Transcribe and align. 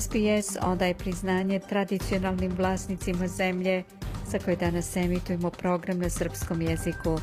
SBS 0.00 0.56
odaje 0.62 0.94
priznanje 0.94 1.60
tradicionalnim 1.68 2.52
vlasnicima 2.56 3.28
zemlje 3.28 3.82
sa 4.30 4.38
koje 4.44 4.56
danas 4.56 4.96
emitujemo 4.96 5.50
program 5.50 5.98
na 5.98 6.10
srpskom 6.10 6.62
jeziku. 6.62 7.18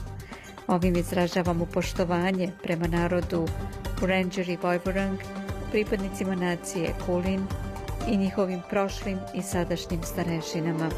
Ovim 0.67 0.95
izražavamo 0.95 1.65
poštovanje 1.65 2.51
prema 2.63 2.87
narodu 2.87 3.47
Ranger 4.01 4.49
i 4.49 4.57
Vojvorang, 4.61 5.19
pripadnicima 5.71 6.35
nacije 6.35 6.93
Kulin 7.05 7.47
i 8.09 8.17
njihovim 8.17 8.61
prošlim 8.69 9.19
i 9.33 9.41
sadašnjim 9.41 10.03
starešinama. 10.03 10.89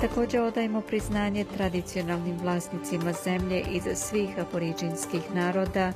Također 0.00 0.40
odajemo 0.40 0.80
priznanje 0.80 1.44
tradicionalnim 1.56 2.38
vlasnicima 2.42 3.12
zemlje 3.24 3.60
iz 3.60 3.82
svih 3.94 4.28
aboriđinskih 4.38 5.34
naroda 5.34 5.92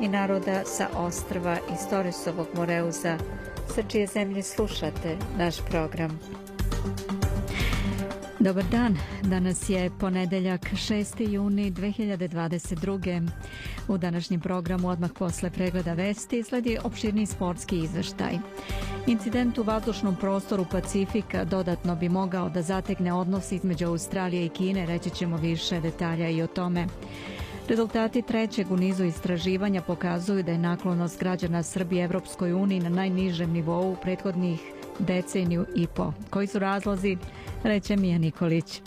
i 0.00 0.08
naroda 0.08 0.62
sa 0.64 0.88
ostrva 0.94 1.58
iz 1.72 1.88
Toresovog 1.90 2.46
Moreuza, 2.54 3.18
sa 3.74 3.82
čije 3.82 4.06
zemlje 4.06 4.42
slušate 4.42 5.16
naš 5.38 5.56
program. 5.70 6.20
Dobar 8.40 8.64
dan, 8.70 8.96
danas 9.22 9.68
je 9.68 9.90
ponedeljak 10.00 10.60
6. 10.60 11.28
juni 11.28 11.72
2022. 11.72 13.28
U 13.88 13.98
današnjem 13.98 14.40
programu 14.40 14.88
odmah 14.88 15.10
posle 15.18 15.50
pregleda 15.50 15.92
vesti 15.92 16.42
sledi 16.42 16.78
opširni 16.84 17.26
sportski 17.26 17.78
izveštaj. 17.78 18.38
Incident 19.06 19.58
u 19.58 19.62
vazdušnom 19.62 20.16
prostoru 20.16 20.66
Pacifika 20.70 21.44
dodatno 21.44 21.96
bi 21.96 22.08
mogao 22.08 22.48
da 22.48 22.62
zategne 22.62 23.12
odnos 23.12 23.52
između 23.52 23.86
Australije 23.86 24.46
i 24.46 24.48
Kine, 24.48 24.86
reći 24.86 25.10
ćemo 25.10 25.36
više 25.36 25.80
detalja 25.80 26.28
i 26.28 26.42
o 26.42 26.46
tome. 26.46 26.86
Rezultati 27.68 28.22
trećeg 28.22 28.72
u 28.72 28.76
nizu 28.76 29.04
istraživanja 29.04 29.82
pokazuju 29.82 30.42
da 30.42 30.52
je 30.52 30.58
naklonost 30.58 31.20
građana 31.20 31.62
Srbije 31.62 32.04
Evropskoj 32.04 32.52
uniji 32.52 32.80
na 32.80 32.88
najnižem 32.88 33.52
nivou 33.52 33.96
prethodnih 34.02 34.60
deceniju 34.98 35.66
i 35.76 35.86
po. 35.86 36.12
Koji 36.30 36.46
su 36.46 36.58
razlozi? 36.58 37.16
Reće 37.64 37.96
Mija 37.96 38.18
Nikolić. 38.18 38.80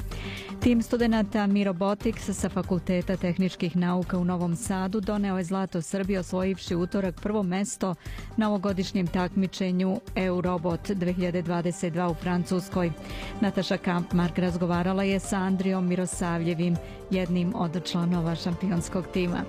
Tim 0.62 0.81
studenta 0.81 1.48
Mirobotics 1.48 2.30
sa 2.38 2.50
Fakulteta 2.50 3.17
tehničkih 3.17 3.76
nauka 3.76 4.17
u 4.17 4.26
Novom 4.26 4.56
Sadu 4.56 5.00
doneo 5.00 5.38
je 5.38 5.44
zlato 5.44 5.81
Srbije 5.81 6.20
osvojivši 6.20 6.76
utorak 6.76 7.22
prvo 7.22 7.44
mesto 7.44 7.95
na 8.38 8.50
ovogodišnjem 8.50 9.08
takmičenju 9.08 10.00
Eurobot 10.16 10.90
2022 10.90 12.12
u 12.12 12.14
Francuskoj. 12.14 12.92
Nataša 13.40 13.78
Kampmark 13.78 14.38
razgovarala 14.38 15.03
je 15.03 15.20
sa 15.20 15.38
Andrijom 15.38 15.88
Mirosavljevim, 15.88 16.75
jednim 17.12 17.56
od 17.56 17.86
članova 17.86 18.36
šampionskog 18.36 19.08
tima. 19.14 19.44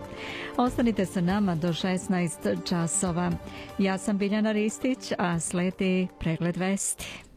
Ostanite 0.56 1.06
sa 1.06 1.20
nama 1.20 1.54
do 1.54 1.69
16 1.69 2.69
časova. 2.69 3.30
Ja 3.78 3.98
sam 3.98 4.19
Biljana 4.19 4.52
Ristić, 4.52 5.12
a 5.19 5.41
sledi 5.41 6.08
pregled 6.20 6.56
vesti. 6.56 7.31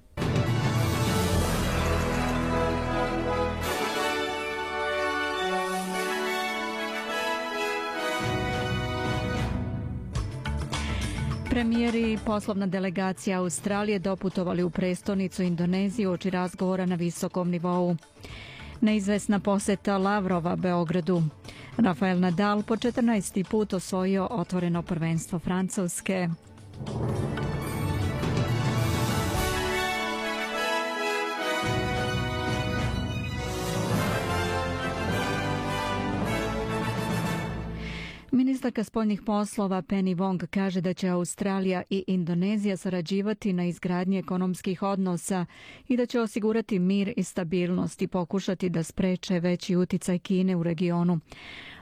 Premijeri 11.55 12.13
i 12.13 12.17
poslovna 12.25 12.66
delegacija 12.66 13.39
Australije 13.39 13.99
doputovali 13.99 14.63
u 14.63 14.69
prestonicu 14.69 15.43
Indoneziju 15.43 16.11
oči 16.11 16.29
razgovora 16.29 16.85
na 16.85 16.95
visokom 16.95 17.49
nivou. 17.49 17.95
Neizvesna 18.81 19.39
poseta 19.39 19.97
Lavrova 19.97 20.55
Beogradu. 20.55 21.23
Rafael 21.77 22.19
Nadal 22.19 22.63
po 22.63 22.75
14. 22.75 23.44
put 23.44 23.73
osvojio 23.73 24.27
otvoreno 24.31 24.81
prvenstvo 24.81 25.39
Francuske. 25.39 26.29
Ministarka 38.35 38.84
spoljnih 38.84 39.22
poslova 39.22 39.81
Penny 39.81 40.16
Wong 40.16 40.47
kaže 40.47 40.81
da 40.81 40.94
će 40.94 41.09
Australija 41.09 41.84
i 41.90 42.03
Indonezija 42.07 42.78
sarađivati 42.78 43.53
na 43.53 43.66
izgradnji 43.66 44.18
ekonomskih 44.18 44.84
odnosa 44.84 45.46
i 45.88 45.97
da 45.97 46.06
će 46.06 46.19
osigurati 46.19 46.79
mir 46.79 47.13
i 47.18 47.24
stabilnost 47.24 48.01
i 48.01 48.07
pokušati 48.07 48.69
da 48.69 48.84
spreče 48.84 49.40
veći 49.40 49.75
uticaj 49.75 50.19
Kine 50.19 50.56
u 50.56 50.63
regionu. 50.63 51.19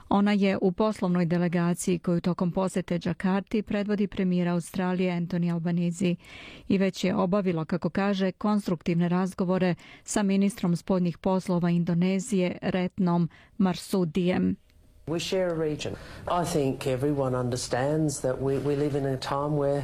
Ona 0.08 0.32
je 0.32 0.58
u 0.60 0.72
poslovnoj 0.72 1.26
delegaciji 1.26 1.98
koju 1.98 2.20
tokom 2.20 2.52
posete 2.52 2.98
Džakarti 2.98 3.62
predvodi 3.62 4.06
premijer 4.06 4.48
Australije 4.48 5.12
Anthony 5.12 5.52
Albanizi 5.52 6.16
i 6.68 6.78
već 6.78 7.04
je 7.04 7.14
obavila, 7.14 7.64
kako 7.64 7.90
kaže, 7.90 8.32
konstruktivne 8.32 9.08
razgovore 9.08 9.74
sa 10.04 10.22
ministrom 10.22 10.76
spoljnih 10.76 11.18
poslova 11.18 11.70
Indonezije 11.70 12.58
Retnom 12.62 13.28
Marsudijem. 13.58 14.56
We 15.06 15.18
share 15.18 15.50
a 15.50 15.54
region. 15.54 15.96
I 16.28 16.44
think 16.52 16.86
everyone 16.86 17.34
understands 17.34 18.20
that 18.20 18.40
we, 18.40 18.58
we 18.58 18.76
live 18.76 18.98
in 18.98 19.06
a 19.06 19.16
time 19.16 19.56
where. 19.56 19.82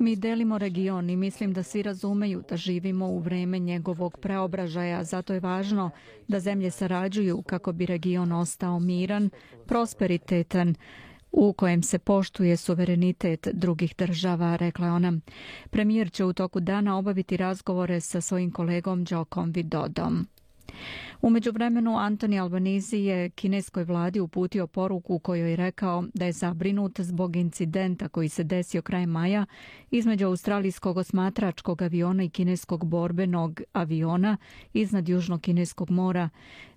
Mi 0.00 0.16
delimo 0.16 0.58
region 0.58 1.10
i 1.10 1.16
mislim 1.16 1.52
da 1.52 1.62
svi 1.62 1.82
razumeju 1.82 2.42
da 2.48 2.56
živimo 2.56 3.06
u 3.06 3.18
vreme 3.18 3.58
njegovog 3.58 4.18
preobražaja, 4.18 5.04
zato 5.04 5.34
je 5.34 5.40
važno 5.40 5.90
da 6.28 6.40
zemlje 6.40 6.70
sarađuju 6.70 7.42
kako 7.42 7.72
bi 7.72 7.86
region 7.86 8.32
ostao 8.32 8.78
miran, 8.80 9.30
prosperitetan, 9.66 10.74
u 11.32 11.52
kojem 11.52 11.82
se 11.82 11.98
poštuje 11.98 12.56
suverenitet 12.56 13.48
drugih 13.52 13.94
država, 13.98 14.56
rekla 14.56 14.88
ona. 14.88 15.12
Premijer 15.70 16.10
će 16.10 16.24
u 16.24 16.32
toku 16.32 16.60
dana 16.60 16.98
obaviti 16.98 17.36
razgovore 17.36 18.00
sa 18.00 18.20
svojim 18.20 18.50
kolegom 18.50 19.06
Jokom 19.10 19.52
Vidodom. 19.52 20.26
Umeđu 21.22 21.50
vremenu 21.52 21.96
Antoni 21.96 22.38
Albanizi 22.38 22.96
je 22.96 23.30
kineskoj 23.30 23.84
vladi 23.84 24.20
uputio 24.20 24.66
poruku 24.66 25.14
u 25.14 25.18
kojoj 25.18 25.50
je 25.50 25.56
rekao 25.56 26.04
da 26.14 26.24
je 26.24 26.32
zabrinut 26.32 27.00
zbog 27.00 27.36
incidenta 27.36 28.08
koji 28.08 28.28
se 28.28 28.44
desio 28.44 28.82
kraj 28.82 29.06
maja 29.06 29.46
između 29.90 30.26
australijskog 30.26 30.96
osmatračkog 30.96 31.82
aviona 31.82 32.22
i 32.22 32.28
kineskog 32.28 32.84
borbenog 32.84 33.60
aviona 33.72 34.36
iznad 34.72 35.08
Južnog 35.08 35.40
kineskog 35.40 35.90
mora. 35.90 36.28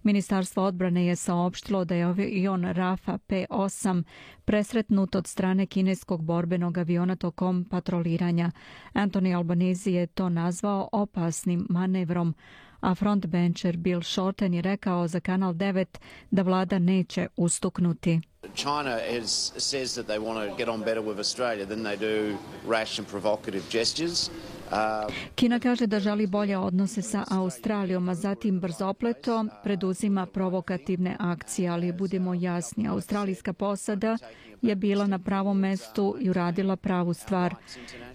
Ministarstvo 0.04 0.64
odbrane 0.64 1.06
je 1.06 1.16
saopštilo 1.16 1.86
da 1.86 1.96
je 1.96 2.04
avion 2.04 2.64
Rafa 2.64 3.18
P-8 3.18 4.04
presretnut 4.46 5.16
od 5.16 5.28
strane 5.28 5.66
kineskog 5.66 6.24
borbenog 6.24 6.78
aviona 6.78 7.16
tokom 7.16 7.66
patroliranja. 7.70 8.52
Antoni 8.94 9.36
Albanizi 9.36 9.92
je 9.92 10.08
to 10.08 10.30
nazvao 10.30 10.90
opasnim 10.92 11.68
manevrom 11.70 12.36
a 12.82 12.96
frontbencher 12.96 13.78
Bill 13.78 14.02
Shorten 14.02 14.54
je 14.54 14.62
rekao 14.62 15.08
za 15.08 15.20
Kanal 15.20 15.54
9 15.54 15.86
da 16.32 16.42
vlada 16.42 16.80
neće 16.80 17.28
ustuknuti. 17.36 18.22
China 18.56 19.00
is, 19.22 19.54
says 19.58 19.94
that 19.94 20.08
they 20.08 20.20
want 20.20 20.50
to 20.50 20.56
get 20.58 20.68
on 20.68 20.80
better 20.80 21.04
with 21.04 21.18
Australia 21.18 21.66
than 21.66 21.84
they 21.84 21.98
do 21.98 22.38
rash 22.70 23.00
and 23.00 23.08
provocative 23.08 23.64
gestures. 23.72 24.30
Uh, 24.72 25.14
Kina 25.36 25.60
kaže 25.60 25.88
da 25.88 26.00
želi 26.00 26.28
bolje 26.28 26.58
odnose 26.58 27.02
sa 27.02 27.26
Australijom, 27.30 28.10
a 28.10 28.16
zatim 28.16 28.60
brzopleto 28.60 29.46
preduzima 29.64 30.26
provokativne 30.26 31.16
akcije, 31.20 31.70
ali 31.70 31.92
budimo 31.92 32.34
jasni, 32.34 32.88
australijska 32.88 33.54
posada 33.54 34.18
je 34.62 34.76
bila 34.76 35.08
na 35.08 35.20
pravom 35.20 35.60
mestu 35.60 36.16
i 36.20 36.30
uradila 36.30 36.76
pravu 36.76 37.14
stvar. 37.14 37.56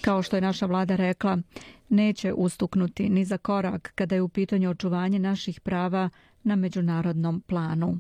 Kao 0.01 0.23
što 0.23 0.37
je 0.37 0.41
naša 0.41 0.67
vlada 0.67 0.97
rekla, 0.97 1.39
neće 1.89 2.33
ustuknuti 2.33 3.09
ni 3.09 3.25
za 3.25 3.39
korak 3.39 3.93
kada 3.95 4.15
je 4.15 4.23
u 4.23 4.29
pitanju 4.29 4.71
očuvanje 4.71 5.19
naših 5.19 5.61
prava 5.61 6.11
na 6.43 6.57
međunarodnom 6.57 7.41
planu. 7.41 7.99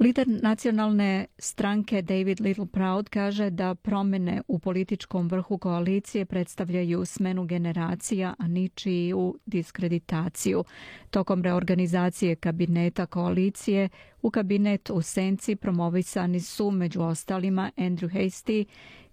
Lider 0.00 0.26
nacionalne 0.42 1.26
stranke 1.38 2.02
David 2.02 2.40
Little 2.40 2.66
Proud 2.66 3.08
kaže 3.08 3.50
da 3.50 3.74
promene 3.74 4.42
u 4.48 4.58
političkom 4.58 5.28
vrhu 5.28 5.58
koalicije 5.58 6.24
predstavljaju 6.24 7.04
smenu 7.04 7.44
generacija, 7.44 8.34
a 8.38 8.48
ničiju 8.48 9.38
diskreditaciju. 9.46 10.64
Tokom 11.10 11.42
reorganizacije 11.42 12.36
kabineta 12.36 13.06
koalicije 13.06 13.88
u 14.22 14.30
kabinet 14.30 14.90
u 14.90 15.02
Senci 15.02 15.56
promovisani 15.56 16.40
su 16.40 16.70
među 16.70 17.02
ostalima 17.02 17.70
Andrew 17.76 18.12
Hasty 18.12 18.64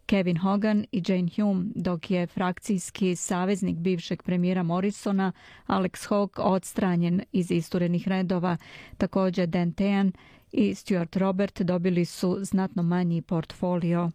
Kevin 0.08 0.38
Hogan 0.38 0.86
i 0.92 1.04
Jane 1.08 1.30
Hume, 1.36 1.66
dok 1.76 2.12
je 2.12 2.28
frakcijski 2.28 3.16
saveznik 3.16 3.78
bivšeg 3.78 4.24
premijera 4.24 4.64
Morrisona 4.64 5.32
Alex 5.68 6.10
Hawke 6.10 6.42
odstranjen 6.42 7.22
iz 7.32 7.52
isturenih 7.52 8.08
redova. 8.08 8.58
Također 8.98 9.48
Dan 9.48 9.72
Tejan 9.72 10.12
i 10.52 10.76
Stuart 10.76 11.16
Robert 11.16 11.62
dobili 11.62 12.06
su 12.06 12.38
znatno 12.42 12.84
manji 12.84 13.22
portfolio. 13.22 14.12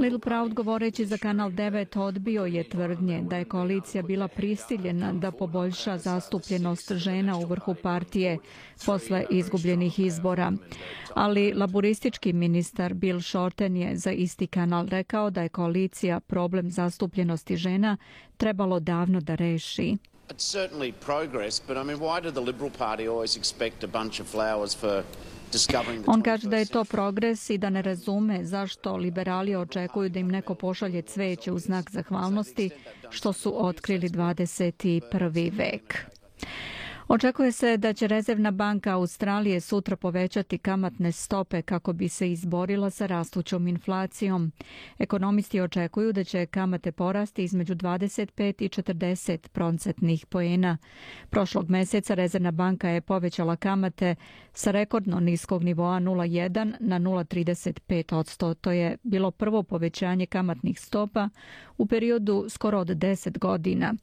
Little 0.00 0.18
Proud 0.18 0.54
govoreći 0.54 1.06
za 1.06 1.18
Kanal 1.18 1.50
9 1.50 1.98
odbio 1.98 2.44
je 2.44 2.64
tvrdnje 2.64 3.22
da 3.22 3.36
je 3.36 3.44
koalicija 3.44 4.02
bila 4.02 4.28
prisiljena 4.28 5.12
da 5.12 5.30
poboljša 5.30 5.98
zastupljenost 5.98 6.92
žena 6.92 7.38
u 7.38 7.44
vrhu 7.46 7.74
partije 7.74 8.38
posle 8.86 9.24
izgubljenih 9.30 9.98
izbora. 9.98 10.52
Ali 11.14 11.52
laboristički 11.52 12.32
ministar 12.32 12.94
Bill 12.94 13.20
Shorten 13.20 13.76
je 13.76 13.96
za 13.96 14.12
isti 14.12 14.46
kanal 14.46 14.86
rekao 14.88 15.30
da 15.30 15.42
je 15.42 15.48
koalicija 15.48 16.20
problem 16.20 16.70
zastupljenosti 16.70 17.56
žena 17.56 17.96
trebalo 18.36 18.80
davno 18.80 19.20
da 19.20 19.34
reši. 19.34 19.96
It's 20.30 20.44
certainly 20.44 20.92
progress, 20.92 21.60
but 21.66 21.76
I 21.76 21.82
mean, 21.82 21.98
why 21.98 22.20
did 22.20 22.34
the 22.34 22.40
Liberal 22.40 22.70
Party 22.70 23.08
always 23.08 23.36
expect 23.36 23.84
a 23.84 23.88
bunch 23.88 24.20
of 24.20 24.26
flowers 24.28 24.74
for 24.74 25.04
On 26.06 26.22
kaže 26.22 26.48
da 26.48 26.56
je 26.56 26.66
to 26.66 26.84
progres 26.84 27.50
i 27.50 27.58
da 27.58 27.70
ne 27.70 27.82
razume 27.82 28.44
zašto 28.44 28.96
liberali 28.96 29.56
očekuju 29.56 30.08
da 30.08 30.18
im 30.18 30.28
neko 30.28 30.54
pošalje 30.54 31.02
cveće 31.02 31.52
u 31.52 31.58
znak 31.58 31.90
zahvalnosti 31.90 32.70
što 33.10 33.32
su 33.32 33.66
otkrili 33.66 34.08
21. 34.08 35.52
vek. 35.56 36.06
Očekuje 37.12 37.52
se 37.52 37.76
da 37.76 37.92
će 37.92 38.06
Rezervna 38.06 38.50
banka 38.50 38.94
Australije 38.94 39.60
sutra 39.60 39.96
povećati 39.96 40.58
kamatne 40.58 41.12
stope 41.12 41.62
kako 41.62 41.92
bi 41.92 42.08
se 42.08 42.32
izborila 42.32 42.90
sa 42.90 43.06
rastućom 43.06 43.68
inflacijom. 43.68 44.52
Ekonomisti 44.98 45.60
očekuju 45.60 46.12
da 46.12 46.24
će 46.24 46.46
kamate 46.46 46.92
porasti 46.92 47.44
između 47.44 47.74
25 47.74 48.62
i 48.62 48.68
40 48.68 49.48
procentnih 49.48 50.26
poena. 50.26 50.78
Prošlog 51.30 51.70
meseca 51.70 52.14
Rezervna 52.14 52.50
banka 52.50 52.88
je 52.88 53.00
povećala 53.00 53.56
kamate 53.56 54.14
sa 54.52 54.70
rekordno 54.70 55.20
niskog 55.20 55.64
nivoa 55.64 56.00
0,1 56.00 56.74
na 56.80 56.98
0,35 56.98 58.14
odsto. 58.14 58.54
To 58.54 58.70
je 58.70 58.96
bilo 59.02 59.30
prvo 59.30 59.62
povećanje 59.62 60.26
kamatnih 60.26 60.80
stopa 60.80 61.28
u 61.78 61.86
periodu 61.86 62.46
skoro 62.48 62.78
od 62.78 62.88
10 62.88 63.38
godina. 63.38 63.94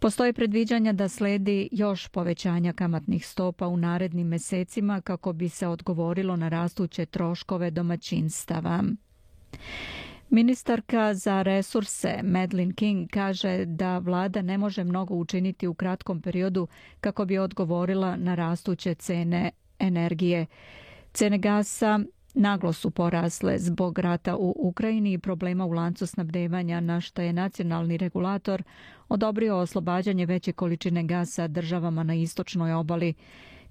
Postoje 0.00 0.32
predviđanja 0.32 0.92
da 0.92 1.08
sledi 1.08 1.68
još 1.72 2.08
povećanja 2.08 2.72
kamatnih 2.72 3.26
stopa 3.26 3.66
u 3.66 3.76
narednim 3.76 4.26
mesecima 4.26 5.00
kako 5.00 5.32
bi 5.32 5.48
se 5.48 5.66
odgovorilo 5.66 6.36
na 6.36 6.48
rastuće 6.48 7.06
troškove 7.06 7.70
domaćinstava. 7.70 8.84
Ministarka 10.30 11.14
za 11.14 11.42
resurse 11.42 12.20
Madeleine 12.22 12.74
King 12.74 13.10
kaže 13.10 13.64
da 13.64 13.98
vlada 13.98 14.42
ne 14.42 14.58
može 14.58 14.84
mnogo 14.84 15.14
učiniti 15.14 15.66
u 15.66 15.74
kratkom 15.74 16.22
periodu 16.22 16.68
kako 17.00 17.24
bi 17.24 17.38
odgovorila 17.38 18.16
na 18.16 18.34
rastuće 18.34 18.94
cene 18.94 19.50
energije. 19.78 20.46
Cene 21.12 21.38
gasa 21.38 22.00
naglo 22.38 22.72
su 22.72 22.90
porasle 22.90 23.58
zbog 23.58 23.98
rata 23.98 24.36
u 24.36 24.54
Ukrajini 24.58 25.12
i 25.12 25.18
problema 25.18 25.66
u 25.66 25.72
lancu 25.72 26.06
snabdevanja 26.06 26.80
na 26.80 27.00
što 27.00 27.22
je 27.22 27.32
nacionalni 27.32 27.96
regulator 27.96 28.62
odobrio 29.08 29.56
oslobađanje 29.56 30.26
veće 30.26 30.52
količine 30.52 31.02
gasa 31.02 31.48
državama 31.48 32.02
na 32.02 32.14
istočnoj 32.14 32.72
obali. 32.72 33.14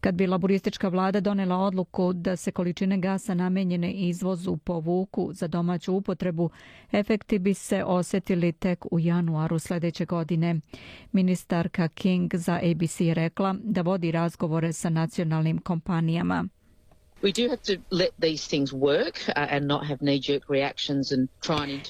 Kad 0.01 0.15
bi 0.15 0.27
laboristička 0.27 0.87
vlada 0.87 1.19
donela 1.19 1.57
odluku 1.57 2.13
da 2.13 2.35
se 2.35 2.51
količine 2.51 2.97
gasa 2.97 3.33
namenjene 3.33 3.91
izvozu 3.91 4.57
povuku 4.57 5.29
za 5.33 5.47
domaću 5.47 5.93
upotrebu, 5.93 6.49
efekti 6.91 7.39
bi 7.39 7.53
se 7.53 7.83
osjetili 7.83 8.51
tek 8.51 8.85
u 8.91 8.99
januaru 8.99 9.59
sljedeće 9.59 10.05
godine. 10.05 10.55
Ministarka 11.11 11.87
King 11.87 12.35
za 12.35 12.59
ABC 12.71 12.99
rekla 12.99 13.55
da 13.63 13.81
vodi 13.81 14.11
razgovore 14.11 14.73
sa 14.73 14.89
nacionalnim 14.89 15.57
kompanijama. 15.57 16.47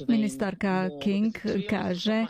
Ministarka 0.07 0.89
King 1.03 1.33
kaže 1.69 2.25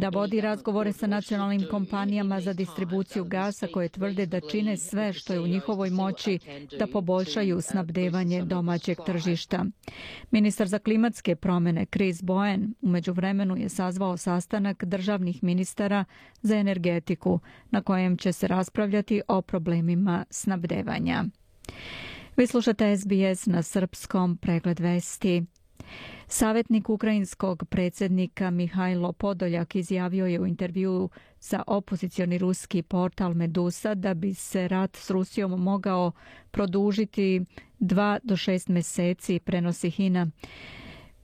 da 0.00 0.08
vodi 0.08 0.40
razgovore 0.40 0.92
sa 0.92 1.06
nacionalnim 1.06 1.66
kompanijama 1.70 2.40
za 2.40 2.52
distribuciju 2.52 3.24
gasa 3.24 3.66
koje 3.66 3.88
tvrde 3.88 4.26
da 4.26 4.40
čine 4.40 4.76
sve 4.76 5.12
što 5.12 5.32
je 5.32 5.40
u 5.40 5.46
njihovoj 5.46 5.90
moći 5.90 6.38
da 6.78 6.86
poboljšaju 6.86 7.60
snabdevanje 7.60 8.42
domaćeg 8.42 8.98
tržišta. 9.06 9.64
Ministar 10.30 10.68
za 10.68 10.78
klimatske 10.78 11.36
promjene 11.36 11.86
Chris 11.86 12.22
Bowen 12.22 12.72
u 12.80 12.88
međuvremenu 12.88 13.56
je 13.56 13.68
sazvao 13.68 14.16
sastanak 14.16 14.84
državnih 14.84 15.42
ministara 15.42 16.04
za 16.42 16.56
energetiku 16.56 17.40
na 17.70 17.82
kojem 17.82 18.16
će 18.16 18.32
se 18.32 18.48
raspravljati 18.48 19.22
o 19.28 19.42
problemima 19.42 20.24
snabdevanja. 20.30 21.24
Vi 22.40 22.46
slušate 22.46 22.96
SBS 22.96 23.46
na 23.46 23.62
srpskom 23.62 24.36
pregled 24.36 24.80
vesti. 24.80 25.42
Savjetnik 26.26 26.88
ukrajinskog 26.88 27.64
predsjednika 27.70 28.50
Mihajlo 28.50 29.12
Podoljak 29.12 29.76
izjavio 29.76 30.26
je 30.26 30.40
u 30.40 30.46
intervju 30.46 31.10
za 31.40 31.62
opozicioni 31.66 32.38
ruski 32.38 32.82
portal 32.82 33.34
Medusa 33.34 33.94
da 33.94 34.14
bi 34.14 34.34
se 34.34 34.68
rat 34.68 34.96
s 34.96 35.10
Rusijom 35.10 35.62
mogao 35.62 36.12
produžiti 36.50 37.44
dva 37.78 38.18
do 38.22 38.36
šest 38.36 38.68
mjeseci, 38.68 39.38
prenosi 39.38 39.90
Hina. 39.90 40.30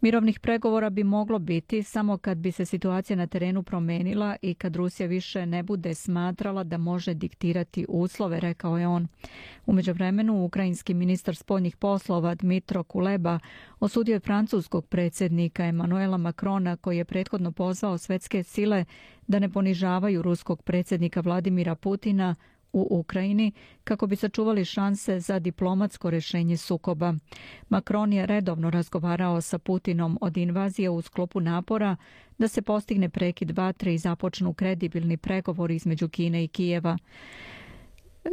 Mirovnih 0.01 0.41
pregovora 0.41 0.91
bi 0.91 1.05
moglo 1.05 1.39
biti 1.39 1.83
samo 1.83 2.19
kad 2.19 2.39
bi 2.39 2.53
se 2.53 2.65
situacija 2.65 3.17
na 3.17 3.27
terenu 3.27 3.63
promenila 3.63 4.37
i 4.43 4.55
kad 4.55 4.77
Rusija 4.77 5.07
više 5.07 5.47
ne 5.47 5.63
bude 5.63 5.95
smatrala 5.95 6.65
da 6.65 6.79
može 6.79 7.15
diktirati 7.15 7.87
uslove, 7.89 8.41
rekao 8.41 8.79
je 8.79 8.89
on. 8.89 9.09
U 9.67 9.73
međuvremenu, 9.73 10.45
ukrajinski 10.45 10.95
ministar 10.95 11.37
spoljnih 11.37 11.77
poslova 11.77 12.35
Dmitro 12.35 12.83
Kuleba 12.83 13.39
osudio 13.81 14.13
je 14.13 14.21
francuskog 14.21 14.87
predsjednika 14.87 15.65
Emanuela 15.65 16.17
Macrona 16.17 16.77
koji 16.77 16.99
je 16.99 17.05
prethodno 17.05 17.53
pozvao 17.53 17.99
svetske 17.99 18.43
sile 18.43 18.85
da 19.27 19.39
ne 19.39 19.49
ponižavaju 19.49 20.23
ruskog 20.23 20.63
predsjednika 20.63 21.21
Vladimira 21.21 21.75
Putina 21.75 22.35
u 22.77 22.87
Ukrajini 22.91 23.53
kako 23.85 24.07
bi 24.07 24.17
sačuvali 24.17 24.65
šanse 24.65 25.21
za 25.21 25.39
diplomatsko 25.39 26.11
rješenje 26.11 26.57
sukoba. 26.57 27.15
Macron 27.69 28.13
je 28.13 28.27
redovno 28.27 28.71
razgovarao 28.71 29.41
sa 29.41 29.59
Putinom 29.59 30.19
od 30.21 30.37
invazije 30.37 30.91
u 30.91 31.03
sklopu 31.03 31.41
napora 31.41 31.97
da 32.39 32.49
se 32.49 32.63
postigne 32.63 33.09
prekid 33.09 33.51
vatre 33.51 33.95
i 33.95 33.99
započnu 33.99 34.53
kredibilni 34.53 35.17
pregovori 35.17 35.77
između 35.77 36.09
Kine 36.09 36.45
i 36.45 36.49
Kijeva. 36.49 36.99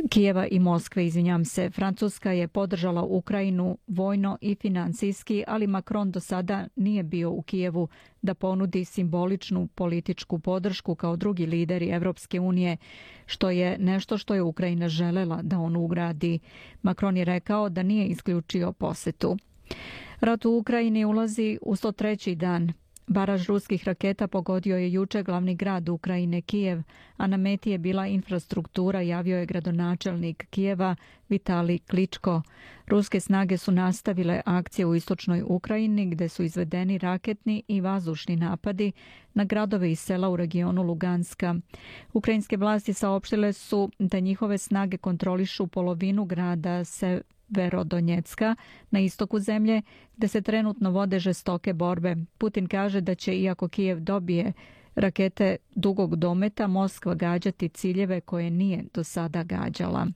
Kijeva 0.09 0.47
i 0.47 0.59
Moskve, 0.59 1.05
izvinjam 1.05 1.45
se. 1.45 1.69
Francuska 1.69 2.31
je 2.31 2.47
podržala 2.47 3.03
Ukrajinu 3.03 3.77
vojno 3.87 4.37
i 4.41 4.55
financijski, 4.55 5.43
ali 5.47 5.67
Macron 5.67 6.11
do 6.11 6.19
sada 6.19 6.67
nije 6.75 7.03
bio 7.03 7.31
u 7.31 7.41
Kijevu 7.41 7.87
da 8.21 8.33
ponudi 8.33 8.85
simboličnu 8.85 9.67
političku 9.67 10.39
podršku 10.39 10.95
kao 10.95 11.15
drugi 11.15 11.45
lideri 11.45 11.89
Evropske 11.89 12.39
unije, 12.39 12.77
što 13.25 13.49
je 13.49 13.77
nešto 13.77 14.17
što 14.17 14.35
je 14.35 14.41
Ukrajina 14.41 14.89
želela 14.89 15.41
da 15.41 15.59
on 15.59 15.75
ugradi. 15.75 16.39
Macron 16.81 17.17
je 17.17 17.25
rekao 17.25 17.69
da 17.69 17.83
nije 17.83 18.07
isključio 18.07 18.73
posetu. 18.73 19.37
Rat 20.19 20.45
u 20.45 20.57
Ukrajini 20.57 21.05
ulazi 21.05 21.57
u 21.61 21.75
103. 21.75 22.35
dan. 22.35 22.73
Baraž 23.07 23.47
ruskih 23.49 23.83
raketa 23.87 24.27
pogodio 24.27 24.77
je 24.77 24.93
juče 24.93 25.23
glavni 25.23 25.55
grad 25.55 25.89
Ukrajine 25.89 26.41
Kijev, 26.41 26.81
a 27.17 27.27
na 27.27 27.37
meti 27.37 27.71
je 27.71 27.77
bila 27.77 28.07
infrastruktura, 28.07 29.01
javio 29.01 29.37
je 29.37 29.45
gradonačelnik 29.45 30.47
Kijeva 30.49 30.95
Vitali 31.29 31.79
Kličko. 31.79 32.41
Ruske 32.87 33.19
snage 33.19 33.57
su 33.57 33.71
nastavile 33.71 34.41
akcije 34.45 34.85
u 34.85 34.95
istočnoj 34.95 35.43
Ukrajini 35.45 36.05
gdje 36.05 36.29
su 36.29 36.43
izvedeni 36.43 36.97
raketni 36.97 37.63
i 37.67 37.81
vazdušni 37.81 38.35
napadi 38.35 38.91
na 39.33 39.43
gradove 39.43 39.91
i 39.91 39.95
sela 39.95 40.29
u 40.29 40.35
regionu 40.35 40.83
Luganska. 40.83 41.55
Ukrajinske 42.13 42.57
vlasti 42.57 42.93
saopštile 42.93 43.53
su 43.53 43.89
da 43.99 44.19
njihove 44.19 44.57
snage 44.57 44.97
kontrolišu 44.97 45.67
polovinu 45.67 46.25
grada 46.25 46.83
se 46.83 47.21
Verodonjecka 47.55 48.55
na 48.91 48.99
istoku 48.99 49.39
zemlje 49.39 49.81
gdje 50.17 50.27
se 50.27 50.41
trenutno 50.41 50.91
vode 50.91 51.19
žestoke 51.19 51.73
borbe. 51.73 52.15
Putin 52.37 52.67
kaže 52.67 53.01
da 53.01 53.15
će 53.15 53.37
iako 53.37 53.67
Kijev 53.67 53.99
dobije 53.99 54.53
rakete 54.95 55.57
dugog 55.75 56.15
dometa 56.15 56.67
Moskva 56.67 57.15
gađati 57.15 57.69
ciljeve 57.69 58.21
koje 58.21 58.49
nije 58.49 58.83
do 58.93 59.03
sada 59.03 59.43
gađala. 59.43 60.07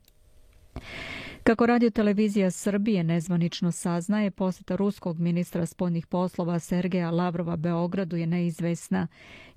Kako 1.47 1.65
radio 1.65 1.89
televizija 1.89 2.51
Srbije 2.51 3.03
nezvanično 3.03 3.71
saznaje, 3.71 4.31
posjeta 4.31 4.75
ruskog 4.75 5.19
ministra 5.19 5.65
spoljnih 5.65 6.07
poslova 6.07 6.59
Sergeja 6.59 7.11
Lavrova 7.11 7.55
Beogradu 7.55 8.15
je 8.15 8.27
neizvesna. 8.27 9.07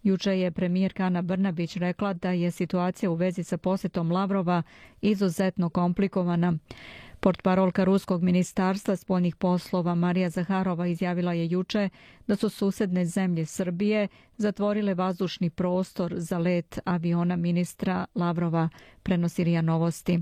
Juče 0.02 0.38
je 0.38 0.50
premijerka 0.50 1.04
Ana 1.04 1.22
Brnabić 1.22 1.76
rekla 1.76 2.12
da 2.12 2.30
je 2.30 2.50
situacija 2.50 3.10
u 3.10 3.14
vezi 3.14 3.44
sa 3.44 3.56
posjetom 3.56 4.12
Lavrova 4.12 4.62
izuzetno 5.00 5.68
komplikovana. 5.68 6.54
Portparolka 7.20 7.84
Ruskog 7.84 8.22
ministarstva 8.22 8.96
spoljnih 8.96 9.36
poslova 9.36 9.94
Marija 9.94 10.30
Zaharova 10.30 10.86
izjavila 10.86 11.32
je 11.32 11.48
juče 11.50 11.88
da 12.26 12.36
su 12.36 12.48
susedne 12.48 13.04
zemlje 13.04 13.46
Srbije 13.46 14.08
zatvorile 14.36 14.94
vazdušni 14.94 15.50
prostor 15.50 16.14
za 16.16 16.38
let 16.38 16.78
aviona 16.84 17.36
ministra 17.36 18.06
Lavrova, 18.14 18.68
prenosi 19.02 19.44
Rija 19.44 19.62
Novosti. 19.62 20.20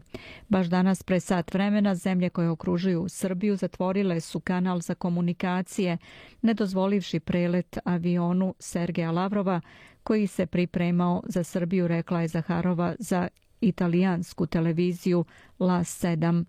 Baš 0.49 0.67
danas 0.67 1.02
pre 1.02 1.21
sat 1.21 1.55
vremena 1.55 1.95
zemlje 1.95 2.31
koje 2.31 2.50
okružuju 2.50 3.07
Srbiju 3.09 3.57
zatvorile 3.57 4.21
su 4.21 4.40
kanal 4.40 4.81
za 4.81 4.95
komunikacije, 4.95 5.99
ne 6.43 6.55
dozvolivši 6.55 7.21
prelet 7.21 7.78
avionu 7.85 8.55
Sergeja 8.59 9.11
Lavrova 9.11 9.61
koji 10.02 10.26
se 10.26 10.47
pripremao 10.47 11.23
za 11.26 11.45
Srbiju, 11.45 11.88
rekla 11.88 12.21
je 12.21 12.28
Zaharova 12.28 12.95
za 12.99 13.28
italijansku 13.60 14.46
televiziju 14.46 15.24
La 15.58 15.78
7. 15.78 16.44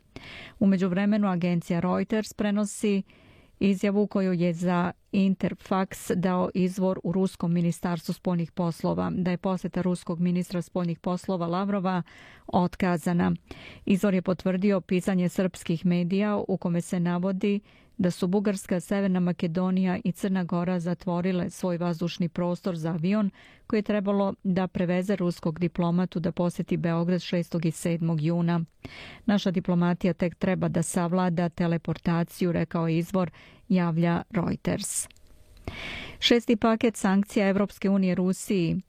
Umeđu 0.60 0.88
vremenu 0.88 1.28
agencija 1.28 1.80
Reuters 1.80 2.34
prenosi 2.34 3.04
izjavu 3.60 4.08
koju 4.08 4.34
je 4.34 4.54
za 4.54 4.92
Interfax 5.12 6.16
dao 6.16 6.50
izvor 6.54 7.00
u 7.04 7.12
Ruskom 7.12 7.54
ministarstvu 7.54 8.14
spoljnih 8.14 8.52
poslova, 8.52 9.12
da 9.16 9.32
je 9.32 9.38
poseta 9.38 9.82
ruskog 9.82 10.20
ministra 10.20 10.62
spoljnih 10.62 11.00
poslova 11.00 11.48
Lavrova 11.48 12.04
otkazana. 12.48 13.32
Izvor 13.86 14.14
je 14.14 14.22
potvrdio 14.22 14.82
pisanje 14.82 15.30
srpskih 15.30 15.86
medija 15.86 16.38
u 16.48 16.58
kome 16.58 16.82
se 16.82 17.00
navodi 17.00 17.60
da 18.00 18.12
su 18.12 18.28
Bugarska, 18.28 18.80
Severna 18.80 19.20
Makedonija 19.20 20.00
i 20.04 20.12
Crna 20.12 20.44
Gora 20.44 20.80
zatvorile 20.80 21.50
svoj 21.50 21.78
vazdušni 21.78 22.30
prostor 22.30 22.76
za 22.78 22.90
avion 22.90 23.30
koji 23.68 23.78
je 23.78 23.82
trebalo 23.82 24.34
da 24.44 24.68
preveze 24.68 25.16
ruskog 25.16 25.60
diplomatu 25.60 26.20
da 26.20 26.32
poseti 26.32 26.78
Beograd 26.78 27.20
6. 27.20 27.68
i 27.68 27.72
7. 27.72 28.22
juna. 28.22 28.62
Naša 29.26 29.52
diplomatija 29.52 30.14
tek 30.14 30.36
treba 30.36 30.68
da 30.68 30.84
savlada 30.84 31.50
teleportaciju, 31.50 32.52
rekao 32.52 32.88
izvor, 32.88 33.32
javlja 33.70 34.24
Reuters. 34.30 35.08
Šesti 36.20 36.56
paket 36.56 36.98
sankcija 36.98 37.48
Evropske 37.48 37.90
unije 37.90 38.16
Rusiji 38.16 38.82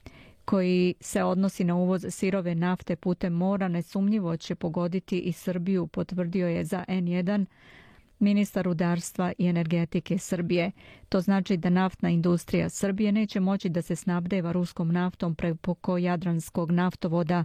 koji 0.45 0.93
se 0.99 1.23
odnosi 1.23 1.63
na 1.63 1.75
uvoz 1.75 2.05
sirove 2.09 2.55
nafte 2.55 2.95
putem 2.95 3.33
mora 3.33 3.67
nesumnjivo 3.67 4.37
će 4.37 4.55
pogoditi 4.55 5.19
i 5.19 5.31
Srbiju, 5.31 5.87
potvrdio 5.87 6.47
je 6.47 6.65
za 6.65 6.85
N1 6.87 7.45
ministar 8.21 8.65
rudarstva 8.65 9.33
i 9.37 9.47
energetike 9.47 10.17
Srbije. 10.17 10.71
To 11.09 11.21
znači 11.21 11.57
da 11.57 11.69
naftna 11.69 12.09
industrija 12.09 12.69
Srbije 12.69 13.11
neće 13.11 13.39
moći 13.39 13.69
da 13.69 13.81
se 13.81 13.95
snabdeva 13.95 14.51
ruskom 14.51 14.91
naftom 14.91 15.35
preko 15.35 15.97
Jadranskog 15.97 16.71
naftovoda. 16.71 17.43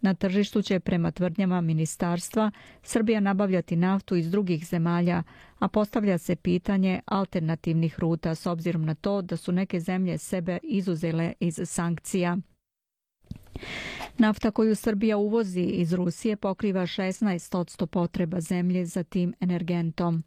Na 0.00 0.14
tržištu 0.14 0.62
će 0.62 0.80
prema 0.80 1.10
tvrdnjama 1.10 1.60
ministarstva 1.60 2.50
Srbija 2.82 3.20
nabavljati 3.20 3.76
naftu 3.76 4.16
iz 4.16 4.30
drugih 4.30 4.66
zemalja, 4.66 5.22
a 5.58 5.68
postavlja 5.68 6.18
se 6.18 6.36
pitanje 6.36 7.00
alternativnih 7.06 7.98
ruta 7.98 8.34
s 8.34 8.46
obzirom 8.46 8.84
na 8.84 8.94
to 8.94 9.22
da 9.22 9.36
su 9.36 9.52
neke 9.52 9.80
zemlje 9.80 10.18
sebe 10.18 10.58
izuzele 10.62 11.32
iz 11.40 11.60
sankcija. 11.64 12.36
Nafta 14.18 14.50
koju 14.50 14.74
Srbija 14.74 15.16
uvozi 15.16 15.62
iz 15.62 15.92
Rusije 15.92 16.36
pokriva 16.36 16.82
16% 16.82 17.86
potreba 17.86 18.40
zemlje 18.40 18.86
za 18.86 19.02
tim 19.02 19.34
energentom. 19.40 20.22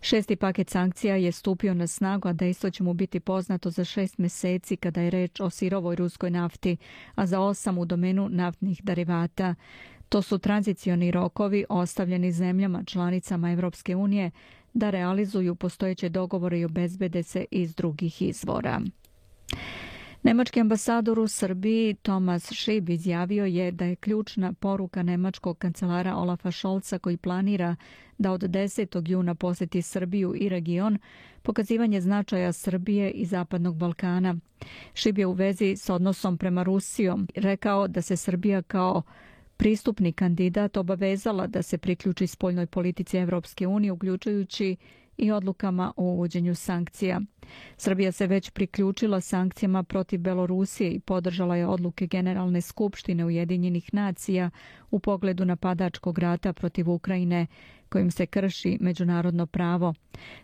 Šesti 0.00 0.36
paket 0.36 0.70
sankcija 0.70 1.16
je 1.16 1.32
stupio 1.32 1.74
na 1.74 1.86
snagu, 1.86 2.28
a 2.28 2.32
dejstvo 2.32 2.70
će 2.70 2.82
mu 2.82 2.94
biti 2.94 3.20
poznato 3.20 3.70
za 3.70 3.84
šest 3.84 4.18
meseci 4.18 4.76
kada 4.76 5.00
je 5.00 5.10
reč 5.10 5.40
o 5.40 5.50
sirovoj 5.50 5.96
ruskoj 5.96 6.30
nafti, 6.30 6.76
a 7.14 7.26
za 7.26 7.40
osam 7.40 7.78
u 7.78 7.84
domenu 7.84 8.28
naftnih 8.28 8.84
derivata. 8.84 9.54
To 10.08 10.22
su 10.22 10.38
tranzicioni 10.38 11.10
rokovi 11.10 11.64
ostavljeni 11.68 12.32
zemljama 12.32 12.84
članicama 12.84 13.50
Evropske 13.50 13.96
unije 13.96 14.30
da 14.74 14.90
realizuju 14.90 15.54
postojeće 15.54 16.08
dogovore 16.08 16.60
i 16.60 16.64
obezbede 16.64 17.22
se 17.22 17.44
iz 17.50 17.74
drugih 17.74 18.22
izvora. 18.22 18.80
Nemački 20.24 20.60
ambasador 20.60 21.18
u 21.18 21.28
Srbiji 21.28 21.94
Tomas 21.94 22.52
Šib 22.52 22.88
izjavio 22.88 23.44
je 23.44 23.70
da 23.72 23.84
je 23.84 23.96
ključna 23.96 24.52
poruka 24.52 25.02
nemačkog 25.02 25.58
kancelara 25.58 26.16
Olafa 26.16 26.50
Šolca 26.50 26.98
koji 26.98 27.16
planira 27.16 27.76
da 28.18 28.32
od 28.32 28.40
10. 28.40 29.10
juna 29.10 29.34
poseti 29.34 29.82
Srbiju 29.82 30.34
i 30.36 30.48
region 30.48 30.98
pokazivanje 31.42 32.00
značaja 32.00 32.52
Srbije 32.52 33.10
i 33.10 33.24
Zapadnog 33.24 33.76
Balkana. 33.76 34.36
Šib 34.94 35.18
je 35.18 35.26
u 35.26 35.32
vezi 35.32 35.76
s 35.76 35.90
odnosom 35.90 36.38
prema 36.38 36.62
Rusijom 36.62 37.28
rekao 37.34 37.88
da 37.88 38.02
se 38.02 38.16
Srbija 38.16 38.62
kao 38.62 39.02
pristupni 39.56 40.12
kandidat 40.12 40.76
obavezala 40.76 41.46
da 41.46 41.62
se 41.62 41.78
priključi 41.78 42.26
spoljnoj 42.26 42.66
politici 42.66 43.18
Evropske 43.18 43.66
unije, 43.66 43.92
uključujući 43.92 44.76
i 45.16 45.32
odlukama 45.32 45.92
o 45.96 46.02
uvođenju 46.04 46.54
sankcija. 46.54 47.20
Srbija 47.76 48.12
se 48.12 48.26
već 48.26 48.50
priključila 48.50 49.20
sankcijama 49.20 49.82
protiv 49.82 50.20
Belorusije 50.20 50.90
i 50.90 51.00
podržala 51.00 51.56
je 51.56 51.66
odluke 51.66 52.06
Generalne 52.06 52.60
skupštine 52.60 53.24
Ujedinjenih 53.24 53.94
nacija 53.94 54.50
u 54.90 54.98
pogledu 54.98 55.44
napadačkog 55.44 56.18
rata 56.18 56.52
protiv 56.52 56.90
Ukrajine 56.90 57.46
kojim 57.88 58.10
se 58.10 58.26
krši 58.26 58.78
međunarodno 58.80 59.46
pravo. 59.46 59.94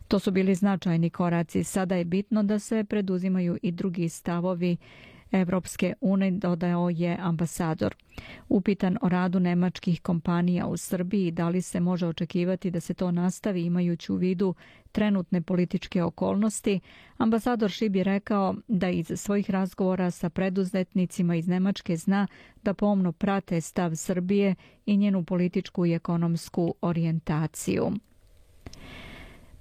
To 0.08 0.18
su 0.18 0.30
bili 0.30 0.54
značajni 0.54 1.10
koraci. 1.10 1.64
Sada 1.64 1.96
je 1.96 2.04
bitno 2.04 2.42
da 2.42 2.58
se 2.58 2.84
preduzimaju 2.84 3.58
i 3.62 3.72
drugi 3.72 4.08
stavovi 4.08 4.76
Evropske 5.32 5.94
unije, 6.00 6.30
dodao 6.30 6.90
je 6.90 7.16
ambasador. 7.20 7.94
Upitan 8.48 8.98
o 9.02 9.08
radu 9.08 9.40
nemačkih 9.40 10.00
kompanija 10.02 10.66
u 10.66 10.76
Srbiji, 10.76 11.30
da 11.30 11.48
li 11.48 11.62
se 11.62 11.80
može 11.80 12.06
očekivati 12.06 12.70
da 12.70 12.80
se 12.80 12.94
to 12.94 13.10
nastavi 13.10 13.64
imajući 13.64 14.12
u 14.12 14.16
vidu 14.16 14.54
trenutne 14.92 15.42
političke 15.42 16.02
okolnosti, 16.02 16.80
ambasador 17.18 17.70
Šib 17.70 17.96
je 17.96 18.04
rekao 18.04 18.54
da 18.68 18.88
iz 18.88 19.12
svojih 19.16 19.50
razgovora 19.50 20.10
sa 20.10 20.30
preduzetnicima 20.30 21.36
iz 21.36 21.48
Nemačke 21.48 21.96
zna 21.96 22.26
da 22.62 22.74
pomno 22.74 23.12
prate 23.12 23.60
stav 23.60 23.94
Srbije 23.94 24.54
i 24.86 24.96
njenu 24.96 25.24
političku 25.24 25.86
i 25.86 25.94
ekonomsku 25.94 26.74
orijentaciju. 26.80 27.90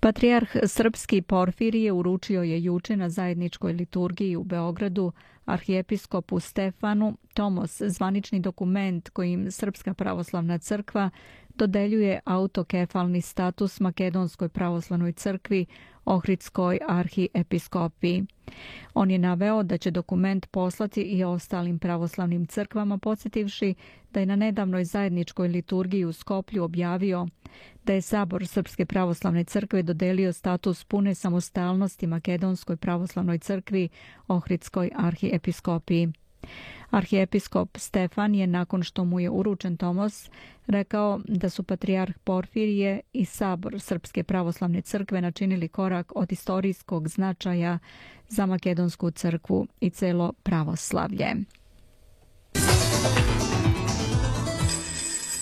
Patrijarh 0.01 0.49
Srpski 0.67 1.21
Porfirije 1.21 1.91
uručio 1.91 2.43
je 2.43 2.63
juče 2.63 2.97
na 2.97 3.09
zajedničkoj 3.09 3.73
liturgiji 3.73 4.35
u 4.35 4.43
Beogradu 4.43 5.11
arhijepiskopu 5.49 6.39
Stefanu 6.39 7.17
Tomos, 7.33 7.81
zvanični 7.85 8.39
dokument 8.39 9.09
kojim 9.09 9.51
Srpska 9.51 9.93
pravoslavna 9.93 10.57
crkva 10.57 11.09
dodeljuje 11.59 12.19
autokefalni 12.25 13.21
status 13.21 13.79
Makedonskoj 13.79 14.49
pravoslavnoj 14.49 15.11
crkvi 15.11 15.65
Ohridskoj 16.05 16.79
arhiepiskopiji. 16.87 18.25
On 18.93 19.11
je 19.11 19.17
naveo 19.17 19.63
da 19.63 19.77
će 19.77 19.91
dokument 19.91 20.45
poslati 20.51 21.01
i 21.01 21.23
ostalim 21.23 21.79
pravoslavnim 21.79 22.45
crkvama, 22.45 22.97
podsjetivši 22.97 23.75
da 24.11 24.19
je 24.19 24.25
na 24.25 24.35
nedavnoj 24.35 24.85
zajedničkoj 24.85 25.47
liturgiji 25.47 26.05
u 26.05 26.13
Skoplju 26.13 26.63
objavio 26.63 27.27
da 27.83 27.93
je 27.93 28.01
Sabor 28.01 28.47
Srpske 28.47 28.85
pravoslavne 28.85 29.43
crkve 29.43 29.83
dodelio 29.83 30.33
status 30.33 30.83
pune 30.83 31.15
samostalnosti 31.15 32.07
Makedonskoj 32.07 32.77
pravoslavnoj 32.77 33.39
crkvi 33.39 33.89
Ohridskoj 34.27 34.91
arhiepiskopiji. 34.95 36.13
Arhijepiskop 36.89 37.77
Stefan 37.77 38.35
je 38.35 38.47
nakon 38.47 38.83
što 38.83 39.05
mu 39.05 39.19
je 39.19 39.29
uručen 39.29 39.77
Tomos 39.77 40.29
rekao 40.67 41.19
da 41.27 41.49
su 41.49 41.63
patrijarh 41.63 42.17
Porfirije 42.23 43.01
i 43.13 43.25
sabor 43.25 43.79
Srpske 43.79 44.23
pravoslavne 44.23 44.81
crkve 44.81 45.21
načinili 45.21 45.67
korak 45.67 46.11
od 46.15 46.31
istorijskog 46.31 47.07
značaja 47.07 47.79
za 48.27 48.45
Makedonsku 48.45 49.11
crkvu 49.11 49.67
i 49.79 49.89
celo 49.89 50.33
pravoslavlje. 50.43 51.35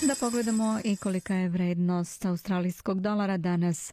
Da 0.08 0.14
pogledamo 0.20 0.80
i 0.84 0.96
kolika 0.96 1.34
je 1.34 1.48
vrednost 1.48 2.24
australijskog 2.24 3.00
dolara 3.00 3.36
danas. 3.36 3.92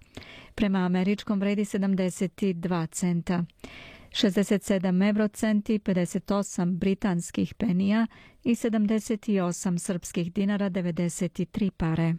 Prema 0.55 0.79
američkom 0.79 1.39
vredi 1.39 1.61
72 1.61 2.87
centa. 2.91 3.43
67 4.15 5.09
eurocenti, 5.09 5.79
58 5.79 6.77
britanskih 6.77 7.53
penija 7.53 8.07
i 8.43 8.55
78 8.55 9.77
srpskih 9.77 10.33
dinara 10.33 10.69
93 10.69 11.69
pare. 11.69 12.15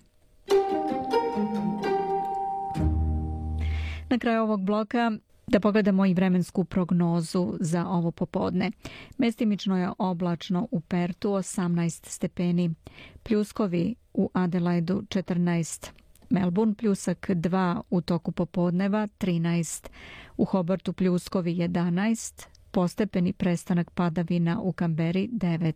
Na 4.09 4.19
kraju 4.19 4.43
ovog 4.43 4.65
bloka 4.65 5.12
da 5.47 5.61
pogledamo 5.61 6.07
i 6.07 6.15
vremensku 6.15 6.65
prognozu 6.65 7.57
za 7.61 7.87
ovo 7.87 8.11
popodne. 8.11 8.71
Mestimično 9.19 9.79
je 9.79 9.91
oblačno 9.99 10.69
u 10.71 10.81
Pertu 10.81 11.29
18 11.29 12.07
stepeni, 12.07 12.75
pljuskovi 13.23 13.95
u 14.15 14.31
Adelaidu 14.35 15.03
14 15.03 15.91
Melbourne 16.30 16.75
pljusak 16.75 17.30
2 17.30 17.80
u 17.90 18.00
toku 18.00 18.33
popodneva 18.33 19.09
13, 19.18 19.88
u 20.37 20.45
Hobartu 20.45 20.92
pljuskovi 20.92 21.54
11, 21.54 22.47
postepeni 22.71 23.33
prestanak 23.33 23.90
padavina 23.90 24.61
u 24.61 24.73
Kamberi 24.73 25.28
9. 25.33 25.73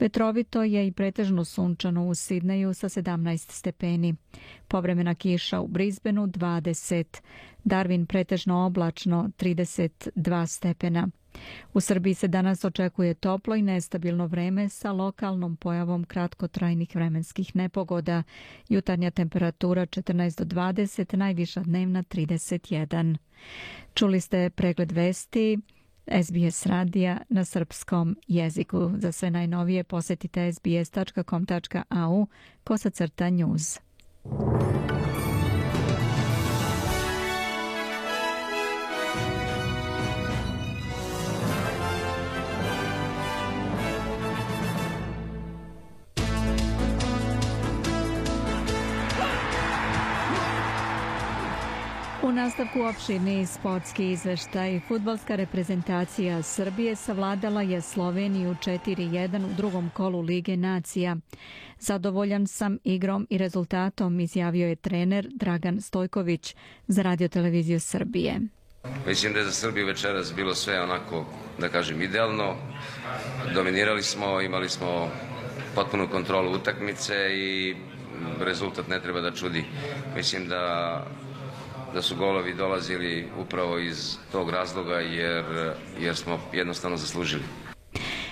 Vetrovito 0.00 0.62
je 0.62 0.86
i 0.86 0.92
pretežno 0.92 1.44
sunčano 1.44 2.06
u 2.06 2.14
Sidneju 2.14 2.74
sa 2.74 2.88
17 2.88 3.52
stepeni. 3.52 4.14
Povremena 4.68 5.14
kiša 5.14 5.60
u 5.60 5.66
Brisbaneu 5.68 6.26
20. 6.26 7.20
Darwin 7.64 8.06
pretežno 8.06 8.66
oblačno 8.66 9.30
32 9.38 10.46
stepena. 10.46 11.08
U 11.74 11.80
Srbiji 11.80 12.14
se 12.14 12.28
danas 12.28 12.64
očekuje 12.64 13.14
toplo 13.14 13.56
i 13.56 13.62
nestabilno 13.62 14.26
vreme 14.26 14.68
sa 14.68 14.92
lokalnom 14.92 15.56
pojavom 15.56 16.04
kratkotrajnih 16.04 16.94
vremenskih 16.94 17.56
nepogoda. 17.56 18.22
Jutarnja 18.68 19.10
temperatura 19.10 19.86
14 19.86 20.44
do 20.44 20.54
20, 20.54 21.16
najviša 21.16 21.60
dnevna 21.60 22.02
31. 22.02 23.16
Čuli 23.94 24.20
ste 24.20 24.50
pregled 24.50 24.92
vesti 24.92 25.58
SBS 26.22 26.66
radija 26.66 27.18
na 27.28 27.44
srpskom 27.44 28.16
jeziku. 28.28 28.90
Za 28.96 29.12
sve 29.12 29.30
najnovije 29.30 29.84
posetite 29.84 30.52
sbs.com.au 30.52 32.26
kosacrta 32.64 33.30
news. 33.30 33.80
U 52.30 52.32
nastavku 52.32 52.82
opširni 52.82 53.46
sportski 53.46 54.10
izveštaj. 54.10 54.80
Futbalska 54.88 55.36
reprezentacija 55.36 56.42
Srbije 56.42 56.96
savladala 56.96 57.62
je 57.62 57.80
Sloveniju 57.80 58.56
4-1 58.64 59.44
u 59.44 59.54
drugom 59.56 59.90
kolu 59.94 60.20
Lige 60.20 60.56
nacija. 60.56 61.16
Zadovoljan 61.78 62.46
sam 62.46 62.78
igrom 62.84 63.26
i 63.30 63.38
rezultatom, 63.38 64.20
izjavio 64.20 64.68
je 64.68 64.76
trener 64.76 65.28
Dragan 65.34 65.80
Stojković 65.80 66.54
za 66.86 67.02
radioteleviziju 67.02 67.80
Srbije. 67.80 68.40
Mislim 69.06 69.32
da 69.32 69.38
je 69.38 69.44
za 69.44 69.52
Srbiju 69.52 69.86
večeras 69.86 70.34
bilo 70.36 70.54
sve 70.54 70.82
onako, 70.82 71.26
da 71.58 71.68
kažem, 71.68 72.02
idealno. 72.02 72.56
Dominirali 73.54 74.02
smo, 74.02 74.40
imali 74.40 74.68
smo 74.68 75.08
potpunu 75.74 76.08
kontrolu 76.08 76.52
utakmice 76.52 77.14
i 77.32 77.76
rezultat 78.40 78.88
ne 78.88 79.00
treba 79.00 79.20
da 79.20 79.30
čudi. 79.30 79.64
Mislim 80.16 80.48
da 80.48 81.06
da 81.94 82.02
su 82.02 82.16
golovi 82.16 82.54
dolazili 82.54 83.28
upravo 83.38 83.78
iz 83.78 84.16
tog 84.32 84.50
razloga 84.50 84.94
jer, 84.94 85.44
jer 86.00 86.16
smo 86.16 86.38
jednostavno 86.52 86.96
zaslužili. 86.96 87.42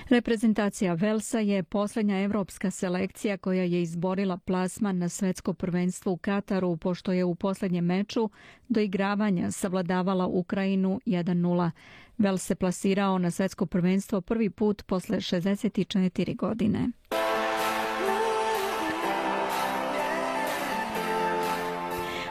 Reprezentacija 0.09 0.95
Velsa 0.95 1.39
je 1.39 1.63
posljednja 1.63 2.21
evropska 2.23 2.71
selekcija 2.71 3.37
koja 3.37 3.63
je 3.63 3.83
izborila 3.83 4.37
plasman 4.37 4.99
na 4.99 5.09
svetsko 5.09 5.53
prvenstvo 5.55 6.13
u 6.13 6.17
Kataru, 6.17 6.77
pošto 6.77 7.13
je 7.13 7.25
u 7.25 7.35
posljednjem 7.35 7.85
meču 7.85 8.31
do 8.69 8.81
igravanja 8.81 9.51
savladavala 9.51 10.27
Ukrajinu 10.27 11.01
1-0. 11.07 11.71
Vels 12.19 12.43
se 12.43 12.55
plasirao 12.55 13.19
na 13.19 13.31
svetsko 13.31 13.67
prvenstvo 13.67 14.21
prvi 14.21 14.51
put 14.51 14.83
posle 14.87 15.17
64 15.17 16.37
godine. 16.37 16.89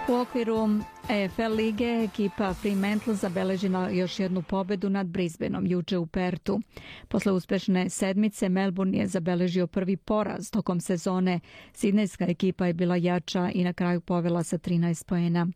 U 0.10 0.14
okviru 0.14 0.70
EFL 1.10 1.56
lige 1.56 2.04
ekipa 2.04 2.54
Fremantle 2.54 3.14
zabeležila 3.14 3.90
još 3.90 4.20
jednu 4.20 4.42
pobedu 4.42 4.90
nad 4.90 5.08
Brisbaneom 5.08 5.68
juče 5.68 5.98
u 5.98 6.06
Pertu. 6.06 6.62
Posle 7.08 7.32
uspešne 7.32 7.90
sedmice 7.90 8.50
Melbourne 8.50 8.98
je 8.98 9.08
zabeležio 9.08 9.68
prvi 9.68 9.98
poraz 9.98 10.52
tokom 10.52 10.80
sezone. 10.80 11.40
Sidnejska 11.74 12.26
ekipa 12.26 12.66
je 12.66 12.74
bila 12.74 12.96
jača 12.96 13.50
i 13.54 13.64
na 13.64 13.74
kraju 13.74 14.02
povela 14.02 14.44
sa 14.44 14.58
13 14.58 15.06
pojena. 15.06 15.48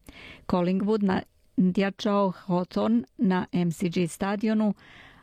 Collingwood 0.47 1.03
na 1.03 1.21
jačao 1.57 2.31
Hawthorn 2.31 3.03
na 3.17 3.45
MCG 3.53 4.09
stadionu, 4.09 4.73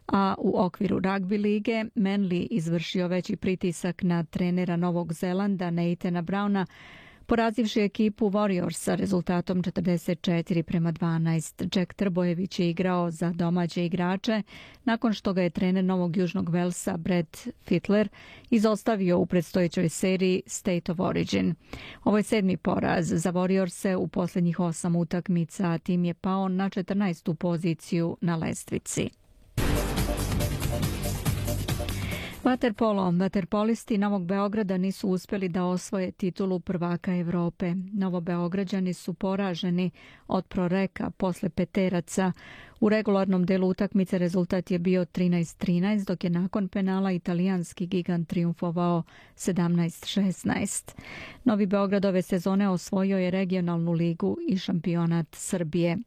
a 0.07 0.35
u 0.39 0.61
okviru 0.61 1.01
rugby 1.01 1.43
lige 1.43 1.85
Manly 1.95 2.47
izvršio 2.51 3.09
veći 3.09 3.37
pritisak 3.37 4.03
na 4.03 4.25
trenera 4.25 4.77
Novog 4.77 5.13
Zelanda 5.13 5.71
Nathana 5.71 6.23
Browna 6.23 6.67
porazivši 7.29 7.81
ekipu 7.81 8.31
Warriors 8.31 8.77
sa 8.77 8.95
rezultatom 8.95 9.63
44 9.63 10.63
prema 10.63 10.93
12. 10.93 11.79
Jack 11.79 11.95
Trbojević 11.95 12.59
je 12.59 12.71
igrao 12.71 13.11
za 13.11 13.31
domaće 13.31 13.85
igrače 13.85 14.43
nakon 14.85 15.13
što 15.13 15.33
ga 15.33 15.43
je 15.43 15.51
trener 15.51 15.85
Novog 15.85 16.17
Južnog 16.17 16.49
Velsa 16.49 16.97
Brett 16.97 17.49
Fittler 17.67 18.09
izostavio 18.51 19.19
u 19.19 19.27
predstojećoj 19.27 19.89
seriji 19.89 20.43
State 20.47 20.93
of 20.93 21.01
Origin. 21.01 21.55
Ovo 22.05 22.17
je 22.17 22.23
sedmi 22.23 22.57
poraz 22.57 23.07
za 23.07 23.33
Warriors 23.33 23.97
u 23.97 24.09
posljednjih 24.09 24.61
osam 24.61 24.97
utakmica, 24.97 25.71
a 25.71 25.79
tim 25.79 26.05
je 26.05 26.15
pao 26.15 26.49
na 26.49 26.71
14. 26.71 27.35
poziciju 27.35 28.17
na 28.21 28.37
lestvici. 28.37 29.11
Vaterpolo. 32.49 33.11
Vaterpolisti 33.13 33.99
Novog 33.99 34.25
Beograda 34.25 34.77
nisu 34.77 35.09
uspjeli 35.09 35.49
da 35.49 35.65
osvoje 35.65 36.11
titulu 36.13 36.61
prvaka 36.61 37.17
Europe. 37.17 37.75
Novobeograđani 37.93 38.95
su 38.95 39.15
poraženi 39.15 39.91
od 40.29 40.47
proreka 40.47 41.11
posle 41.11 41.49
peteraca 41.49 42.33
u 42.81 42.89
regularnom 42.89 43.47
delu 43.47 43.69
utakmice 43.69 44.19
rezultat 44.19 44.71
je 44.71 44.79
bio 44.79 45.05
13-13, 45.05 46.07
dok 46.07 46.25
je 46.25 46.31
nakon 46.31 46.69
penala 46.69 47.13
italijanski 47.13 47.87
gigant 47.87 48.29
triumfovao 48.29 49.03
17-16. 49.37 50.93
Novi 51.45 51.67
Beograd 51.67 52.05
ove 52.05 52.23
sezone 52.23 52.69
osvojio 52.69 53.19
je 53.19 53.31
regionalnu 53.31 53.93
ligu 53.93 54.37
i 54.49 54.59
šampionat 54.59 55.27
Srbije. 55.33 55.99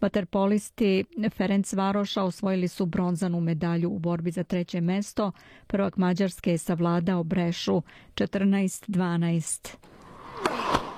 Vaterpolisti 0.00 1.04
Ferenc 1.36 1.72
Varoša 1.72 2.22
osvojili 2.22 2.68
su 2.68 2.86
bronzanu 2.86 3.40
medalju 3.40 3.90
u 3.90 3.98
borbi 3.98 4.30
za 4.30 4.44
treće 4.44 4.80
mesto. 4.80 5.32
Prvak 5.66 5.96
Mađarske 5.96 6.50
je 6.50 6.58
savladao 6.58 7.24
Brešu 7.24 7.82
14-12. 8.14 10.89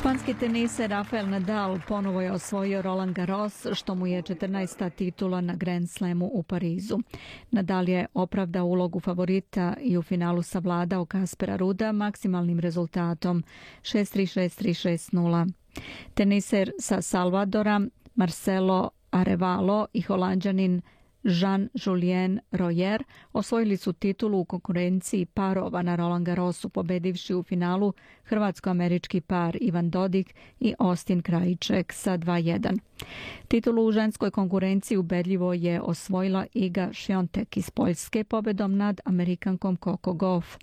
Španski 0.00 0.34
teniser 0.34 0.90
Rafael 0.90 1.28
Nadal 1.28 1.78
ponovo 1.88 2.20
je 2.20 2.32
osvojio 2.32 2.82
Roland 2.82 3.14
Garros, 3.14 3.66
što 3.72 3.94
mu 3.94 4.06
je 4.06 4.22
14. 4.22 4.90
titula 4.90 5.40
na 5.40 5.54
Grand 5.54 5.90
Slamu 5.90 6.30
u 6.32 6.42
Parizu. 6.42 6.98
Nadal 7.50 7.88
je 7.88 8.06
opravdao 8.14 8.64
ulogu 8.64 9.00
favorita 9.00 9.74
i 9.80 9.98
u 9.98 10.02
finalu 10.02 10.42
savladao 10.42 11.04
Kaspera 11.04 11.56
Ruda 11.56 11.92
maksimalnim 11.92 12.60
rezultatom 12.60 13.44
6-3-6-3-6-0. 13.82 15.52
Teniser 16.14 16.70
sa 16.78 17.02
Salvadora 17.02 17.80
Marcelo 18.14 18.90
Arevalo 19.10 19.86
i 19.92 20.00
holandjanin 20.00 20.82
Jean-Julien 21.24 22.40
Royer 22.52 23.02
osvojili 23.32 23.76
su 23.76 23.92
titulu 23.92 24.40
u 24.40 24.44
konkurenciji 24.44 25.26
parova 25.26 25.82
na 25.82 25.96
Roland 25.96 26.26
Garrosu 26.26 26.68
pobedivši 26.68 27.34
u 27.34 27.42
finalu 27.42 27.92
hrvatsko-američki 28.24 29.20
par 29.20 29.56
Ivan 29.60 29.90
Dodik 29.90 30.34
i 30.60 30.74
Austin 30.78 31.22
Krajiček 31.22 31.92
sa 31.92 32.18
2-1. 32.18 32.78
Titulu 33.48 33.86
u 33.86 33.92
ženskoj 33.92 34.30
konkurenciji 34.30 34.98
ubedljivo 34.98 35.52
je 35.52 35.80
osvojila 35.80 36.46
Iga 36.54 36.92
Šiontek 36.92 37.56
iz 37.56 37.70
Poljske 37.70 38.24
pobedom 38.24 38.76
nad 38.76 39.00
Amerikankom 39.04 39.76
Coco 39.76 40.12
Goff. 40.12 40.56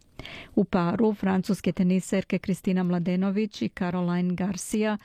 U 0.55 0.63
paru 0.63 1.13
francuske 1.13 1.71
teniserke 1.71 2.39
Kristina 2.39 2.83
Mladenović 2.83 3.61
i 3.61 3.69
Caroline 3.69 4.35
Garcia 4.35 4.97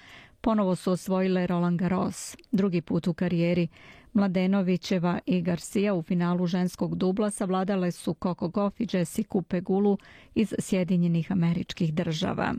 ponovo 0.42 0.76
su 0.76 0.92
osvojile 0.92 1.46
Roland 1.46 1.80
Garros, 1.80 2.36
drugi 2.52 2.80
put 2.80 3.06
u 3.06 3.14
karijeri. 3.14 3.68
Mladenovićeva 4.12 5.18
i 5.26 5.42
Garcia 5.42 5.94
u 5.94 6.02
finalu 6.02 6.46
ženskog 6.46 6.96
dubla 6.96 7.30
savladale 7.30 7.90
su 7.90 8.16
Coco 8.22 8.48
Goff 8.48 8.80
i 8.80 8.88
Jessica 8.92 9.42
Pegulu 9.48 9.98
iz 10.34 10.54
Sjedinjenih 10.58 11.32
američkih 11.32 11.94
država. 11.94 12.54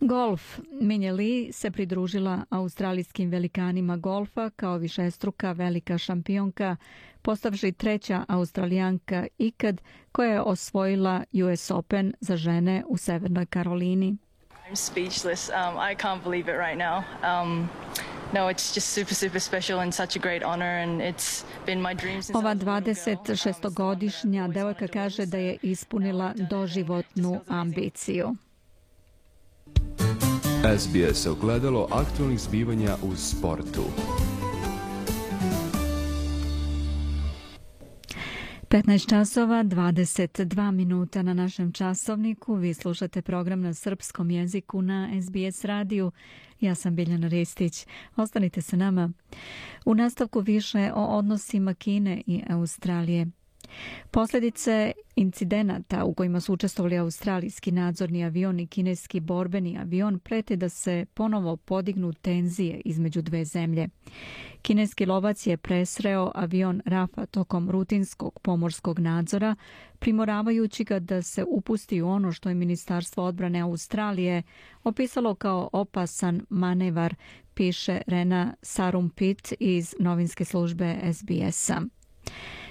Golf. 0.00 0.58
Minje 0.80 1.12
Lee 1.12 1.52
se 1.52 1.70
pridružila 1.70 2.44
australijskim 2.50 3.30
velikanima 3.30 3.96
golfa 3.96 4.50
kao 4.50 4.78
višestruka 4.78 5.52
velika 5.52 5.98
šampionka, 5.98 6.76
postavši 7.26 7.72
treća 7.72 8.24
australijanka 8.28 9.26
ikad 9.38 9.80
koja 10.12 10.32
je 10.32 10.40
osvojila 10.40 11.24
US 11.32 11.70
Open 11.70 12.12
za 12.20 12.36
žene 12.36 12.84
u 12.88 12.96
Severnoj 12.96 13.46
Karolini. 13.46 14.16
I'm 14.70 14.76
speechless. 14.76 15.48
Um, 15.48 15.76
I 15.90 15.94
can't 15.94 16.22
believe 16.24 16.52
it 16.52 16.58
right 16.58 16.78
now. 16.78 16.96
Um, 16.96 17.68
no, 18.32 18.40
it's 18.40 18.74
just 18.74 18.88
super, 18.88 19.14
super 19.14 19.40
special 19.40 19.80
and 19.80 19.94
such 19.94 20.16
a 20.16 20.18
great 20.18 20.42
honor 20.42 20.82
and 20.82 21.00
it's 21.00 21.44
been 21.66 21.80
my 21.80 21.94
dream 21.94 22.22
since 22.22 22.38
Ova 22.38 22.54
26-godišnja 22.54 24.48
devojka 24.48 24.88
kaže 24.88 25.26
da 25.26 25.38
je 25.38 25.58
ispunila 25.62 26.34
doživotnu 26.50 27.40
ambiciju. 27.48 28.34
SBS 30.78 31.26
ogledalo 31.26 31.88
aktualnih 31.90 32.40
zbivanja 32.40 32.96
u 33.02 33.16
sportu. 33.16 33.84
15 38.68 39.08
časova 39.08 39.64
22 39.64 40.70
minuta 40.70 41.22
na 41.22 41.34
našem 41.34 41.72
časovniku. 41.72 42.54
Vi 42.54 42.74
slušate 42.74 43.22
program 43.22 43.60
na 43.60 43.74
srpskom 43.74 44.30
jeziku 44.30 44.82
na 44.82 45.10
SBS 45.22 45.64
radiju. 45.64 46.12
Ja 46.60 46.74
sam 46.74 46.94
Biljana 46.94 47.28
Ristić. 47.28 47.86
Ostanite 48.16 48.62
sa 48.62 48.76
nama. 48.76 49.10
U 49.84 49.94
nastavku 49.94 50.40
više 50.40 50.92
o 50.94 51.04
odnosima 51.04 51.74
Kine 51.74 52.22
i 52.26 52.42
Australije. 52.50 53.26
Posljedice 54.10 54.92
incidenata 55.16 56.04
u 56.04 56.14
kojima 56.14 56.40
su 56.40 56.52
učestvovali 56.52 56.98
australijski 56.98 57.72
nadzorni 57.72 58.24
avion 58.24 58.60
i 58.60 58.66
kineski 58.66 59.20
borbeni 59.20 59.78
avion 59.78 60.18
prete 60.18 60.56
da 60.56 60.68
se 60.68 61.06
ponovo 61.14 61.56
podignu 61.56 62.12
tenzije 62.12 62.80
između 62.84 63.22
dve 63.22 63.44
zemlje. 63.44 63.88
Kineski 64.62 65.06
lovac 65.06 65.46
je 65.46 65.56
presreo 65.56 66.32
avion 66.34 66.82
Rafa 66.84 67.26
tokom 67.26 67.70
rutinskog 67.70 68.40
pomorskog 68.42 68.98
nadzora, 68.98 69.56
primoravajući 69.98 70.84
ga 70.84 70.98
da 70.98 71.22
se 71.22 71.44
upusti 71.48 72.02
u 72.02 72.08
ono 72.08 72.32
što 72.32 72.48
je 72.48 72.54
Ministarstvo 72.54 73.24
odbrane 73.24 73.60
Australije 73.60 74.42
opisalo 74.84 75.34
kao 75.34 75.70
opasan 75.72 76.46
manevar, 76.48 77.14
piše 77.54 78.00
Rena 78.06 78.54
Sarumpit 78.62 79.52
iz 79.60 79.94
novinske 80.00 80.44
službe 80.44 80.96
SBS-a. 81.12 81.80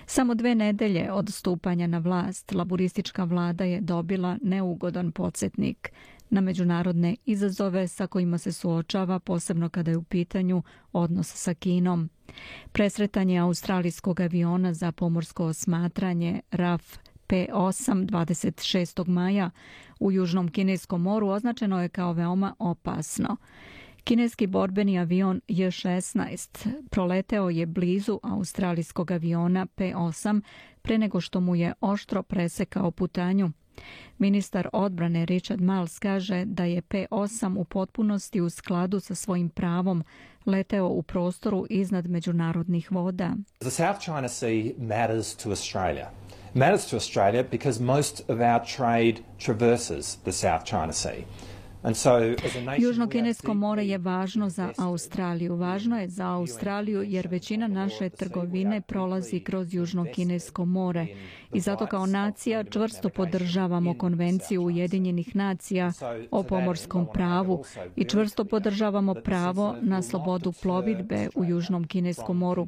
Samo 0.08 0.36
dve 0.36 0.56
nedelje 0.56 1.12
od 1.12 1.30
stupanja 1.30 1.88
na 1.88 1.98
vlast 1.98 2.52
laburistička 2.52 3.24
vlada 3.24 3.64
je 3.64 3.82
dobila 3.82 4.38
neugodan 4.42 5.12
podsjetnik 5.12 5.92
na 6.30 6.42
međunarodne 6.42 7.16
izazove 7.26 7.88
sa 7.88 8.08
kojima 8.08 8.38
se 8.38 8.52
suočava, 8.52 9.20
posebno 9.20 9.70
kada 9.70 9.92
je 9.92 9.98
u 9.98 10.04
pitanju 10.04 10.64
odnos 10.94 11.28
sa 11.36 11.54
Kinom. 11.54 12.10
Presretanje 12.72 13.40
australijskog 13.40 14.20
aviona 14.20 14.74
za 14.74 14.92
pomorsko 14.92 15.46
osmatranje 15.46 16.42
RAF 16.52 16.98
P8 17.28 18.06
26. 18.06 19.08
maja 19.08 19.50
u 20.00 20.12
Južnom 20.12 20.52
Kineskom 20.52 21.02
moru 21.02 21.28
označeno 21.28 21.82
je 21.82 21.90
kao 21.90 22.14
veoma 22.14 22.56
opasno. 22.60 23.38
Kineski 24.06 24.48
borbeni 24.48 25.00
avion 25.00 25.42
J-16 25.48 26.68
proleteo 26.90 27.50
je 27.50 27.66
blizu 27.66 28.20
australijskog 28.24 29.12
aviona 29.12 29.66
P-8 29.66 30.42
pre 30.82 30.98
nego 30.98 31.22
što 31.22 31.40
mu 31.40 31.56
je 31.56 31.74
oštro 31.82 32.24
presekao 32.24 32.92
putanju. 32.92 33.52
Ministar 34.18 34.70
odbrane 34.74 35.26
Richard 35.26 35.62
Miles 35.62 36.00
kaže 36.00 36.46
da 36.46 36.64
je 36.64 36.82
P-8 36.82 37.58
u 37.58 37.64
potpunosti 37.64 38.42
u 38.42 38.50
skladu 38.50 39.00
sa 39.00 39.16
svojim 39.16 39.50
pravom 39.50 40.04
leteo 40.46 40.88
u 40.88 41.02
prostoru 41.02 41.66
iznad 41.70 42.10
međunarodnih 42.10 42.92
voda. 42.92 43.36
The 43.60 43.70
South 43.70 44.00
China 44.00 44.28
Sea 44.28 44.72
matters 44.78 45.36
to 45.36 45.50
Australia. 45.50 46.12
Matters 46.54 46.90
to 46.90 46.96
Australia 46.96 47.44
because 47.52 47.84
most 47.84 48.22
of 48.30 48.40
our 48.40 48.76
trade 48.78 49.22
traverses 49.46 50.16
the 50.16 50.32
South 50.32 50.66
China 50.66 50.94
Sea. 50.94 51.26
Južno 52.78 53.10
kinesko 53.10 53.54
more 53.54 53.88
je 53.88 53.98
važno 53.98 54.50
za 54.50 54.72
Australiju. 54.78 55.56
Važno 55.56 56.00
je 56.00 56.10
za 56.10 56.28
Australiju 56.28 57.04
jer 57.04 57.28
većina 57.28 57.68
naše 57.68 58.10
trgovine 58.10 58.82
prolazi 58.82 59.40
kroz 59.40 59.74
Južno 59.74 60.06
kinesko 60.16 60.66
more 60.66 61.08
i 61.56 61.60
zato 61.60 61.86
kao 61.86 62.06
nacija 62.06 62.64
čvrsto 62.64 63.10
podržavamo 63.10 63.98
konvenciju 63.98 64.64
Ujedinjenih 64.64 65.36
nacija 65.36 65.92
o 66.32 66.44
pomorskom 66.44 67.08
pravu 67.14 67.64
i 67.96 68.06
čvrsto 68.06 68.46
podržavamo 68.46 69.14
pravo 69.14 69.76
na 69.82 70.02
slobodu 70.02 70.52
plovidbe 70.62 71.28
u 71.36 71.46
Južnom 71.46 71.88
kineskom 71.88 72.38
moru. 72.38 72.68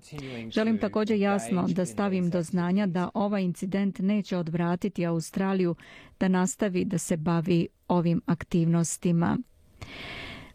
Želim 0.49 0.77
također 0.77 1.19
jasno 1.19 1.67
da 1.67 1.85
stavim 1.85 2.29
do 2.29 2.41
znanja 2.41 2.85
da 2.85 3.09
ovaj 3.13 3.43
incident 3.43 3.99
neće 3.99 4.37
odvratiti 4.37 5.05
Australiju 5.05 5.75
da 6.19 6.27
nastavi 6.27 6.85
da 6.85 6.97
se 6.97 7.17
bavi 7.17 7.67
ovim 7.87 8.21
aktivnostima. 8.25 9.37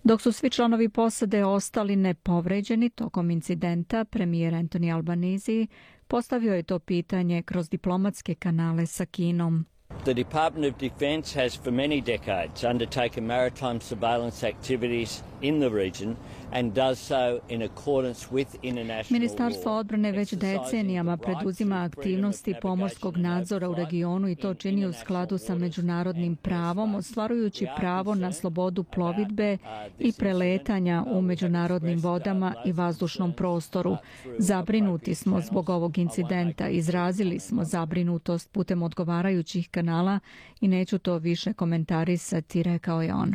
Dok 0.05 0.21
su 0.21 0.33
svi 0.33 0.51
članovi 0.51 0.89
posade 0.89 1.45
ostali 1.45 1.97
nepovređeni 1.97 2.91
tokom 2.91 3.31
incidenta, 3.31 4.05
premijer 4.05 4.55
Anthony 4.55 4.95
Albanese 4.95 5.67
postavio 6.13 6.55
je 6.55 6.63
to 6.63 6.79
pitanje 6.79 7.43
kroz 7.43 7.69
diplomatske 7.71 8.35
kanale 8.35 8.87
sa 8.87 9.07
Kinom. 9.07 9.65
The 10.05 10.15
Department 10.15 10.75
of 10.75 10.81
Defence 10.81 11.41
has 11.41 11.57
for 11.57 11.73
many 11.73 12.01
decades 12.01 12.65
undertaken 12.65 13.27
maritime 13.27 13.81
surveillance 13.81 14.49
activities 14.49 15.23
in 15.43 15.61
the 15.61 15.69
region 15.69 16.17
and 16.53 16.75
does 16.75 16.99
so 16.99 17.41
in 17.49 17.63
accordance 17.63 18.27
with 18.31 18.47
international 18.63 19.21
Ministarstvo 19.21 19.73
odbrane 19.73 20.13
već 20.13 20.33
decenijama 20.33 21.17
preduzima 21.17 21.83
aktivnosti 21.83 22.55
pomorskog 22.63 23.17
nadzora 23.17 23.69
u 23.69 23.75
regionu 23.75 24.29
i 24.29 24.37
to 24.37 24.55
čini 24.55 24.87
u 24.87 24.93
skladu 24.93 25.39
sa 25.39 25.55
međunarodnim 25.55 26.37
pravom, 26.37 26.95
ostvarujući 26.95 27.67
pravo 27.77 28.15
na 28.15 28.33
slobodu 28.33 28.83
plovidbe 28.85 29.59
i 29.99 30.13
preletanja 30.13 31.05
u 31.07 31.23
međunarodnim 31.23 31.99
vodama 31.99 32.55
i 32.65 32.73
vazdušnom 32.73 33.33
prostoru. 33.33 33.97
Zabrinuti 34.39 35.15
smo 35.15 35.41
zbog 35.41 35.69
ovog 35.71 35.99
incidenta, 35.99 36.69
izrazili 36.69 37.39
smo 37.39 37.65
zabrinutost 37.65 38.53
putem 38.53 38.83
odgovarajućih 38.83 39.69
kanala 39.71 40.19
i 40.61 40.69
neću 40.69 40.99
to 40.99 41.19
više 41.19 41.53
komentarisati, 41.53 42.63
rekao 42.63 43.03
je 43.03 43.15
on. 43.15 43.35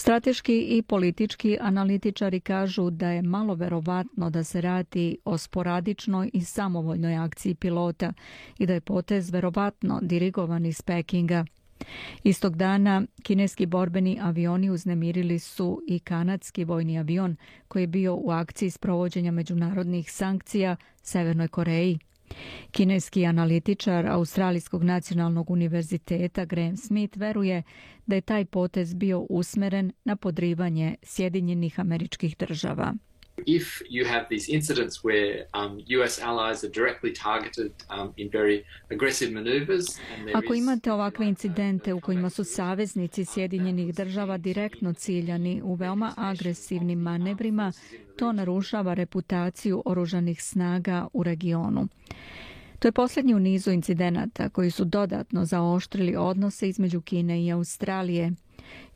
Strateški 0.00 0.60
i 0.60 0.82
politički 0.82 1.58
analitičari 1.60 2.40
kažu 2.40 2.90
da 2.90 3.10
je 3.10 3.22
malo 3.22 3.54
verovatno 3.54 4.30
da 4.30 4.44
se 4.44 4.60
radi 4.60 5.16
o 5.24 5.38
sporadičnoj 5.38 6.30
i 6.32 6.44
samovoljnoj 6.44 7.16
akciji 7.16 7.54
pilota 7.54 8.12
i 8.58 8.66
da 8.66 8.72
je 8.74 8.80
potez 8.80 9.30
verovatno 9.30 9.98
dirigovan 10.02 10.66
iz 10.66 10.82
Pekinga. 10.82 11.44
Istog 12.24 12.56
dana 12.56 13.02
kineski 13.22 13.66
borbeni 13.66 14.18
avioni 14.22 14.70
uznemirili 14.70 15.38
su 15.38 15.82
i 15.86 15.98
kanadski 15.98 16.64
vojni 16.64 16.98
avion 16.98 17.36
koji 17.68 17.82
je 17.82 17.86
bio 17.86 18.14
u 18.14 18.30
akciji 18.30 18.70
sprovođenja 18.70 19.30
međunarodnih 19.30 20.12
sankcija 20.12 20.76
Severnoj 21.02 21.48
Koreji. 21.48 21.98
Kineski 22.70 23.26
analitičar 23.26 24.06
Australijskog 24.06 24.84
nacionalnog 24.84 25.50
univerziteta 25.50 26.44
Graham 26.44 26.76
Smith 26.76 27.18
veruje 27.18 27.62
da 28.06 28.14
je 28.14 28.20
taj 28.20 28.44
potez 28.44 28.94
bio 28.94 29.20
usmeren 29.20 29.92
na 30.04 30.16
podrivanje 30.16 30.94
Sjedinjenih 31.02 31.80
američkih 31.80 32.36
država. 32.38 32.94
If 33.46 33.82
you 33.90 34.06
have 34.06 34.26
these 34.30 34.52
incidents 34.52 35.04
where 35.04 35.46
um, 35.54 35.80
US 35.98 36.18
allies 36.22 36.64
are 36.64 36.72
directly 36.72 37.12
targeted 37.14 37.72
um, 37.90 38.12
in 38.16 38.30
very 38.30 38.64
aggressive 38.90 39.32
maneuvers, 39.32 39.86
Ako 40.34 40.54
imate 40.54 40.92
ovakve 40.92 41.26
incidente 41.28 41.92
u 41.92 42.00
kojima 42.00 42.30
su 42.30 42.44
saveznici 42.44 43.24
Sjedinjenih 43.24 43.94
država 43.94 44.38
direktno 44.38 44.92
ciljani 44.92 45.62
u 45.64 45.74
veoma 45.74 46.14
agresivnim 46.16 46.98
manevrima, 46.98 47.72
to 48.16 48.32
narušava 48.32 48.94
reputaciju 48.94 49.82
oružanih 49.84 50.42
snaga 50.42 51.08
u 51.12 51.22
regionu. 51.22 51.88
To 52.78 52.88
je 52.88 52.92
posljednji 52.92 53.34
u 53.34 53.38
nizu 53.38 53.70
incidenata 53.70 54.48
koji 54.48 54.70
su 54.70 54.84
dodatno 54.84 55.44
zaoštrili 55.44 56.16
odnose 56.16 56.68
između 56.68 57.00
Kine 57.00 57.44
i 57.44 57.52
Australije. 57.52 58.32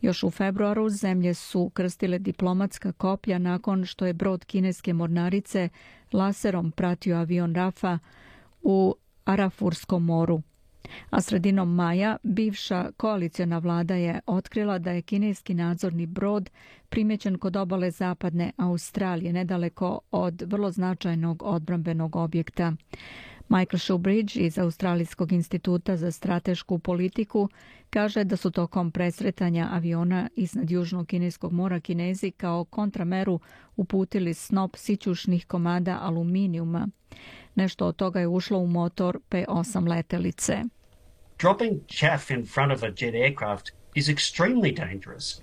Još 0.01 0.23
u 0.23 0.31
februaru 0.31 0.89
zemlje 0.89 1.35
su 1.35 1.71
krstile 1.75 2.19
diplomatska 2.19 2.93
koplja 2.93 3.39
nakon 3.39 3.85
što 3.85 4.07
je 4.07 4.13
brod 4.13 4.45
kineske 4.45 4.93
mornarice 4.93 5.69
laserom 6.13 6.71
pratio 6.71 7.17
avion 7.17 7.55
Rafa 7.55 7.99
u 8.63 8.95
Arafurskom 9.25 10.05
moru. 10.05 10.43
A 11.11 11.21
sredinom 11.21 11.75
maja 11.75 12.17
bivša 12.23 12.91
koalicijona 12.97 13.59
vlada 13.59 13.95
je 13.95 14.21
otkrila 14.27 14.79
da 14.79 14.91
je 14.91 15.03
kineski 15.03 15.55
nadzorni 15.55 16.07
brod 16.07 16.51
primjećen 16.89 17.39
kod 17.39 17.57
obale 17.57 17.91
zapadne 17.91 18.53
Australije, 18.57 19.33
nedaleko 19.33 20.01
od 20.11 20.43
vrlo 20.47 20.71
značajnog 20.71 21.43
odbrambenog 21.43 22.17
objekta. 22.17 22.73
Michael 23.49 23.79
Shubridge 23.79 24.41
iz 24.41 24.59
Australijskog 24.59 25.33
instituta 25.33 25.97
za 25.97 26.11
stratešku 26.11 26.79
politiku 26.79 27.49
kaže 27.91 28.25
da 28.25 28.37
su 28.37 28.51
tokom 28.51 28.91
presretanja 28.91 29.69
aviona 29.73 30.29
iznad 30.37 30.71
Južnog 30.71 31.07
kineskog 31.07 31.53
mora 31.53 31.81
Kinezi 31.81 32.31
kao 32.31 32.65
kontrameru 32.65 33.41
uputili 33.77 34.35
snop 34.35 34.77
sićušnih 34.77 35.47
komada 35.47 35.99
aluminijuma. 36.03 36.89
Nešto 37.55 37.87
od 37.87 37.97
toga 37.97 38.21
je 38.21 38.29
ušlo 38.29 38.59
u 38.59 38.67
motor 38.67 39.21
P-8 39.29 39.89
letelice. 39.89 40.63
Dropping 41.39 41.81
chaff 41.89 42.31
in 42.31 42.47
front 42.47 42.73
of 42.73 42.83
a 42.83 42.87
jet 42.87 43.15
aircraft 43.15 43.71
is 43.95 44.09
extremely 44.09 44.77
dangerous. 44.77 45.41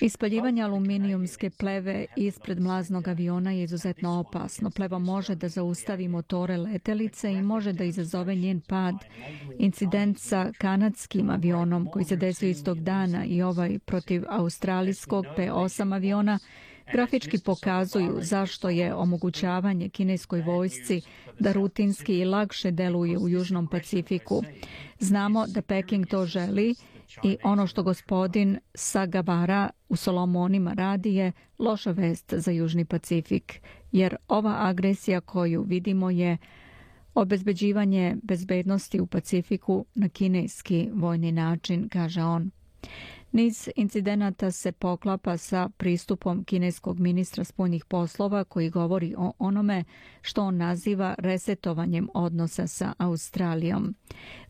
Ispaljivanje 0.00 0.62
aluminijumske 0.62 1.50
pleve 1.50 2.06
ispred 2.16 2.60
mlaznog 2.60 3.08
aviona 3.08 3.50
je 3.50 3.62
izuzetno 3.62 4.20
opasno. 4.20 4.70
Pleva 4.70 4.98
može 4.98 5.34
da 5.34 5.48
zaustavi 5.48 6.08
motore 6.08 6.56
letelice 6.56 7.32
i 7.32 7.42
može 7.42 7.72
da 7.72 7.84
izazove 7.84 8.34
njen 8.34 8.60
pad. 8.60 8.94
Incident 9.58 10.18
sa 10.18 10.52
kanadskim 10.58 11.30
avionom 11.30 11.90
koji 11.92 12.04
se 12.04 12.16
desio 12.16 12.48
istog 12.48 12.80
dana 12.80 13.24
i 13.24 13.42
ovaj 13.42 13.78
protiv 13.78 14.24
australijskog 14.28 15.24
P-8 15.36 15.94
aviona 15.94 16.38
grafički 16.92 17.38
pokazuju 17.38 18.18
zašto 18.20 18.68
je 18.68 18.94
omogućavanje 18.94 19.88
kineskoj 19.88 20.42
vojsci 20.42 21.02
da 21.38 21.52
rutinski 21.52 22.18
i 22.18 22.24
lakše 22.24 22.70
deluje 22.70 23.18
u 23.18 23.28
Južnom 23.28 23.66
Pacifiku. 23.66 24.42
Znamo 24.98 25.46
da 25.46 25.62
Peking 25.62 26.06
to 26.06 26.26
želi 26.26 26.74
i 27.22 27.36
ono 27.42 27.66
što 27.66 27.82
gospodin 27.82 28.58
Sagabara 28.74 29.70
u 29.88 29.96
Solomonima 29.96 30.72
radi 30.72 31.14
je 31.14 31.32
loša 31.58 31.90
vest 31.90 32.34
za 32.36 32.50
Južni 32.50 32.84
Pacifik, 32.84 33.60
jer 33.92 34.16
ova 34.28 34.56
agresija 34.60 35.20
koju 35.20 35.62
vidimo 35.62 36.10
je 36.10 36.36
obezbeđivanje 37.14 38.16
bezbednosti 38.22 39.00
u 39.00 39.06
Pacifiku 39.06 39.86
na 39.94 40.08
kineski 40.08 40.88
vojni 40.92 41.32
način, 41.32 41.88
kaže 41.88 42.22
on. 42.22 42.50
Niz 43.34 43.68
incidenata 43.76 44.50
se 44.50 44.72
poklapa 44.72 45.36
sa 45.36 45.68
pristupom 45.76 46.44
kineskog 46.44 47.00
ministra 47.00 47.44
spoljnih 47.44 47.84
poslova 47.84 48.44
koji 48.44 48.70
govori 48.70 49.14
o 49.18 49.32
onome 49.38 49.84
što 50.22 50.42
on 50.42 50.56
naziva 50.56 51.14
resetovanjem 51.18 52.08
odnosa 52.14 52.66
sa 52.66 52.92
Australijom. 52.98 53.94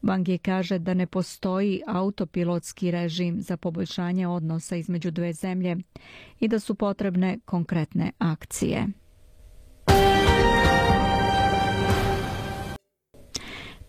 Wang 0.03 0.29
je 0.29 0.39
kaže 0.39 0.79
da 0.79 0.95
ne 0.95 1.07
postoji 1.07 1.83
autopilotski 1.87 2.91
režim 2.91 3.41
za 3.41 3.57
poboljšanje 3.57 4.27
odnosa 4.27 4.77
između 4.77 5.11
dve 5.11 5.33
zemlje 5.33 5.77
i 6.41 6.49
da 6.49 6.59
su 6.59 6.75
potrebne 6.75 7.39
konkretne 7.45 8.13
akcije. 8.19 8.87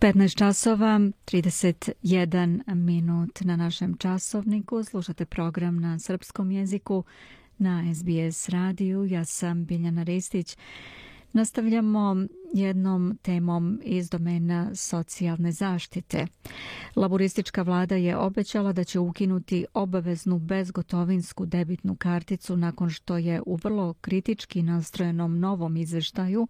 15 0.05 0.37
časova, 0.37 0.99
31 1.25 2.75
minut 2.75 3.41
na 3.41 3.55
našem 3.55 3.97
časovniku. 3.97 4.83
Slušate 4.83 5.25
program 5.25 5.79
na 5.79 5.99
srpskom 5.99 6.51
jeziku 6.51 7.03
na 7.57 7.83
SBS 7.95 8.49
radiju. 8.49 9.05
Ja 9.05 9.25
sam 9.25 9.65
Biljana 9.65 10.03
Ristić. 10.03 10.57
Nastavljamo 11.35 12.15
jednom 12.53 13.17
temom 13.21 13.79
iz 13.83 14.09
domena 14.09 14.75
socijalne 14.75 15.51
zaštite. 15.51 16.27
Laboristička 16.95 17.61
vlada 17.61 17.95
je 17.95 18.17
obećala 18.17 18.73
da 18.73 18.83
će 18.83 18.99
ukinuti 18.99 19.65
obaveznu 19.73 20.39
bezgotovinsku 20.39 21.45
debitnu 21.45 21.95
karticu 21.95 22.57
nakon 22.57 22.89
što 22.89 23.17
je 23.17 23.41
u 23.45 23.55
vrlo 23.55 23.93
kritički 23.93 24.63
nastrojenom 24.63 25.39
novom 25.39 25.77
izveštaju 25.77 26.47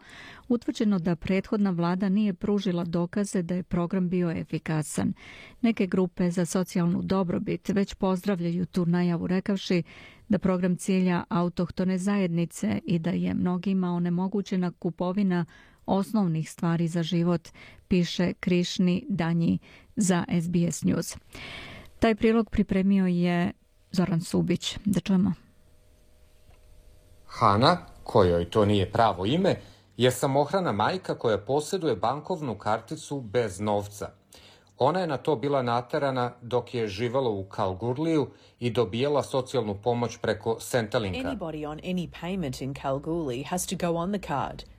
utvrđeno 0.48 1.00
da 1.00 1.15
prethodna 1.15 1.69
vlada 1.69 2.10
nije 2.10 2.34
pružila 2.34 2.84
dokaze 2.84 3.41
da 3.41 3.56
je 3.56 3.63
program 3.63 4.10
bio 4.10 4.32
efikasan. 4.32 5.13
Neke 5.62 5.88
grupe 5.88 6.32
za 6.32 6.45
socijalnu 6.45 7.02
dobrobit 7.02 7.69
već 7.69 7.93
pozdravljaju 7.93 8.65
tu 8.65 8.86
najavu 8.86 9.28
rekavši 9.28 9.84
da 10.30 10.40
program 10.40 10.78
cilja 10.78 11.24
autohtone 11.30 11.98
zajednice 11.98 12.80
i 12.86 13.00
da 13.00 13.10
je 13.10 13.34
mnogima 13.34 13.92
onemogućena 13.92 14.72
kupovina 14.80 15.46
osnovnih 15.86 16.52
stvari 16.52 16.88
za 16.88 17.04
život, 17.04 17.50
piše 17.88 18.34
Krišni 18.34 19.06
Danji 19.10 19.60
za 19.96 20.24
SBS 20.42 20.84
News. 20.84 21.18
Taj 22.00 22.16
prilog 22.16 22.50
pripremio 22.50 23.06
je 23.06 23.52
Zoran 23.92 24.22
Subić. 24.22 24.78
Da 24.86 25.00
čujemo. 25.00 25.34
Hana, 27.28 27.78
kojoj 28.04 28.50
to 28.50 28.66
nije 28.66 28.92
pravo 28.92 29.26
ime, 29.26 29.56
je 29.98 30.12
samohrana 30.12 30.72
majka 30.72 31.16
koja 31.16 31.38
posjeduje 31.38 31.96
bankovnu 31.96 32.58
karticu 32.58 33.22
bez 33.22 33.60
novca– 33.60 34.10
Ona 34.78 35.00
je 35.00 35.08
na 35.08 35.18
to 35.18 35.36
bila 35.36 35.62
naterana 35.62 36.32
dok 36.42 36.74
je 36.74 36.88
živala 36.88 37.30
u 37.30 37.44
Kalgurliju 37.44 38.28
i 38.60 38.70
dobijala 38.70 39.24
socijalnu 39.24 39.76
pomoć 39.84 40.18
preko 40.18 40.58
Centrelinka. 40.60 41.36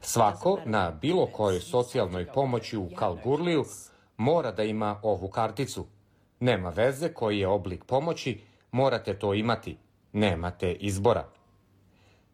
Svako 0.01 0.59
na 0.65 0.91
bilo 0.91 1.27
kojoj 1.27 1.61
socijalnoj 1.61 2.27
pomoći 2.27 2.77
u 2.77 2.89
Kalgurliju 2.95 3.65
mora 4.17 4.53
da 4.53 4.63
ima 4.63 5.01
ovu 5.03 5.29
karticu. 5.29 5.87
Nema 6.41 6.71
veze 6.71 7.09
koji 7.09 7.39
je 7.39 7.49
oblik 7.49 7.85
pomoći, 7.85 8.41
morate 8.73 9.19
to 9.19 9.35
imati. 9.35 9.77
Nemate 10.13 10.73
izbora. 10.73 11.25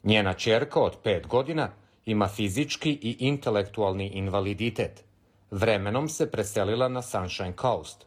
Njena 0.03 0.35
čerka 0.35 0.81
od 0.81 0.97
pet 1.03 1.27
godina 1.27 1.71
ima 2.07 2.29
fizički 2.29 2.91
i 2.91 3.17
intelektualni 3.19 4.07
invaliditet– 4.07 5.05
Vremenom 5.53 6.09
se 6.09 6.31
preselila 6.31 6.89
na 6.89 7.03
Sunshine 7.03 7.53
Coast. 7.61 8.07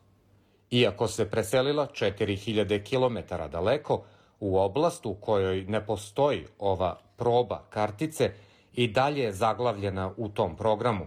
Iako 0.72 1.08
se 1.08 1.30
preselila 1.30 1.88
4000 1.88 2.84
km 2.84 3.36
daleko, 3.52 4.04
u 4.40 4.58
oblast 4.58 5.06
u 5.06 5.14
kojoj 5.14 5.66
ne 5.68 5.86
postoji 5.86 6.46
ova 6.60 7.00
proba 7.16 7.64
kartice 7.70 8.32
i 8.74 8.88
dalje 8.88 9.22
je 9.24 9.34
zaglavljena 9.34 10.12
u 10.18 10.30
tom 10.30 10.56
programu. 10.56 11.06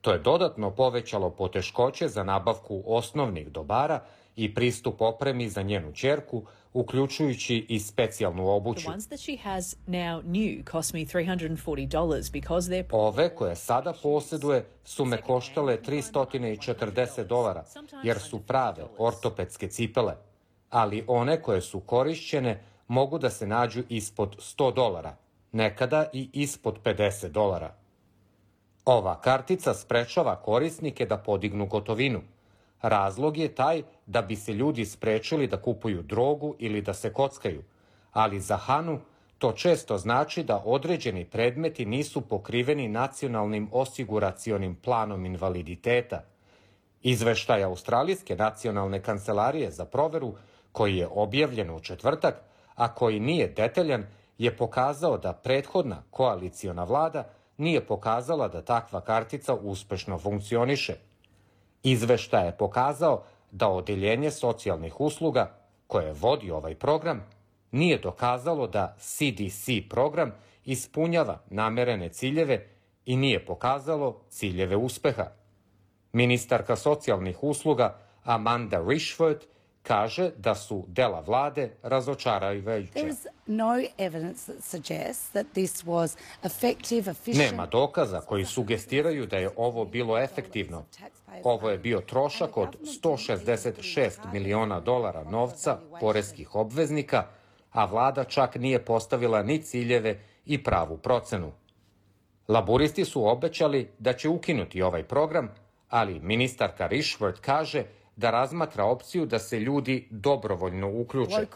To 0.00 0.12
je 0.12 0.18
dodatno 0.18 0.70
povećalo 0.70 1.30
poteškoće 1.30 2.08
za 2.08 2.22
nabavku 2.22 2.82
osnovnih 2.86 3.48
dobara 3.48 4.00
i 4.36 4.54
pristup 4.54 5.00
opremi 5.00 5.48
za 5.48 5.62
njenu 5.62 5.92
čerku, 5.92 6.42
uključujući 6.72 7.66
i 7.68 7.80
specijalnu 7.80 8.48
obuću. 8.48 8.90
Ove 12.90 13.34
koje 13.34 13.56
sada 13.56 13.92
posjeduje 14.02 14.66
su 14.84 15.04
me 15.04 15.22
koštale 15.22 15.78
340 15.82 17.26
dolara, 17.26 17.64
jer 18.04 18.18
su 18.18 18.40
prave 18.40 18.84
ortopedske 18.98 19.68
cipele, 19.68 20.14
ali 20.70 21.04
one 21.06 21.42
koje 21.42 21.60
su 21.60 21.80
korišćene 21.80 22.64
mogu 22.88 23.18
da 23.18 23.30
se 23.30 23.46
nađu 23.46 23.82
ispod 23.88 24.36
100 24.36 24.74
dolara, 24.74 25.16
nekada 25.52 26.06
i 26.12 26.28
ispod 26.32 26.78
50 26.84 27.28
dolara. 27.28 27.74
Ova 28.84 29.20
kartica 29.20 29.74
sprečava 29.74 30.36
korisnike 30.36 31.06
da 31.06 31.16
podignu 31.16 31.66
gotovinu– 31.66 32.20
Razlog 32.82 33.36
je 33.36 33.54
taj 33.54 33.82
da 34.06 34.22
bi 34.22 34.36
se 34.36 34.52
ljudi 34.52 34.84
sprečili 34.84 35.46
da 35.46 35.62
kupuju 35.62 36.02
drogu 36.02 36.54
ili 36.58 36.80
da 36.80 36.94
se 36.94 37.12
kockaju, 37.12 37.62
ali 38.12 38.40
za 38.40 38.56
Hanu 38.56 39.00
to 39.38 39.52
često 39.52 39.98
znači 39.98 40.42
da 40.42 40.62
određeni 40.64 41.24
predmeti 41.24 41.86
nisu 41.86 42.20
pokriveni 42.20 42.88
nacionalnim 42.88 43.68
osiguracionim 43.72 44.74
planom 44.74 45.26
invaliditeta. 45.26 46.24
Izveštaj 47.02 47.64
Australijske 47.64 48.36
nacionalne 48.36 49.02
kancelarije 49.02 49.70
za 49.70 49.84
proveru, 49.84 50.34
koji 50.72 50.96
je 50.96 51.08
objavljen 51.10 51.70
u 51.70 51.80
četvrtak, 51.80 52.34
a 52.74 52.94
koji 52.94 53.20
nije 53.20 53.48
detaljan, 53.48 54.06
je 54.38 54.56
pokazao 54.56 55.18
da 55.18 55.32
prethodna 55.32 56.02
koaliciona 56.10 56.84
vlada 56.84 57.24
nije 57.56 57.86
pokazala 57.86 58.48
da 58.48 58.62
takva 58.62 59.00
kartica 59.00 59.54
uspešno 59.54 60.18
funkcioniše– 60.18 60.94
Izveštaj 61.82 62.46
je 62.46 62.56
pokazao 62.56 63.24
da 63.50 63.68
Odeljenje 63.68 64.30
socijalnih 64.30 65.00
usluga, 65.00 65.58
koje 65.86 66.12
vodi 66.12 66.50
ovaj 66.50 66.74
program, 66.74 67.26
nije 67.70 67.98
dokazalo 67.98 68.66
da 68.66 68.96
CDC 68.98 69.88
program 69.90 70.32
ispunjava 70.64 71.40
namerene 71.50 72.08
ciljeve 72.08 72.68
i 73.06 73.16
nije 73.16 73.46
pokazalo 73.46 74.20
ciljeve 74.28 74.76
uspeha. 74.76 75.26
Ministarka 76.12 76.76
socijalnih 76.76 77.42
usluga 77.42 77.98
Amanda 78.24 78.84
Rishford 78.88 79.38
kaže 79.82 80.30
da 80.36 80.54
su 80.54 80.84
dela 80.88 81.20
vlade 81.20 81.70
razočaravajuće. 81.82 83.12
Nema 87.26 87.66
dokaza 87.66 88.20
koji 88.20 88.44
sugestiraju 88.44 89.26
da 89.26 89.36
je 89.36 89.50
ovo 89.56 89.84
bilo 89.84 90.18
efektivno. 90.18 90.84
Ovo 91.44 91.70
je 91.70 91.78
bio 91.78 92.00
trošak 92.00 92.56
od 92.56 92.76
166 93.02 94.32
miliona 94.32 94.80
dolara 94.80 95.24
novca 95.24 95.78
poreskih 96.00 96.54
obveznika, 96.54 97.26
a 97.70 97.84
vlada 97.84 98.24
čak 98.24 98.54
nije 98.54 98.84
postavila 98.84 99.42
ni 99.42 99.62
ciljeve 99.62 100.20
i 100.46 100.62
pravu 100.64 100.98
procenu. 100.98 101.52
Laburisti 102.48 103.04
su 103.04 103.28
obećali 103.28 103.90
da 103.98 104.12
će 104.12 104.28
ukinuti 104.28 104.82
ovaj 104.82 105.04
program, 105.04 105.48
ali 105.88 106.20
ministarka 106.20 106.86
Rishford 106.86 107.40
kaže 107.40 107.84
da 108.16 108.30
razmatra 108.30 108.84
opciju 108.84 109.26
da 109.26 109.38
se 109.38 109.60
ljudi 109.60 110.08
dobrovoljno 110.10 110.90
uključe. 111.00 111.46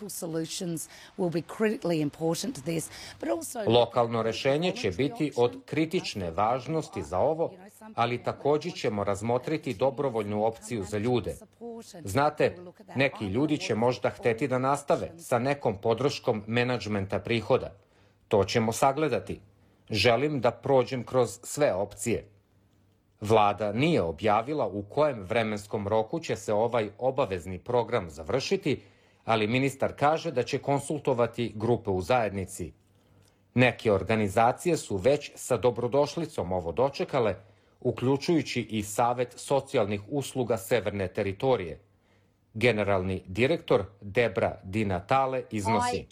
Lokalno 3.66 4.22
rešenje 4.22 4.72
će 4.72 4.90
biti 4.90 5.32
od 5.36 5.60
kritične 5.64 6.30
važnosti 6.30 7.02
za 7.02 7.18
ovo, 7.18 7.52
ali 7.94 8.22
takođe 8.22 8.70
ćemo 8.70 9.04
razmotriti 9.04 9.74
dobrovoljnu 9.74 10.44
opciju 10.44 10.84
za 10.84 10.98
ljude. 10.98 11.36
Znate, 12.04 12.56
neki 12.94 13.24
ljudi 13.24 13.58
će 13.58 13.74
možda 13.74 14.10
hteti 14.10 14.48
da 14.48 14.58
nastave 14.58 15.10
sa 15.18 15.38
nekom 15.38 15.78
podrškom 15.80 16.42
menadžmenta 16.46 17.18
prihoda. 17.18 17.72
To 18.28 18.44
ćemo 18.44 18.72
sagledati. 18.72 19.40
Želim 19.90 20.40
da 20.40 20.50
prođem 20.50 21.04
kroz 21.04 21.38
sve 21.42 21.74
opcije. 21.74 22.35
Vlada 23.20 23.72
nije 23.72 24.02
objavila 24.02 24.66
u 24.66 24.82
kojem 24.82 25.22
vremenskom 25.22 25.88
roku 25.88 26.20
će 26.20 26.36
se 26.36 26.52
ovaj 26.52 26.90
obavezni 26.98 27.58
program 27.58 28.10
završiti, 28.10 28.80
ali 29.24 29.46
ministar 29.46 29.92
kaže 29.98 30.30
da 30.32 30.42
će 30.42 30.58
konsultovati 30.58 31.52
grupe 31.54 31.90
u 31.90 32.02
zajednici. 32.02 32.72
Neke 33.54 33.92
organizacije 33.92 34.76
su 34.76 34.96
već 34.96 35.32
sa 35.34 35.56
dobrodošlicom 35.56 36.52
ovo 36.52 36.72
dočekale, 36.72 37.34
uključujući 37.80 38.60
i 38.60 38.82
Savet 38.82 39.34
socijalnih 39.36 40.00
usluga 40.10 40.56
Severne 40.56 41.08
teritorije. 41.08 41.80
Generalni 42.56 43.22
direktor 43.26 43.84
Debra 44.00 44.60
Di 44.64 44.84
Natale 44.84 45.42
iznosi. 45.50 46.06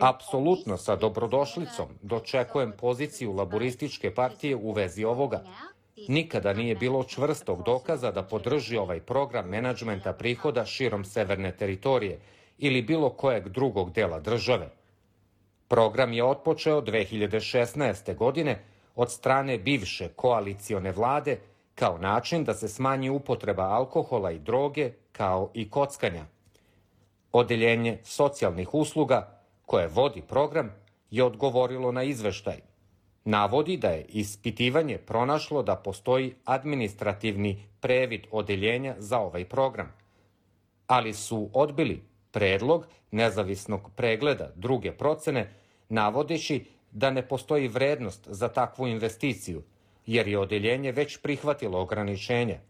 Apsolutno 0.00 0.76
sa 0.76 0.96
dobrodošlicom 0.96 1.88
dočekujem 2.02 2.72
poziciju 2.72 3.32
laborističke 3.32 4.14
partije 4.14 4.56
u 4.56 4.72
vezi 4.72 5.04
ovoga. 5.04 5.42
Nikada 6.08 6.52
nije 6.52 6.74
bilo 6.74 7.04
čvrstog 7.04 7.62
dokaza 7.62 8.10
da 8.10 8.22
podrži 8.22 8.76
ovaj 8.76 9.00
program 9.00 9.48
menadžmenta 9.48 10.12
prihoda 10.12 10.64
širom 10.64 11.04
severne 11.04 11.52
teritorije 11.56 12.20
ili 12.58 12.82
bilo 12.82 13.10
kojeg 13.10 13.48
drugog 13.48 13.92
dela 13.92 14.20
države. 14.20 14.70
Program 15.68 16.12
je 16.12 16.24
otpočeo 16.24 16.80
2016. 16.82 18.16
godine 18.16 18.62
od 18.94 19.12
strane 19.12 19.58
bivše 19.58 20.08
koalicione 20.08 20.92
vlade 20.92 21.38
kao 21.74 21.98
način 21.98 22.44
da 22.44 22.54
se 22.54 22.68
smanji 22.68 23.10
upotreba 23.10 23.62
alkohola 23.62 24.30
i 24.30 24.38
droge 24.38 24.92
kao 25.12 25.50
i 25.54 25.70
kockanja. 25.70 26.24
Odeljenje 27.32 27.98
socijalnih 28.04 28.74
usluga 28.74 29.40
koje 29.66 29.88
vodi 29.88 30.22
program 30.28 30.70
je 31.10 31.24
odgovorilo 31.24 31.92
na 31.92 32.02
izveštaj. 32.02 32.60
Navodi 33.24 33.76
da 33.76 33.88
je 33.88 34.04
ispitivanje 34.08 34.98
pronašlo 34.98 35.62
da 35.62 35.76
postoji 35.76 36.34
administrativni 36.44 37.68
previd 37.80 38.26
odeljenja 38.30 38.94
za 38.98 39.18
ovaj 39.18 39.44
program, 39.44 39.92
ali 40.86 41.14
su 41.14 41.50
odbili 41.52 42.02
predlog 42.30 42.86
nezavisnog 43.10 43.90
pregleda 43.96 44.50
druge 44.54 44.92
procene, 44.92 45.54
navodeći 45.88 46.64
da 46.90 47.10
ne 47.10 47.28
postoji 47.28 47.68
vrednost 47.68 48.28
za 48.30 48.48
takvu 48.48 48.86
investiciju, 48.86 49.62
jer 50.06 50.28
je 50.28 50.38
odeljenje 50.38 50.92
već 50.92 51.18
prihvatilo 51.18 51.80
ograničenje. 51.80 52.60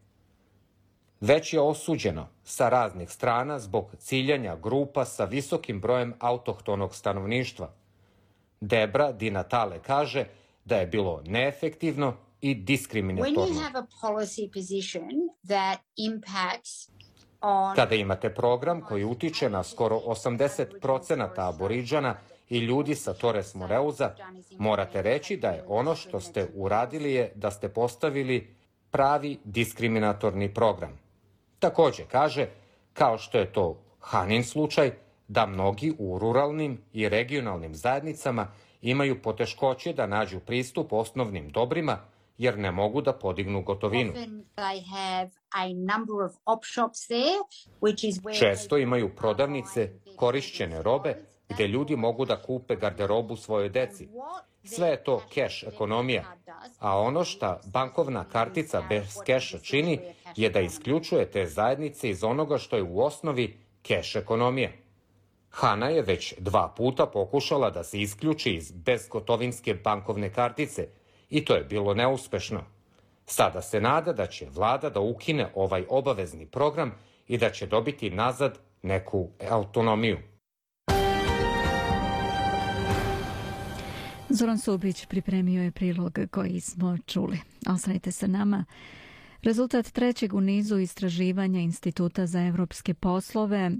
Već 1.20 1.52
je 1.52 1.60
osuđeno 1.60 2.28
sa 2.44 2.68
raznih 2.68 3.10
strana 3.10 3.58
zbog 3.58 3.94
ciljanja 3.98 4.56
grupa 4.56 5.04
sa 5.04 5.24
visokim 5.24 5.80
brojem 5.80 6.14
autohtonog 6.18 6.94
stanovništva. 6.94 7.72
Debra 8.60 9.12
Di 9.12 9.30
Natale 9.30 9.82
kaže 9.82 10.24
da 10.64 10.76
je 10.76 10.86
bilo 10.86 11.22
neefektivno 11.26 12.16
i 12.40 12.54
diskriminatorno. 12.54 13.46
Kada 17.76 17.94
imate 17.94 18.34
program 18.34 18.80
koji 18.80 19.04
utiče 19.04 19.50
na 19.50 19.62
skoro 19.62 19.96
80% 19.96 21.28
aboriđana 21.36 22.16
i 22.48 22.58
ljudi 22.58 22.94
sa 22.94 23.14
Torres 23.14 23.54
Moreuza, 23.54 24.14
morate 24.58 25.02
reći 25.02 25.36
da 25.36 25.48
je 25.48 25.64
ono 25.68 25.94
što 25.94 26.20
ste 26.20 26.48
uradili 26.54 27.12
je 27.12 27.32
da 27.34 27.50
ste 27.50 27.68
postavili 27.68 28.56
pravi 28.90 29.38
diskriminatorni 29.44 30.54
program. 30.54 30.98
Takođe 31.58 32.04
kaže, 32.04 32.48
kao 32.92 33.18
što 33.18 33.38
je 33.38 33.52
to 33.52 33.80
Hanin 34.00 34.44
slučaj, 34.44 34.90
da 35.28 35.46
mnogi 35.46 35.94
u 35.98 36.18
ruralnim 36.18 36.78
i 36.92 37.08
regionalnim 37.08 37.74
zajednicama 37.74 38.46
imaju 38.82 39.22
poteškoće 39.22 39.92
da 39.92 40.06
nađu 40.06 40.40
pristup 40.40 40.92
osnovnim 40.92 41.48
dobrima 41.50 41.98
jer 42.38 42.58
ne 42.58 42.70
mogu 42.70 43.02
da 43.02 43.12
podignu 43.12 43.62
gotovinu. 43.62 44.12
Često 48.38 48.78
imaju 48.78 49.16
prodavnice 49.16 49.92
korišćene 50.16 50.82
robe 50.82 51.16
gde 51.48 51.68
ljudi 51.68 51.96
mogu 51.96 52.24
da 52.24 52.42
kupe 52.42 52.76
garderobu 52.76 53.36
svojoj 53.36 53.68
deci. 53.68 54.08
Sve 54.64 54.88
je 54.88 55.04
to 55.04 55.22
keš 55.30 55.62
ekonomija, 55.62 56.24
a 56.78 56.98
ono 56.98 57.24
što 57.24 57.60
bankovna 57.64 58.24
kartica 58.24 58.82
bez 58.88 59.16
keša 59.26 59.58
čini 59.58 60.00
je 60.36 60.50
da 60.50 60.60
isključuje 60.60 61.30
te 61.30 61.46
zajednice 61.46 62.10
iz 62.10 62.24
onoga 62.24 62.58
što 62.58 62.76
je 62.76 62.82
u 62.82 63.00
osnovi 63.00 63.58
keš 63.82 64.16
ekonomija. 64.16 64.70
Hana 65.50 65.88
je 65.88 66.02
već 66.02 66.34
dva 66.38 66.74
puta 66.76 67.06
pokušala 67.06 67.70
da 67.70 67.84
se 67.84 68.00
isključi 68.00 68.54
iz 68.54 68.72
bezgotovinske 68.72 69.74
bankovne 69.74 70.32
kartice 70.32 70.88
i 71.30 71.44
to 71.44 71.54
je 71.54 71.64
bilo 71.64 71.94
neuspešno. 71.94 72.60
Sada 73.26 73.62
se 73.62 73.80
nada 73.80 74.12
da 74.12 74.26
će 74.26 74.46
vlada 74.50 74.90
da 74.90 75.00
ukine 75.00 75.48
ovaj 75.54 75.84
obavezni 75.88 76.46
program 76.46 76.94
i 77.28 77.38
da 77.38 77.50
će 77.50 77.66
dobiti 77.66 78.10
nazad 78.10 78.58
neku 78.82 79.28
autonomiju. 79.50 80.18
Zoran 84.34 84.58
Subić 84.58 85.06
pripremio 85.06 85.62
je 85.62 85.70
prilog 85.70 86.18
koji 86.30 86.60
smo 86.60 86.98
čuli. 86.98 87.38
Ostanite 87.68 88.12
sa 88.12 88.26
nama. 88.26 88.64
Rezultat 89.42 89.86
trećeg 89.86 90.34
u 90.34 90.40
nizu 90.40 90.78
istraživanja 90.78 91.60
Instituta 91.60 92.26
za 92.26 92.40
evropske 92.40 92.94
poslove 92.94 93.70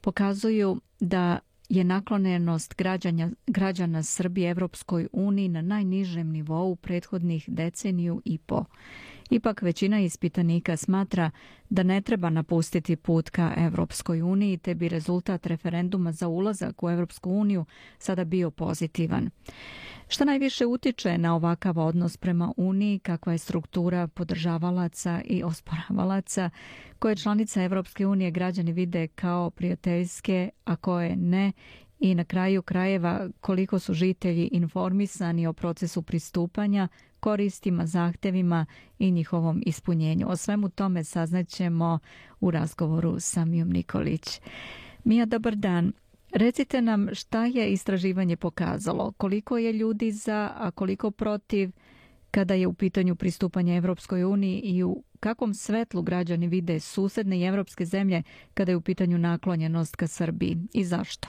pokazuju 0.00 0.80
da 1.00 1.38
je 1.68 1.84
naklonenost 1.84 2.74
građanja, 2.74 3.30
građana 3.46 4.02
Srbije 4.02 4.50
Evropskoj 4.50 5.08
uniji 5.12 5.48
na 5.48 5.62
najnižem 5.62 6.30
nivou 6.30 6.76
prethodnih 6.76 7.44
deceniju 7.48 8.22
i 8.24 8.38
po. 8.38 8.64
Ipak 9.30 9.62
većina 9.62 10.00
ispitanika 10.00 10.76
smatra 10.76 11.30
da 11.70 11.82
ne 11.82 12.00
treba 12.00 12.30
napustiti 12.30 12.96
put 12.96 13.30
ka 13.30 13.52
Evropskoj 13.56 14.22
uniji, 14.22 14.56
te 14.56 14.74
bi 14.74 14.88
rezultat 14.88 15.46
referenduma 15.46 16.12
za 16.12 16.28
ulazak 16.28 16.82
u 16.82 16.90
Evropsku 16.90 17.30
uniju 17.30 17.64
sada 17.98 18.24
bio 18.24 18.50
pozitivan. 18.50 19.30
Šta 20.08 20.24
najviše 20.24 20.66
utiče 20.66 21.18
na 21.18 21.34
ovakav 21.34 21.78
odnos 21.78 22.16
prema 22.16 22.52
Uniji, 22.56 22.98
kakva 22.98 23.32
je 23.32 23.38
struktura 23.38 24.06
podržavalaca 24.06 25.20
i 25.24 25.42
osporavalaca, 25.42 26.50
koje 26.98 27.16
članice 27.16 27.64
Evropske 27.64 28.06
unije 28.06 28.30
građani 28.30 28.72
vide 28.72 29.06
kao 29.06 29.50
prijateljske, 29.50 30.50
a 30.64 30.76
koje 30.76 31.16
ne, 31.16 31.52
i 32.04 32.14
na 32.14 32.24
kraju 32.24 32.62
krajeva 32.62 33.28
koliko 33.40 33.78
su 33.78 33.94
žitelji 33.94 34.48
informisani 34.52 35.46
o 35.46 35.52
procesu 35.52 36.02
pristupanja, 36.02 36.88
koristima, 37.20 37.86
zahtevima 37.86 38.66
i 38.98 39.10
njihovom 39.10 39.62
ispunjenju. 39.66 40.26
O 40.28 40.36
svemu 40.36 40.68
tome 40.68 41.04
saznaćemo 41.04 41.98
u 42.40 42.50
razgovoru 42.50 43.20
sa 43.20 43.44
Mijom 43.44 43.68
Nikolić. 43.68 44.40
Mija, 45.04 45.26
dobar 45.26 45.56
dan. 45.56 45.92
Recite 46.32 46.82
nam 46.82 47.08
šta 47.12 47.46
je 47.46 47.72
istraživanje 47.72 48.36
pokazalo, 48.36 49.12
koliko 49.12 49.58
je 49.58 49.72
ljudi 49.72 50.12
za, 50.12 50.50
a 50.56 50.70
koliko 50.70 51.10
protiv 51.10 51.70
kada 52.30 52.54
je 52.54 52.66
u 52.66 52.74
pitanju 52.74 53.16
pristupanje 53.16 53.76
Evropskoj 53.76 54.24
uniji 54.24 54.60
i 54.60 54.82
u 54.82 55.02
kakvom 55.20 55.54
svetlu 55.54 56.02
građani 56.02 56.48
vide 56.48 56.80
susedne 56.80 57.38
i 57.38 57.44
evropske 57.44 57.84
zemlje 57.84 58.22
kada 58.54 58.72
je 58.72 58.76
u 58.76 58.80
pitanju 58.80 59.18
naklonjenost 59.18 59.96
ka 59.96 60.06
Srbiji 60.06 60.58
i 60.72 60.84
zašto? 60.84 61.28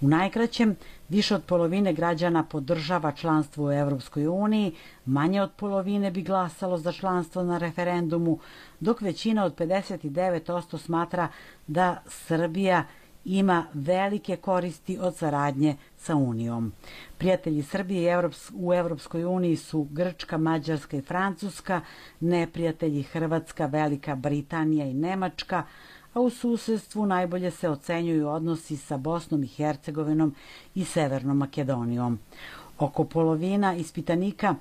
U 0.00 0.08
najkraćem, 0.08 0.76
više 1.08 1.34
od 1.34 1.44
polovine 1.44 1.92
građana 1.92 2.42
podržava 2.42 3.12
članstvo 3.12 3.66
u 3.66 3.72
Evropskoj 3.72 4.26
uniji, 4.26 4.72
manje 5.04 5.42
od 5.42 5.50
polovine 5.56 6.10
bi 6.10 6.22
glasalo 6.22 6.78
za 6.78 6.92
članstvo 6.92 7.42
na 7.42 7.58
referendumu, 7.58 8.38
dok 8.80 9.00
većina 9.00 9.44
od 9.44 9.54
59% 9.56 10.78
smatra 10.78 11.28
da 11.66 12.02
Srbija 12.06 12.84
ima 13.24 13.66
velike 13.74 14.36
koristi 14.36 14.98
od 15.00 15.16
saradnje 15.16 15.76
sa 15.96 16.14
Unijom. 16.14 16.72
Prijatelji 17.18 17.62
Srbije 17.62 18.22
u 18.54 18.74
Evropskoj 18.74 19.24
uniji 19.24 19.56
su 19.56 19.88
Grčka, 19.90 20.38
Mađarska 20.38 20.96
i 20.96 21.02
Francuska, 21.02 21.80
neprijatelji 22.20 23.02
Hrvatska, 23.02 23.66
Velika 23.66 24.14
Britanija 24.14 24.86
i 24.86 24.94
Nemačka, 24.94 25.62
a 26.14 26.20
u 26.20 26.30
susedstvu 26.30 27.06
najbolje 27.06 27.50
se 27.50 27.68
ocenjuju 27.68 28.28
odnosi 28.28 28.76
sa 28.76 28.96
Bosnom 28.96 29.44
i 29.44 29.46
Hercegovinom 29.46 30.34
i 30.74 30.84
Severnom 30.84 31.36
Makedonijom. 31.36 32.18
Oko 32.78 33.04
polovina 33.04 33.74
ispitanika 33.74 34.54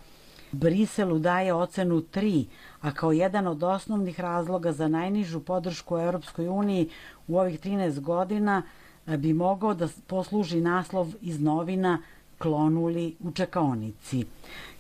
Briselu 0.51 1.19
daje 1.19 1.53
ocenu 1.53 2.01
3, 2.01 2.45
a 2.81 2.91
kao 2.91 3.11
jedan 3.11 3.47
od 3.47 3.63
osnovnih 3.63 4.19
razloga 4.19 4.71
za 4.71 4.87
najnižu 4.87 5.39
podršku 5.39 5.97
Europskoj 5.97 6.47
uniji 6.47 6.89
u 7.27 7.37
ovih 7.37 7.59
13 7.59 7.99
godina 7.99 8.61
bi 9.05 9.33
mogao 9.33 9.73
da 9.73 9.87
posluži 10.07 10.61
naslov 10.61 11.13
iz 11.21 11.41
novina 11.41 12.01
klonuli 12.37 13.15
u 13.19 13.31
čekaonici. 13.31 14.25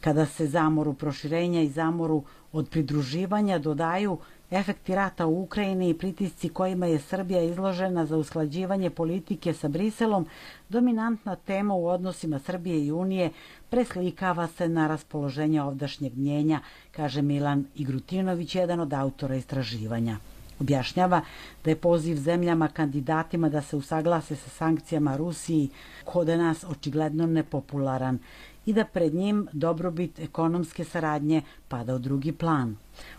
Kada 0.01 0.25
se 0.25 0.47
zamoru 0.47 0.93
proširenja 0.93 1.61
i 1.61 1.69
zamoru 1.69 2.23
od 2.51 2.69
pridruživanja 2.69 3.59
dodaju 3.59 4.17
efekti 4.53 4.95
rata 4.95 5.25
u 5.25 5.41
Ukrajini 5.41 5.89
i 5.89 5.93
pritisci 5.93 6.49
kojima 6.49 6.85
je 6.85 6.99
Srbija 6.99 7.41
izložena 7.41 8.05
za 8.05 8.17
usklađivanje 8.17 8.89
politike 8.89 9.53
sa 9.53 9.67
Briselom, 9.67 10.27
dominantna 10.69 11.35
tema 11.35 11.73
u 11.73 11.87
odnosima 11.87 12.39
Srbije 12.39 12.85
i 12.85 12.91
Unije 12.91 13.31
preslikava 13.69 14.47
se 14.47 14.69
na 14.69 14.87
raspoloženje 14.87 15.61
ovdašnjeg 15.61 16.17
mnjenja, 16.17 16.59
kaže 16.91 17.21
Milan 17.21 17.65
Igrutinović, 17.75 18.55
jedan 18.55 18.79
od 18.79 18.93
autora 18.93 19.35
istraživanja. 19.35 20.17
Objašnjava 20.59 21.21
da 21.63 21.69
je 21.71 21.75
poziv 21.75 22.15
zemljama 22.15 22.67
kandidatima 22.67 23.49
da 23.49 23.61
se 23.61 23.75
usaglase 23.75 24.35
sa 24.35 24.49
sankcijama 24.49 25.15
Rusiji 25.15 25.69
kod 26.05 26.27
nas 26.27 26.63
očigledno 26.63 27.25
nepopularan 27.25 28.19
i 28.65 28.73
da 28.73 28.85
pred 28.85 29.13
njim 29.13 29.47
dobrobit 29.53 30.19
ekonomske 30.19 30.83
saradnje 30.83 31.41
pada 31.67 31.95
u 31.95 31.99
drugi 31.99 32.31
plan. 32.31 32.75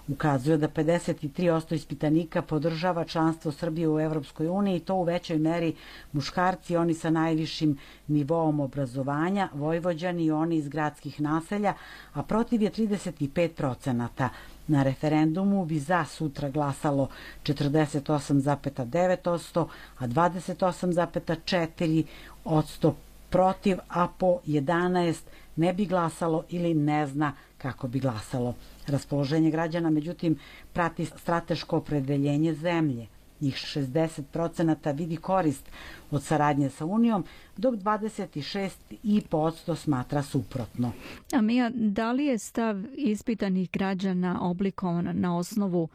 Ukazuje 0.09 0.57
da 0.57 0.69
53% 0.69 1.75
ispitanika 1.75 2.43
podržava 2.43 3.05
članstvo 3.05 3.53
Srbije 3.53 3.89
u 3.89 4.01
Evropskoj 4.01 4.49
uniji 4.49 4.81
to 4.81 4.95
u 4.95 5.03
većoj 5.03 5.39
meri 5.39 5.75
muškarci, 6.13 6.77
oni 6.77 6.95
sa 6.95 7.11
najvišim 7.11 7.77
nivoom 8.09 8.61
obrazovanja, 8.61 9.49
vojvođani 9.55 10.25
i 10.25 10.31
oni 10.31 10.57
iz 10.57 10.69
gradskih 10.69 11.21
naselja, 11.21 11.75
a 12.13 12.23
protiv 12.23 12.63
je 12.63 12.71
35%. 12.71 14.29
Na 14.67 14.83
referendumu 14.83 15.65
bi 15.65 15.79
za 15.79 16.05
sutra 16.05 16.51
glasalo 16.51 17.09
48,9%, 17.43 19.67
a 19.99 20.07
28,4% 20.07 22.93
protiv, 23.35 23.79
a 23.89 24.09
po 24.09 24.41
11 24.47 25.23
ne 25.57 25.73
bi 25.73 25.87
glasalo 25.87 26.45
ili 26.49 26.75
ne 26.75 27.07
zna 27.07 27.33
kako 27.59 27.89
bi 27.89 28.01
glasalo. 28.01 28.55
Raspoloženje 28.87 29.51
građana, 29.51 29.91
međutim, 29.91 30.39
prati 30.73 31.05
strateško 31.05 31.77
opredeljenje 31.77 32.55
zemlje. 32.55 33.07
Njih 33.41 33.55
60% 33.55 34.97
vidi 34.97 35.17
korist 35.17 35.71
od 36.11 36.23
saradnje 36.23 36.71
sa 36.71 36.85
Unijom, 36.85 37.25
dok 37.57 37.75
26,5% 37.75 39.77
smatra 39.77 40.23
suprotno. 40.23 40.93
A 41.33 41.41
Mija, 41.41 41.71
da 41.75 42.13
li 42.13 42.25
je 42.25 42.39
stav 42.39 42.83
ispitanih 42.97 43.71
građana 43.71 44.39
oblikovan 44.43 45.11
na 45.13 45.37
osnovu 45.37 45.89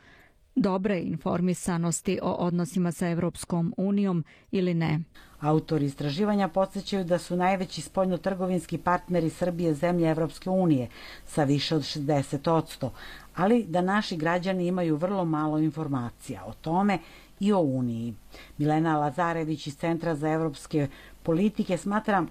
dobre 0.56 1.00
informisanosti 1.00 2.20
o 2.22 2.32
odnosima 2.32 2.92
sa 2.92 3.10
Evropskom 3.10 3.74
unijom 3.78 4.24
ili 4.52 4.74
ne? 4.74 5.00
Autori 5.42 5.86
istraživanja 5.86 6.48
podsjećaju 6.48 7.04
da 7.04 7.18
su 7.18 7.36
najveći 7.36 7.82
spoljno-trgovinski 7.82 8.78
partneri 8.78 9.30
Srbije 9.30 9.74
zemlje 9.74 10.10
Evropske 10.10 10.50
unije 10.50 10.88
sa 11.28 11.44
više 11.44 11.76
od 11.76 11.82
60%, 11.82 12.90
ali 13.36 13.64
da 13.64 13.82
naši 13.82 14.18
građani 14.18 14.68
imaju 14.68 14.96
vrlo 14.96 15.26
malo 15.26 15.58
informacija 15.60 16.44
o 16.46 16.54
tome 16.54 16.98
i 17.40 17.54
o 17.54 17.60
Uniji. 17.60 18.14
Milena 18.58 18.98
Lazarević 18.98 19.68
iz 19.68 19.78
Centra 19.78 20.16
za 20.16 20.30
evropske 20.30 20.88
politike 21.24 21.78
smatra 21.78 22.26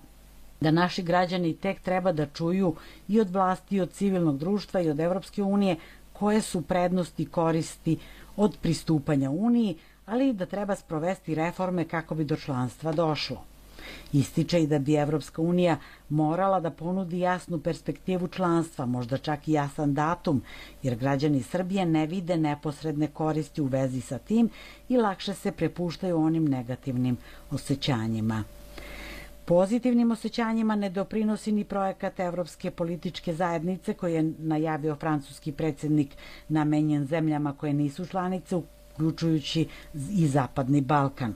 da 0.60 0.70
naši 0.70 1.02
građani 1.02 1.54
tek 1.54 1.80
treba 1.80 2.12
da 2.12 2.26
čuju 2.26 2.74
i 3.08 3.20
od 3.20 3.30
vlasti 3.30 3.76
i 3.76 3.80
od 3.80 3.90
civilnog 3.90 4.38
društva 4.38 4.80
i 4.80 4.90
od 4.90 5.00
Evropske 5.00 5.42
unije 5.42 5.76
koje 6.12 6.40
su 6.40 6.62
prednosti 6.62 7.26
koristi 7.26 7.98
od 8.36 8.56
pristupanja 8.62 9.30
Uniji, 9.30 9.76
ali 10.08 10.28
i 10.28 10.32
da 10.32 10.46
treba 10.46 10.74
sprovesti 10.76 11.34
reforme 11.34 11.84
kako 11.84 12.14
bi 12.14 12.24
do 12.24 12.36
članstva 12.36 12.92
došlo. 12.92 13.44
Ističe 14.12 14.62
i 14.62 14.66
da 14.66 14.78
bi 14.78 14.94
Evropska 14.94 15.42
unija 15.42 15.76
morala 16.08 16.60
da 16.60 16.70
ponudi 16.70 17.18
jasnu 17.18 17.60
perspektivu 17.60 18.28
članstva, 18.28 18.86
možda 18.86 19.18
čak 19.18 19.48
i 19.48 19.52
jasan 19.52 19.94
datum, 19.94 20.42
jer 20.82 20.96
građani 20.96 21.42
Srbije 21.42 21.86
ne 21.86 22.06
vide 22.06 22.36
neposredne 22.36 23.06
koristi 23.06 23.60
u 23.60 23.66
vezi 23.66 24.00
sa 24.00 24.18
tim 24.18 24.50
i 24.88 24.96
lakše 24.96 25.34
se 25.34 25.52
prepuštaju 25.52 26.16
onim 26.16 26.44
negativnim 26.44 27.16
osjećanjima. 27.50 28.44
Pozitivnim 29.44 30.10
osjećanjima 30.10 30.76
ne 30.76 30.90
doprinosi 30.90 31.52
ni 31.52 31.64
projekat 31.64 32.20
Evropske 32.20 32.70
političke 32.70 33.34
zajednice 33.34 33.94
koji 33.94 34.14
je 34.14 34.32
najavio 34.38 34.96
francuski 34.96 35.52
predsednik 35.52 36.16
namenjen 36.48 37.06
zemljama 37.06 37.52
koje 37.52 37.72
nisu 37.72 38.06
članice, 38.06 38.56
uključujući 38.98 39.68
i 40.10 40.28
Zapadni 40.28 40.80
Balkan. 40.80 41.34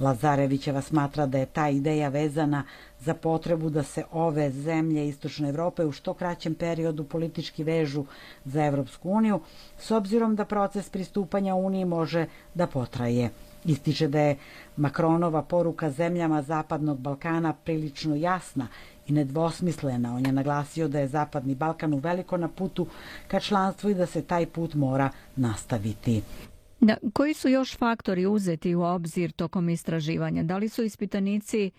Lazarevićeva 0.00 0.80
smatra 0.80 1.26
da 1.26 1.38
je 1.38 1.46
ta 1.46 1.68
ideja 1.68 2.08
vezana 2.08 2.64
za 3.00 3.14
potrebu 3.14 3.70
da 3.70 3.82
se 3.82 4.04
ove 4.12 4.50
zemlje 4.50 5.08
Istočne 5.08 5.48
Evrope 5.48 5.84
u 5.84 5.92
što 5.92 6.14
kraćem 6.14 6.54
periodu 6.54 7.04
politički 7.04 7.64
vežu 7.64 8.04
za 8.44 8.64
Evropsku 8.64 9.10
uniju, 9.10 9.40
s 9.78 9.90
obzirom 9.90 10.36
da 10.36 10.44
proces 10.44 10.90
pristupanja 10.90 11.54
Uniji 11.54 11.84
može 11.84 12.26
da 12.54 12.66
potraje. 12.66 13.30
Ističe 13.64 14.08
da 14.08 14.20
je 14.20 14.36
Makronova 14.76 15.42
poruka 15.42 15.90
zemljama 15.90 16.42
Zapadnog 16.42 16.98
Balkana 16.98 17.52
prilično 17.52 18.14
jasna 18.16 18.68
i 19.06 19.12
nedvosmislena. 19.12 20.14
On 20.14 20.26
je 20.26 20.32
naglasio 20.32 20.88
da 20.88 21.00
je 21.00 21.08
Zapadni 21.08 21.54
Balkan 21.54 21.94
u 21.94 21.98
veliko 21.98 22.36
na 22.36 22.48
putu 22.48 22.86
ka 23.28 23.40
članstvu 23.40 23.90
i 23.90 23.94
da 23.94 24.06
se 24.06 24.22
taj 24.22 24.46
put 24.46 24.74
mora 24.74 25.10
nastaviti. 25.36 26.22
Da, 26.80 26.96
koji 27.12 27.34
su 27.34 27.48
još 27.48 27.76
faktori 27.76 28.26
uzeti 28.26 28.74
u 28.74 28.82
obzir 28.82 29.32
tokom 29.32 29.68
istraživanja? 29.68 30.42
Da 30.42 30.56
li 30.56 30.68
su 30.68 30.82
ispitanici 30.82 31.70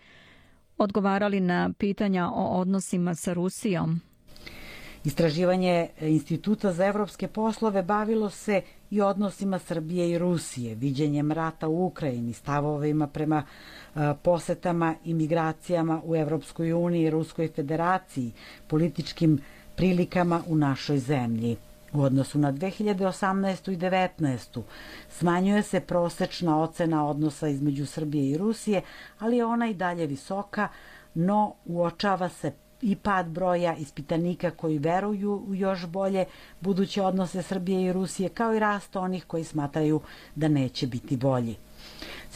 odgovarali 0.77 1.39
na 1.39 1.69
pitanja 1.77 2.29
o 2.33 2.59
odnosima 2.61 3.15
sa 3.15 3.33
Rusijom? 3.33 4.01
Istraživanje 5.03 5.87
Instituta 6.01 6.73
za 6.73 6.85
evropske 6.85 7.27
poslove 7.27 7.83
bavilo 7.83 8.29
se 8.29 8.61
i 8.91 9.01
odnosima 9.01 9.59
Srbije 9.59 10.09
i 10.11 10.17
Rusije, 10.17 10.75
viđenjem 10.75 11.31
rata 11.31 11.67
u 11.67 11.85
Ukrajini, 11.85 12.33
stavovima 12.33 13.07
prema 13.07 13.43
posetama 14.23 14.95
i 15.05 15.13
migracijama 15.13 16.01
u 16.05 16.15
Evropskoj 16.15 16.73
uniji 16.73 17.03
i 17.03 17.09
Ruskoj 17.09 17.47
federaciji, 17.47 18.31
političkim 18.67 19.39
prilikama 19.75 20.43
u 20.47 20.55
našoj 20.55 20.97
zemlji. 20.99 21.57
U 21.93 22.01
odnosu 22.01 22.39
na 22.39 22.51
2018. 22.53 23.71
i 23.71 23.77
2019. 23.77 24.61
smanjuje 25.09 25.63
se 25.63 25.79
prosečna 25.79 26.61
ocena 26.61 27.07
odnosa 27.07 27.47
između 27.47 27.85
Srbije 27.85 28.31
i 28.31 28.37
Rusije, 28.37 28.81
ali 29.19 29.37
je 29.37 29.45
ona 29.45 29.67
i 29.67 29.73
dalje 29.73 30.07
visoka, 30.07 30.67
no 31.13 31.53
uočava 31.65 32.29
se 32.29 32.51
i 32.81 32.95
pad 32.95 33.27
broja 33.27 33.75
ispitanika 33.75 34.51
koji 34.51 34.77
veruju 34.77 35.43
u 35.47 35.55
još 35.55 35.85
bolje 35.85 36.25
buduće 36.61 37.01
odnose 37.01 37.41
Srbije 37.41 37.85
i 37.85 37.93
Rusije, 37.93 38.29
kao 38.29 38.55
i 38.55 38.59
rast 38.59 38.95
onih 38.95 39.25
koji 39.25 39.43
smatraju 39.43 40.01
da 40.35 40.47
neće 40.47 40.87
biti 40.87 41.17
bolji. 41.17 41.55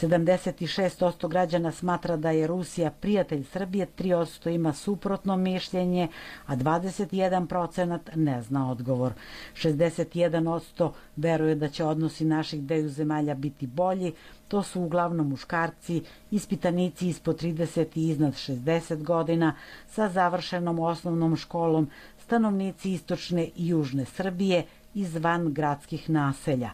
76% 0.00 1.28
građana 1.28 1.72
smatra 1.72 2.16
da 2.16 2.30
je 2.30 2.46
Rusija 2.46 2.90
prijatelj 2.90 3.44
Srbije, 3.44 3.86
3% 3.98 4.54
ima 4.54 4.72
suprotno 4.72 5.36
mišljenje, 5.36 6.08
a 6.46 6.56
21% 6.56 7.98
ne 8.14 8.42
zna 8.42 8.70
odgovor. 8.70 9.12
61% 9.54 10.90
veruje 11.16 11.54
da 11.54 11.68
će 11.68 11.84
odnosi 11.84 12.24
naših 12.24 12.62
dveju 12.62 12.88
zemalja 12.88 13.34
biti 13.34 13.66
bolji, 13.66 14.12
to 14.48 14.62
su 14.62 14.82
uglavnom 14.82 15.28
muškarci, 15.28 16.02
ispitanici 16.30 17.08
ispod 17.08 17.42
30 17.42 17.86
i 17.94 18.08
iznad 18.08 18.32
60 18.32 19.02
godina, 19.02 19.54
sa 19.88 20.08
završenom 20.08 20.78
osnovnom 20.78 21.36
školom, 21.36 21.90
stanovnici 22.18 22.92
istočne 22.92 23.44
i 23.56 23.68
južne 23.68 24.04
Srbije, 24.04 24.64
izvan 24.94 25.52
gradskih 25.52 26.10
naselja, 26.10 26.70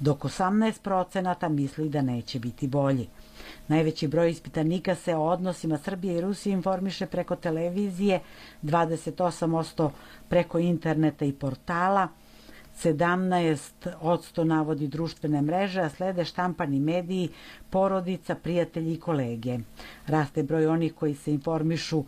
dok 0.00 0.18
18% 0.18 1.48
misli 1.48 1.88
da 1.88 2.02
neće 2.02 2.38
biti 2.38 2.68
bolji. 2.68 3.08
Najveći 3.68 4.08
broj 4.08 4.30
ispitanika 4.30 4.94
se 4.94 5.14
o 5.14 5.22
odnosima 5.22 5.78
Srbije 5.78 6.18
i 6.18 6.20
Rusije 6.20 6.52
informiše 6.52 7.06
preko 7.06 7.36
televizije, 7.36 8.20
28% 8.62 9.90
preko 10.28 10.58
interneta 10.58 11.24
i 11.24 11.32
portala, 11.32 12.08
17% 12.82 14.44
navodi 14.44 14.88
društvene 14.88 15.42
mreže, 15.42 15.80
a 15.80 15.88
slede 15.88 16.24
štampani 16.24 16.80
mediji, 16.80 17.28
porodica, 17.70 18.34
prijatelji 18.34 18.94
i 18.94 19.00
kolege. 19.00 19.58
Raste 20.06 20.42
broj 20.42 20.66
onih 20.66 20.94
koji 20.94 21.14
se 21.14 21.32
informišu 21.32 22.04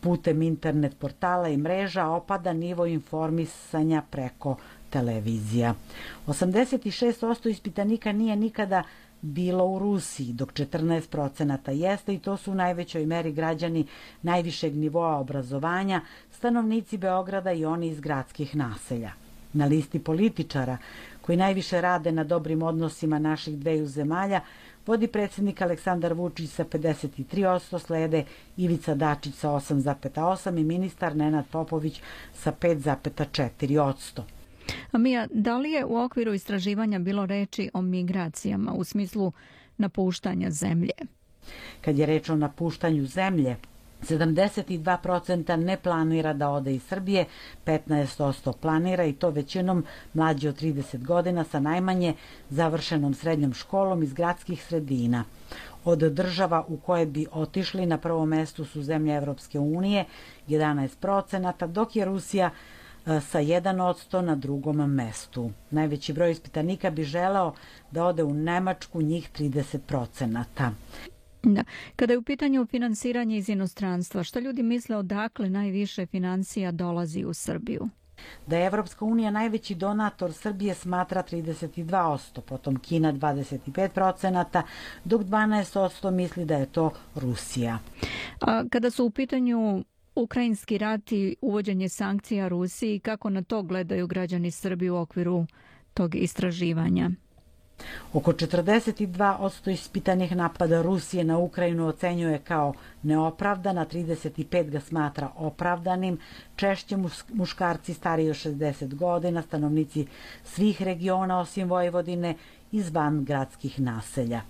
putem 0.00 0.42
internet 0.42 0.98
portala 0.98 1.48
i 1.48 1.56
mreža, 1.56 2.06
opada 2.06 2.52
nivo 2.52 2.86
informisanja 2.86 4.02
preko 4.10 4.56
televizija. 4.94 5.74
86% 6.26 7.50
ispitanika 7.50 8.12
nije 8.12 8.36
nikada 8.36 8.82
bilo 9.20 9.64
u 9.66 9.78
Rusiji, 9.78 10.32
dok 10.32 10.52
14% 10.52 11.70
jeste 11.70 12.14
i 12.14 12.18
to 12.18 12.36
su 12.36 12.52
u 12.52 12.54
najvećoj 12.54 13.06
meri 13.06 13.32
građani 13.32 13.86
najvišeg 14.22 14.76
nivoa 14.76 15.18
obrazovanja, 15.18 16.00
stanovnici 16.30 16.98
Beograda 16.98 17.52
i 17.52 17.64
oni 17.64 17.88
iz 17.88 18.00
gradskih 18.00 18.56
naselja. 18.56 19.12
Na 19.52 19.66
listi 19.66 19.98
političara 19.98 20.78
koji 21.20 21.38
najviše 21.38 21.80
rade 21.80 22.12
na 22.12 22.24
dobrim 22.24 22.62
odnosima 22.62 23.18
naših 23.18 23.58
dveju 23.58 23.86
zemalja 23.86 24.40
vodi 24.86 25.06
predsednik 25.06 25.62
Aleksandar 25.62 26.12
Vučić 26.12 26.50
sa 26.50 26.64
53%, 26.64 27.78
slede 27.78 28.24
Ivica 28.56 28.94
Dačić 28.94 29.34
sa 29.34 29.48
8,8% 29.48 30.60
i 30.60 30.64
ministar 30.64 31.16
Nenad 31.16 31.44
Popović 31.50 32.00
sa 32.34 32.52
5,4%. 32.52 34.43
Mija, 34.92 35.26
da 35.30 35.58
li 35.58 35.70
je 35.70 35.84
u 35.84 35.96
okviru 35.96 36.34
istraživanja 36.34 36.98
bilo 36.98 37.26
reči 37.26 37.70
o 37.74 37.82
migracijama 37.82 38.72
u 38.72 38.84
smislu 38.84 39.32
napuštanja 39.78 40.50
zemlje? 40.50 40.92
Kad 41.80 41.98
je 41.98 42.06
reč 42.06 42.28
o 42.28 42.36
napuštanju 42.36 43.06
zemlje, 43.06 43.56
72% 44.04 45.56
ne 45.56 45.76
planira 45.76 46.32
da 46.32 46.50
ode 46.50 46.74
iz 46.74 46.82
Srbije, 46.82 47.24
15% 47.66 48.52
planira 48.60 49.04
i 49.04 49.12
to 49.12 49.30
većinom 49.30 49.84
mlađi 50.14 50.48
od 50.48 50.60
30 50.60 51.04
godina 51.04 51.44
sa 51.44 51.60
najmanje 51.60 52.14
završenom 52.50 53.14
srednjom 53.14 53.52
školom 53.52 54.02
iz 54.02 54.12
gradskih 54.12 54.64
sredina. 54.64 55.24
Od 55.84 55.98
država 55.98 56.64
u 56.68 56.76
koje 56.76 57.06
bi 57.06 57.26
otišli 57.32 57.86
na 57.86 57.98
prvom 57.98 58.28
mestu 58.28 58.64
su 58.64 58.82
zemlje 58.82 59.16
Evropske 59.16 59.58
unije 59.58 60.04
11%, 60.48 61.66
dok 61.66 61.96
je 61.96 62.04
Rusija 62.04 62.50
sa 63.04 63.38
1% 63.38 64.20
na 64.20 64.36
drugom 64.36 64.76
mestu. 64.76 65.50
Najveći 65.70 66.12
broj 66.12 66.30
ispitanika 66.30 66.90
bi 66.90 67.04
želeo 67.04 67.54
da 67.90 68.04
ode 68.04 68.22
u 68.22 68.34
Nemačku, 68.34 69.02
njih 69.02 69.30
30%. 69.38 70.44
Da. 71.42 71.64
Kada 71.96 72.12
je 72.12 72.18
u 72.18 72.22
pitanju 72.22 72.66
finansiranje 72.66 73.36
iz 73.36 73.48
inostranstva, 73.48 74.22
što 74.22 74.38
ljudi 74.38 74.62
misle 74.62 74.96
odakle 74.96 75.50
najviše 75.50 76.06
financija 76.06 76.72
dolazi 76.72 77.24
u 77.24 77.34
Srbiju? 77.34 77.88
Da 78.46 78.56
je 78.56 78.66
Evropska 78.66 79.04
unija 79.04 79.30
najveći 79.30 79.74
donator 79.74 80.32
Srbije 80.32 80.74
smatra 80.74 81.22
32%, 81.22 82.40
potom 82.40 82.76
Kina 82.76 83.12
25%, 83.12 84.62
dok 85.04 85.22
12% 85.22 86.10
misli 86.10 86.44
da 86.44 86.56
je 86.56 86.66
to 86.66 86.90
Rusija. 87.14 87.78
A 88.40 88.64
kada 88.70 88.90
su 88.90 89.04
u 89.04 89.10
pitanju 89.10 89.84
ukrajinski 90.14 90.78
rat 90.78 91.12
i 91.12 91.36
uvođenje 91.40 91.88
sankcija 91.88 92.48
Rusiji, 92.48 92.98
kako 92.98 93.30
na 93.30 93.42
to 93.42 93.62
gledaju 93.62 94.06
građani 94.06 94.50
Srbije 94.50 94.92
u 94.92 94.96
okviru 94.96 95.46
tog 95.94 96.14
istraživanja? 96.14 97.10
Oko 98.12 98.32
42% 98.32 99.70
ispitanih 99.70 100.36
napada 100.36 100.82
Rusije 100.82 101.24
na 101.24 101.38
Ukrajinu 101.38 101.86
ocenjuje 101.86 102.38
kao 102.38 102.74
neopravdana, 103.02 103.86
35 103.86 104.70
ga 104.70 104.80
smatra 104.80 105.30
opravdanim, 105.36 106.18
češće 106.56 106.96
muškarci 107.32 107.94
stariji 107.94 108.30
od 108.30 108.36
60 108.36 108.94
godina, 108.94 109.42
stanovnici 109.42 110.06
svih 110.44 110.82
regiona 110.82 111.38
osim 111.38 111.68
Vojvodine 111.68 112.34
izvan 112.72 113.24
gradskih 113.24 113.80
naselja. 113.80 114.40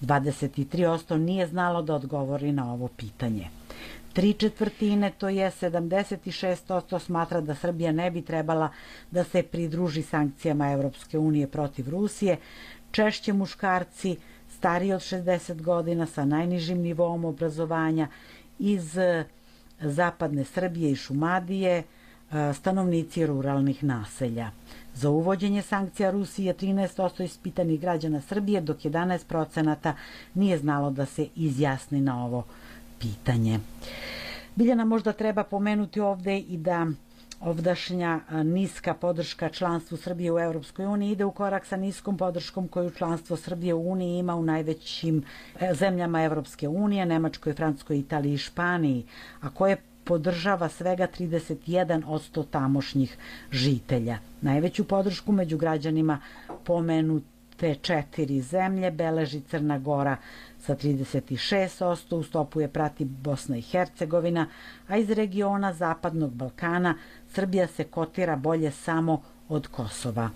23% 0.00 1.16
nije 1.16 1.46
znalo 1.46 1.82
da 1.82 1.94
odgovori 1.94 2.52
na 2.52 2.72
ovo 2.72 2.88
pitanje. 2.88 3.48
Tri 4.14 4.32
četvrtine, 4.32 5.12
to 5.18 5.28
je 5.28 5.50
76% 5.50 6.98
smatra 6.98 7.40
da 7.40 7.54
Srbija 7.54 7.92
ne 7.92 8.10
bi 8.10 8.22
trebala 8.22 8.68
da 9.10 9.24
se 9.24 9.42
pridruži 9.42 10.02
sankcijama 10.02 10.72
Evropske 10.72 11.18
unije 11.18 11.46
protiv 11.46 11.88
Rusije, 11.90 12.36
češće 12.90 13.32
muškarci 13.32 14.16
stariji 14.48 14.92
od 14.92 15.00
60 15.00 15.62
godina 15.62 16.06
sa 16.06 16.24
najnižim 16.24 16.78
nivom 16.78 17.24
obrazovanja 17.24 18.08
iz 18.58 18.98
e, 18.98 19.24
zapadne 19.80 20.44
Srbije 20.44 20.90
i 20.90 20.96
Šumadije, 20.96 21.72
e, 21.78 21.84
stanovnici 22.52 23.26
ruralnih 23.26 23.84
naselja. 23.84 24.50
Za 24.94 25.10
uvođenje 25.10 25.62
sankcija 25.62 26.10
Rusije 26.10 26.54
13% 26.54 27.24
ispitanih 27.24 27.80
građana 27.80 28.20
Srbije, 28.20 28.60
dok 28.60 28.78
11% 28.78 29.92
nije 30.34 30.58
znalo 30.58 30.90
da 30.90 31.06
se 31.06 31.28
izjasni 31.36 32.00
na 32.00 32.24
ovo 32.24 32.44
pitanje. 32.98 33.58
Biljana 34.54 34.84
možda 34.84 35.12
treba 35.12 35.44
pomenuti 35.44 36.00
ovde 36.00 36.38
i 36.38 36.56
da 36.56 36.86
ovdašnja 37.40 38.20
niska 38.44 38.94
podrška 38.94 39.48
članstvu 39.48 39.96
Srbije 39.96 40.32
u 40.32 40.38
Europskoj 40.38 40.86
uniji 40.86 41.12
ide 41.12 41.24
u 41.24 41.30
korak 41.30 41.66
sa 41.66 41.76
niskom 41.76 42.16
podrškom 42.16 42.68
koju 42.68 42.90
članstvo 42.90 43.36
Srbije 43.36 43.74
u 43.74 43.90
Uniji 43.90 44.18
ima 44.18 44.34
u 44.34 44.42
najvećim 44.42 45.24
e, 45.60 45.74
zemljama 45.74 46.22
Europske 46.24 46.68
unije, 46.68 47.06
Nemačkoj, 47.06 47.52
Francuskoj, 47.52 47.98
Italiji 47.98 48.34
i 48.34 48.38
Španiji, 48.38 49.04
a 49.40 49.50
koje 49.50 49.76
podržava 50.04 50.68
svega 50.68 51.06
31% 51.18 52.44
tamošnjih 52.50 53.16
žitelja. 53.52 54.18
Najveću 54.40 54.84
podršku 54.84 55.32
među 55.32 55.58
građanima 55.58 56.20
pomenute 57.64 57.82
četiri 57.82 58.40
zemlje 58.40 58.90
beleži 58.90 59.40
Crna 59.40 59.78
Gora 59.78 60.16
sa 60.60 60.74
36%, 60.74 62.14
u 62.14 62.22
stopu 62.22 62.60
je 62.60 62.68
prati 62.68 63.04
Bosna 63.04 63.56
i 63.56 63.62
Hercegovina, 63.62 64.46
a 64.88 64.96
iz 64.96 65.10
regiona 65.10 65.72
Zapadnog 65.72 66.34
Balkana 66.34 66.94
Srbija 67.28 67.66
se 67.66 67.84
kotira 67.84 68.36
bolje 68.36 68.70
samo 68.70 69.22
od 69.48 69.66
Kosova. 69.66 70.30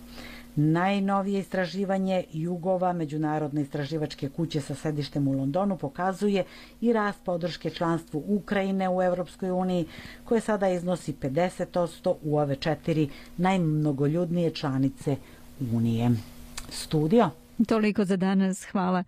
Najnovije 0.57 1.41
istraživanje 1.41 2.25
Jugova, 2.33 2.93
međunarodne 2.93 3.63
istraživačke 3.63 4.29
kuće 4.29 4.61
sa 4.61 4.75
sedištem 4.75 5.29
u 5.29 5.33
Londonu, 5.33 5.77
pokazuje 5.77 6.45
i 6.81 6.93
rast 6.93 7.19
podrške 7.25 7.71
članstvu 7.71 8.25
Ukrajine 8.29 8.89
u 8.89 9.03
Evropskoj 9.03 9.51
uniji, 9.51 9.87
koje 10.25 10.41
sada 10.41 10.69
iznosi 10.69 11.13
50% 11.13 12.15
u 12.23 12.39
ove 12.39 12.57
četiri 12.57 13.09
najmnogoljudnije 13.37 14.51
članice 14.51 15.17
Unije. 15.73 16.38
Studio? 16.69 17.31
Toliko 17.69 18.05
za 18.05 18.17
danas, 18.17 18.65
hvala. 18.65 19.05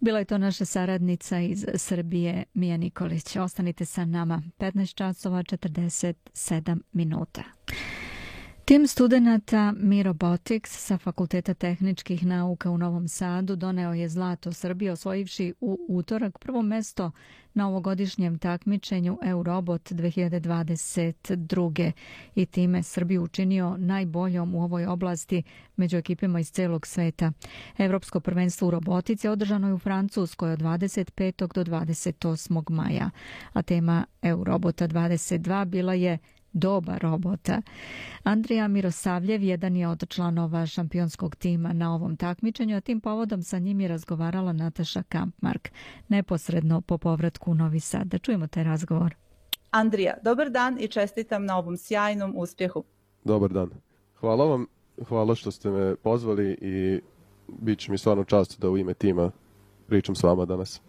Bila 0.00 0.18
je 0.18 0.24
to 0.24 0.38
naša 0.38 0.64
saradnica 0.64 1.38
iz 1.40 1.66
Srbije, 1.74 2.44
Mija 2.54 2.76
Nikolić. 2.76 3.36
Ostanite 3.36 3.84
sa 3.84 4.04
nama. 4.04 4.42
15 4.58 4.94
časova 4.94 5.42
47 5.42 6.80
minuta. 6.92 7.42
Tim 8.68 8.86
studenta 8.86 9.72
Mi 9.76 10.02
Robotics 10.02 10.70
sa 10.70 10.98
Fakulteta 10.98 11.54
tehničkih 11.54 12.26
nauka 12.26 12.70
u 12.70 12.78
Novom 12.78 13.08
Sadu 13.08 13.56
doneo 13.56 13.92
je 13.92 14.08
zlato 14.08 14.52
Srbije 14.52 14.92
osvojivši 14.92 15.54
u 15.60 15.78
utorak 15.88 16.38
prvo 16.38 16.62
mesto 16.62 17.10
na 17.54 17.68
ovogodišnjem 17.68 18.38
takmičenju 18.38 19.18
Eurobot 19.22 19.92
2022. 19.92 21.92
i 22.34 22.46
time 22.46 22.82
Srbiju 22.82 23.22
učinio 23.22 23.76
najboljom 23.78 24.54
u 24.54 24.62
ovoj 24.62 24.86
oblasti 24.86 25.42
među 25.76 25.96
ekipima 25.96 26.40
iz 26.40 26.50
celog 26.50 26.86
sveta. 26.86 27.32
Evropsko 27.78 28.20
prvenstvo 28.20 28.68
u 28.68 28.70
robotici 28.70 29.28
održano 29.28 29.68
je 29.68 29.74
u 29.74 29.78
Francuskoj 29.78 30.52
od 30.52 30.60
25. 30.60 31.54
do 31.54 31.64
28. 31.64 32.70
maja, 32.70 33.10
a 33.52 33.62
tema 33.62 34.04
Eurobota 34.22 34.88
22 34.88 35.64
bila 35.64 35.94
je 35.94 36.18
doba 36.52 36.98
robota. 36.98 37.62
Andrija 38.22 38.68
Mirosavljev 38.68 39.42
jedan 39.42 39.76
je 39.76 39.88
od 39.88 40.08
članova 40.08 40.66
šampionskog 40.66 41.36
tima 41.36 41.72
na 41.72 41.94
ovom 41.94 42.16
takmičenju, 42.16 42.76
a 42.76 42.80
tim 42.80 43.00
povodom 43.00 43.42
sa 43.42 43.58
njim 43.58 43.80
je 43.80 43.88
razgovarala 43.88 44.52
Nataša 44.52 45.02
Kampmark 45.02 45.68
neposredno 46.08 46.80
po 46.80 46.98
povratku 46.98 47.50
u 47.50 47.54
Novi 47.54 47.80
Sad. 47.80 48.06
Da 48.06 48.18
čujemo 48.18 48.46
taj 48.46 48.64
razgovor. 48.64 49.14
Andrija, 49.70 50.14
dobar 50.22 50.50
dan 50.50 50.76
i 50.80 50.88
čestitam 50.88 51.44
na 51.44 51.58
ovom 51.58 51.76
sjajnom 51.76 52.34
uspjehu. 52.36 52.84
Dobar 53.24 53.52
dan. 53.52 53.70
Hvala 54.20 54.44
vam, 54.44 54.66
hvala 55.08 55.34
što 55.34 55.50
ste 55.50 55.70
me 55.70 55.96
pozvali 55.96 56.58
i 56.60 57.00
bit 57.48 57.78
će 57.78 57.90
mi 57.92 57.98
stvarno 57.98 58.24
čast 58.24 58.60
da 58.60 58.70
u 58.70 58.78
ime 58.78 58.94
tima 58.94 59.30
pričam 59.86 60.14
s 60.14 60.22
vama 60.22 60.44
danas. 60.44 60.80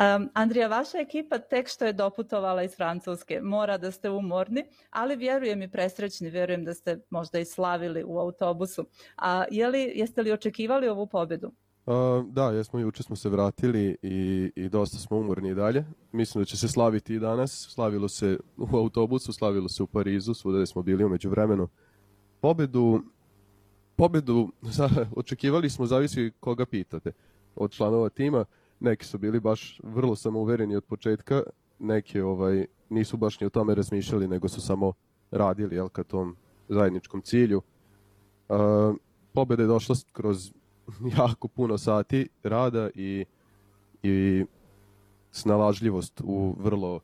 Um, 0.00 0.28
Andrija, 0.34 0.68
vaša 0.68 0.98
ekipa 0.98 1.38
tek 1.38 1.68
što 1.68 1.84
je 1.84 1.92
doputovala 1.92 2.62
iz 2.62 2.76
Francuske. 2.76 3.40
Mora 3.42 3.78
da 3.78 3.90
ste 3.90 4.10
umorni, 4.10 4.64
ali 4.90 5.16
vjerujem 5.16 5.62
i 5.62 5.70
presrećni, 5.70 6.30
vjerujem 6.30 6.64
da 6.64 6.74
ste 6.74 7.00
možda 7.10 7.38
i 7.38 7.44
slavili 7.44 8.04
u 8.06 8.18
autobusu. 8.18 8.86
A 9.16 9.44
je 9.50 9.68
li, 9.68 9.92
jeste 9.94 10.22
li 10.22 10.32
očekivali 10.32 10.88
ovu 10.88 11.06
pobedu? 11.06 11.52
Uh, 11.86 11.94
da, 12.26 12.50
jesmo, 12.50 12.78
juče 12.78 13.02
smo 13.02 13.16
se 13.16 13.28
vratili 13.28 13.96
i, 14.02 14.52
i 14.56 14.68
dosta 14.68 14.98
smo 14.98 15.16
umorni 15.16 15.50
i 15.50 15.54
dalje. 15.54 15.84
Mislim 16.12 16.42
da 16.42 16.46
će 16.46 16.56
se 16.56 16.68
slaviti 16.68 17.14
i 17.14 17.20
danas. 17.20 17.68
Slavilo 17.74 18.08
se 18.08 18.38
u 18.56 18.76
autobusu, 18.76 19.32
slavilo 19.32 19.68
se 19.68 19.82
u 19.82 19.86
Parizu, 19.86 20.34
svuda 20.34 20.66
smo 20.66 20.82
bili 20.82 21.04
umeđu 21.04 21.30
vremenu. 21.30 21.68
Pobedu, 22.40 23.02
pobedu 23.96 24.48
očekivali 25.16 25.70
smo, 25.70 25.86
zavisi 25.86 26.32
koga 26.40 26.66
pitate, 26.66 27.12
od 27.56 27.70
članova 27.70 28.08
tima 28.08 28.44
neki 28.80 29.06
su 29.06 29.18
bili 29.18 29.40
baš 29.40 29.80
vrlo 29.82 30.16
samouvereni 30.16 30.76
od 30.76 30.84
početka, 30.84 31.42
neki 31.78 32.20
ovaj, 32.20 32.66
nisu 32.88 33.16
baš 33.16 33.40
ni 33.40 33.46
o 33.46 33.50
tome 33.50 33.74
razmišljali, 33.74 34.28
nego 34.28 34.48
su 34.48 34.60
samo 34.60 34.92
radili 35.30 35.76
jel, 35.76 35.88
ka 35.88 36.04
tom 36.04 36.36
zajedničkom 36.68 37.22
cilju. 37.22 37.62
Uh, 38.48 38.56
pobeda 39.32 39.62
je 39.62 39.66
došla 39.66 39.96
kroz 40.12 40.52
jako 41.18 41.48
puno 41.48 41.78
sati 41.78 42.28
rada 42.42 42.90
i, 42.94 43.24
i 44.02 44.44
snalažljivost 45.30 46.20
u 46.24 46.54
vrlo 46.58 47.00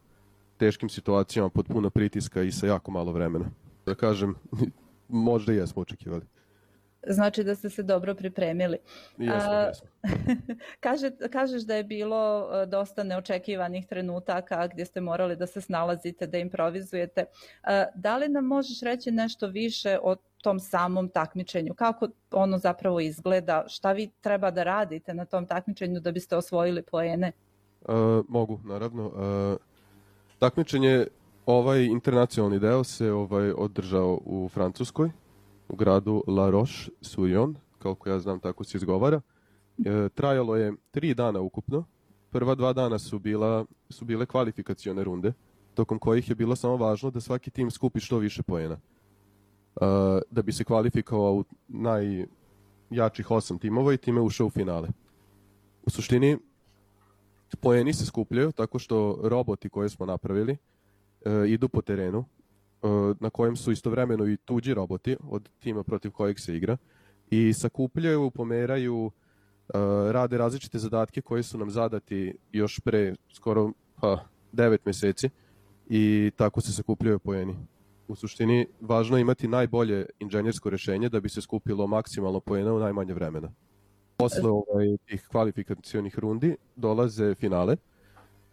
teškim 0.56 0.88
situacijama 0.88 1.48
pod 1.48 1.66
puno 1.66 1.90
pritiska 1.90 2.42
i 2.42 2.52
sa 2.52 2.66
jako 2.66 2.90
malo 2.90 3.12
vremena. 3.12 3.50
Da 3.86 3.94
kažem, 3.94 4.34
možda 5.08 5.52
i 5.52 5.56
jesmo 5.56 5.82
očekivali. 5.82 6.22
Znači 7.06 7.44
da 7.44 7.54
ste 7.54 7.70
se 7.70 7.82
dobro 7.82 8.14
pripremili. 8.14 8.78
Jesmo, 9.18 9.52
jesmo. 9.52 9.88
Kaže, 10.80 11.10
kažeš 11.32 11.62
da 11.62 11.74
je 11.74 11.84
bilo 11.84 12.48
e, 12.52 12.66
dosta 12.66 13.02
neočekivanih 13.02 13.86
trenutaka 13.86 14.66
gdje 14.66 14.84
ste 14.84 15.00
morali 15.00 15.36
da 15.36 15.46
se 15.46 15.60
snalazite, 15.60 16.26
da 16.26 16.38
improvizujete. 16.38 17.24
E, 17.66 17.86
da 17.94 18.16
li 18.16 18.28
nam 18.28 18.44
možeš 18.44 18.80
reći 18.80 19.10
nešto 19.10 19.46
više 19.46 19.98
o 20.02 20.16
tom 20.42 20.60
samom 20.60 21.08
takmičenju? 21.08 21.74
Kako 21.74 22.08
ono 22.30 22.58
zapravo 22.58 23.00
izgleda? 23.00 23.64
Šta 23.68 23.92
vi 23.92 24.10
treba 24.20 24.50
da 24.50 24.62
radite 24.62 25.14
na 25.14 25.24
tom 25.24 25.46
takmičenju 25.46 26.00
da 26.00 26.12
biste 26.12 26.36
osvojili 26.36 26.82
poene? 26.82 27.32
Uh, 27.88 28.24
mogu, 28.28 28.60
naravno. 28.64 29.06
Uh, 29.06 29.58
Takmičenje, 30.38 31.06
ovaj 31.46 31.84
internacionalni 31.84 32.58
deo 32.58 32.84
se 32.84 33.12
ovaj 33.12 33.50
održao 33.50 34.20
u 34.24 34.48
Francuskoj, 34.48 35.10
u 35.68 35.76
gradu 35.76 36.24
La 36.26 36.50
Roche-sur-Yon, 36.50 37.54
koliko 37.78 38.08
ja 38.08 38.18
znam 38.18 38.40
tako 38.40 38.64
se 38.64 38.78
izgovara. 38.78 39.20
E, 39.78 40.08
trajalo 40.14 40.56
je 40.56 40.74
tri 40.90 41.14
dana 41.14 41.40
ukupno. 41.40 41.84
Prva 42.30 42.54
dva 42.54 42.72
dana 42.72 42.98
su, 42.98 43.18
bila, 43.18 43.64
su 43.90 44.04
bile 44.04 44.26
kvalifikacione 44.26 45.04
runde, 45.04 45.32
tokom 45.74 45.98
kojih 45.98 46.28
je 46.28 46.34
bilo 46.34 46.56
samo 46.56 46.76
važno 46.76 47.10
da 47.10 47.20
svaki 47.20 47.50
tim 47.50 47.70
skupi 47.70 48.00
što 48.00 48.18
više 48.18 48.42
poena. 48.42 48.74
E, 48.74 48.80
da 50.30 50.42
bi 50.42 50.52
se 50.52 50.64
kvalifikovao 50.64 51.34
u 51.34 51.44
najjačih 51.68 53.30
osam 53.30 53.58
timova 53.58 53.94
i 53.94 53.98
time 53.98 54.20
ušao 54.20 54.46
u 54.46 54.50
finale. 54.50 54.88
U 55.82 55.90
suštini, 55.90 56.38
poeni 57.60 57.92
se 57.92 58.06
skupljaju 58.06 58.52
tako 58.52 58.78
što 58.78 59.20
roboti 59.22 59.68
koje 59.68 59.88
smo 59.88 60.06
napravili 60.06 60.52
e, 60.52 61.48
idu 61.48 61.68
po 61.68 61.82
terenu 61.82 62.24
na 63.20 63.30
kojem 63.30 63.56
su 63.56 63.72
istovremeno 63.72 64.26
i 64.26 64.36
tuđi 64.36 64.74
roboti 64.74 65.16
od 65.28 65.48
tima 65.58 65.82
protiv 65.82 66.10
kojeg 66.10 66.40
se 66.40 66.56
igra 66.56 66.76
i 67.30 67.52
sakupljaju, 67.52 68.30
pomeraju, 68.30 69.10
e, 69.10 69.78
rade 70.12 70.38
različite 70.38 70.78
zadatke 70.78 71.20
koji 71.20 71.42
su 71.42 71.58
nam 71.58 71.70
zadati 71.70 72.36
još 72.52 72.80
pre 72.80 73.14
skoro 73.32 73.72
pa, 74.00 74.24
9 74.52 74.78
meseci 74.84 75.30
i 75.88 76.30
tako 76.36 76.60
se 76.60 76.72
sakupljaju 76.72 77.18
poeni. 77.18 77.56
U 78.08 78.16
suštini, 78.16 78.66
važno 78.80 79.16
je 79.16 79.20
imati 79.20 79.48
najbolje 79.48 80.06
inženjersko 80.18 80.70
rešenje 80.70 81.08
da 81.08 81.20
bi 81.20 81.28
se 81.28 81.40
skupilo 81.40 81.86
maksimalno 81.86 82.40
poena 82.40 82.74
u 82.74 82.78
najmanje 82.78 83.14
vremena. 83.14 83.52
Posle 84.16 84.50
ovaj, 84.50 84.96
tih 85.06 85.26
kvalifikacionih 85.28 86.18
rundi 86.18 86.56
dolaze 86.76 87.34
finale 87.34 87.76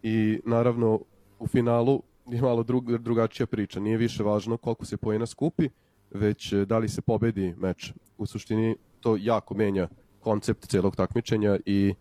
i 0.04 0.40
naravno 0.46 1.00
u 1.40 1.48
finalu 1.48 2.02
je 2.26 2.42
malo 2.42 2.64
drug, 2.64 2.98
drugačija 2.98 3.48
priča. 3.48 3.80
Nije 3.80 3.98
više 3.98 4.24
važno 4.24 4.58
koliko 4.58 4.86
se 4.86 4.98
poena 4.98 5.26
skupi, 5.26 5.70
već 6.12 6.54
da 6.54 6.78
li 6.78 6.90
se 6.90 7.02
pobedi 7.02 7.54
meč. 7.58 7.94
U 8.18 8.26
suštini 8.26 8.76
to 9.00 9.18
jako 9.20 9.54
menja 9.54 9.88
koncept 10.20 10.66
celog 10.66 10.96
takmičenja 10.96 11.58
i 11.66 11.94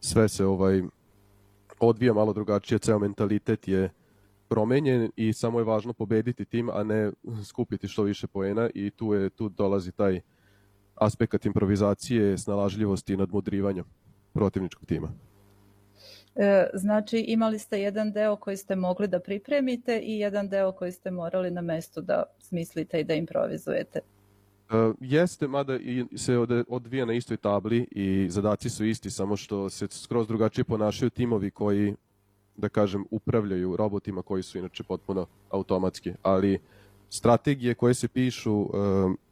sve 0.00 0.28
se 0.28 0.44
ovaj 0.44 0.82
odvija 1.80 2.12
malo 2.12 2.32
drugačije, 2.32 2.78
ceo 2.78 2.98
mentalitet 2.98 3.68
je 3.68 3.90
promenjen 4.48 5.10
i 5.16 5.32
samo 5.32 5.58
je 5.58 5.64
važno 5.64 5.92
pobediti 5.92 6.44
tim, 6.44 6.70
a 6.70 6.84
ne 6.84 7.12
skupiti 7.44 7.88
što 7.88 8.02
više 8.02 8.26
poena 8.26 8.70
i 8.74 8.90
tu 8.90 9.14
je 9.14 9.30
tu 9.30 9.48
dolazi 9.48 9.92
taj 9.92 10.20
aspekt 10.94 11.46
improvizacije, 11.46 12.38
snalažljivosti 12.38 13.12
i 13.12 13.16
nadmudrivanja 13.16 13.84
protivničkog 14.32 14.86
tima. 14.86 15.12
E, 16.36 16.66
znači 16.74 17.18
imali 17.18 17.58
ste 17.58 17.80
jedan 17.80 18.12
deo 18.12 18.36
koji 18.36 18.56
ste 18.56 18.76
mogli 18.76 19.08
da 19.08 19.20
pripremite 19.20 20.00
i 20.00 20.18
jedan 20.18 20.48
deo 20.48 20.72
koji 20.72 20.92
ste 20.92 21.10
morali 21.10 21.50
na 21.50 21.60
mestu 21.60 22.00
da 22.00 22.22
smislite 22.38 23.00
i 23.00 23.04
da 23.04 23.14
improvizujete. 23.14 24.00
Uh, 24.70 24.94
jeste, 25.00 25.48
mada 25.48 25.78
se 26.16 26.38
odvija 26.68 27.04
na 27.04 27.12
istoj 27.12 27.36
tabli 27.36 27.88
i 27.90 28.26
zadaci 28.30 28.70
su 28.70 28.84
isti, 28.84 29.10
samo 29.10 29.36
što 29.36 29.70
se 29.70 29.86
skroz 29.90 30.28
drugačije 30.28 30.64
ponašaju 30.64 31.10
timovi 31.10 31.50
koji, 31.50 31.94
da 32.56 32.68
kažem, 32.68 33.04
upravljaju 33.10 33.76
robotima 33.76 34.22
koji 34.22 34.42
su 34.42 34.58
inače 34.58 34.82
potpuno 34.82 35.26
automatski, 35.50 36.12
ali 36.22 36.58
strategije 37.10 37.74
koje 37.74 37.94
se 37.94 38.08
pišu 38.08 38.54
uh, 38.54 38.70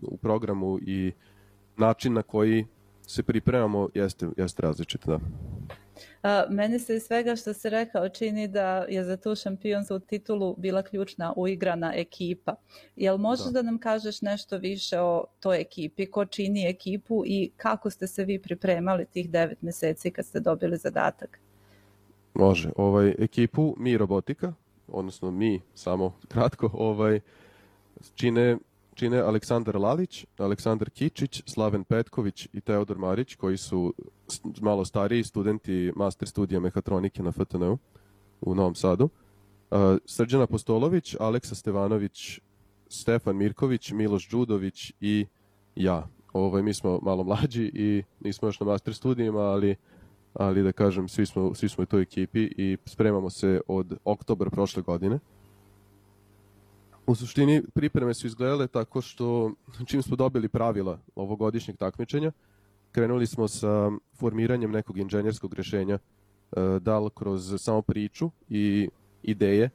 u 0.03 0.17
programu 0.17 0.79
i 0.83 1.13
način 1.77 2.13
na 2.13 2.23
koji 2.23 2.67
se 3.03 3.23
pripremamo 3.23 3.89
jeste, 3.95 4.29
jeste 4.37 4.63
različit, 4.63 5.07
da. 5.07 5.21
A, 6.23 6.45
meni 6.51 6.79
se 6.79 6.97
iz 6.97 7.03
svega 7.03 7.37
što 7.37 7.53
se 7.53 7.71
rekao 7.71 8.09
čini 8.09 8.49
da 8.49 8.85
je 8.89 9.05
za 9.05 9.17
tu 9.17 9.35
šampionsku 9.35 9.99
titulu 9.99 10.55
bila 10.59 10.83
ključna 10.83 11.33
uigrana 11.37 11.93
ekipa. 11.95 12.55
Jel 12.97 13.17
možeš 13.17 13.47
da. 13.47 13.53
da 13.53 13.63
nam 13.63 13.79
kažeš 13.79 14.23
nešto 14.23 14.59
više 14.59 15.01
o 15.01 15.25
toj 15.41 15.61
ekipi, 15.61 16.07
ko 16.07 16.25
čini 16.25 16.67
ekipu 16.67 17.23
i 17.27 17.51
kako 17.57 17.91
ste 17.91 18.07
se 18.07 18.25
vi 18.25 18.39
pripremali 18.39 19.07
tih 19.07 19.31
devet 19.31 19.63
meseci 19.63 20.11
kad 20.11 20.27
ste 20.27 20.41
dobili 20.41 20.77
zadatak? 20.77 21.39
Može. 22.35 22.71
Ovaj, 22.77 23.15
ekipu 23.19 23.75
Mi 23.79 23.99
Robotika, 23.99 24.53
odnosno 24.89 25.31
mi, 25.31 25.61
samo 25.75 26.19
kratko, 26.29 26.71
ovaj, 26.73 27.21
čine 28.15 28.59
čine 28.95 29.19
Aleksandar 29.19 29.77
Lalić, 29.77 30.27
Aleksandar 30.39 30.91
Kičić, 30.91 31.43
Slaven 31.47 31.85
Petković 31.85 32.49
i 32.53 32.61
Teodor 32.61 32.99
Marić, 32.99 33.35
koji 33.35 33.57
su 33.57 33.95
malo 34.61 34.85
stariji 34.85 35.25
studenti 35.25 35.93
master 35.97 36.29
studija 36.29 36.61
mehatronike 36.61 37.23
na 37.23 37.33
FTN-u 37.33 37.79
u 38.41 38.55
Novom 38.55 38.75
Sadu. 38.75 39.09
Srđana 40.07 40.47
Postolović, 40.47 41.17
Aleksa 41.21 41.55
Stevanović, 41.55 42.41
Stefan 42.89 43.37
Mirković, 43.37 43.93
Miloš 43.93 44.29
Đudović 44.29 44.93
i 45.01 45.27
ja. 45.77 46.09
Ovaj, 46.33 46.63
mi 46.63 46.75
smo 46.75 46.99
malo 47.03 47.25
mlađi 47.25 47.71
i 47.75 48.03
nismo 48.21 48.49
još 48.49 48.61
na 48.61 48.67
master 48.67 48.95
studijima, 48.95 49.41
ali, 49.41 49.77
ali 50.35 50.63
da 50.63 50.73
kažem, 50.73 51.09
svi 51.09 51.27
smo, 51.27 51.55
svi 51.55 51.69
smo 51.69 51.83
u 51.83 51.87
toj 51.87 52.03
ekipi 52.03 52.43
i 52.57 52.77
spremamo 52.85 53.31
se 53.31 53.61
od 53.67 53.97
oktobra 54.05 54.51
prošle 54.51 54.83
godine. 54.83 55.19
U 57.07 57.15
suštini 57.15 57.63
pripreme 57.75 58.15
su 58.15 58.27
izgledale 58.27 58.67
tako 58.67 59.01
što 59.01 59.53
čim 59.87 60.03
smo 60.03 60.17
dobili 60.17 60.49
pravila 60.49 60.99
ovogodišnjeg 61.15 61.77
takmičenja, 61.77 62.33
krenuli 62.93 63.27
smo 63.27 63.49
sa 63.49 63.91
formiranjem 64.17 64.71
nekog 64.71 64.99
inženjerskog 64.99 65.55
rešenja, 65.55 65.95
e, 65.95 66.01
da 66.81 66.99
li 66.99 67.11
kroz 67.15 67.55
samo 67.59 67.83
priču 67.83 68.31
i 68.49 68.89
ideje 69.23 69.71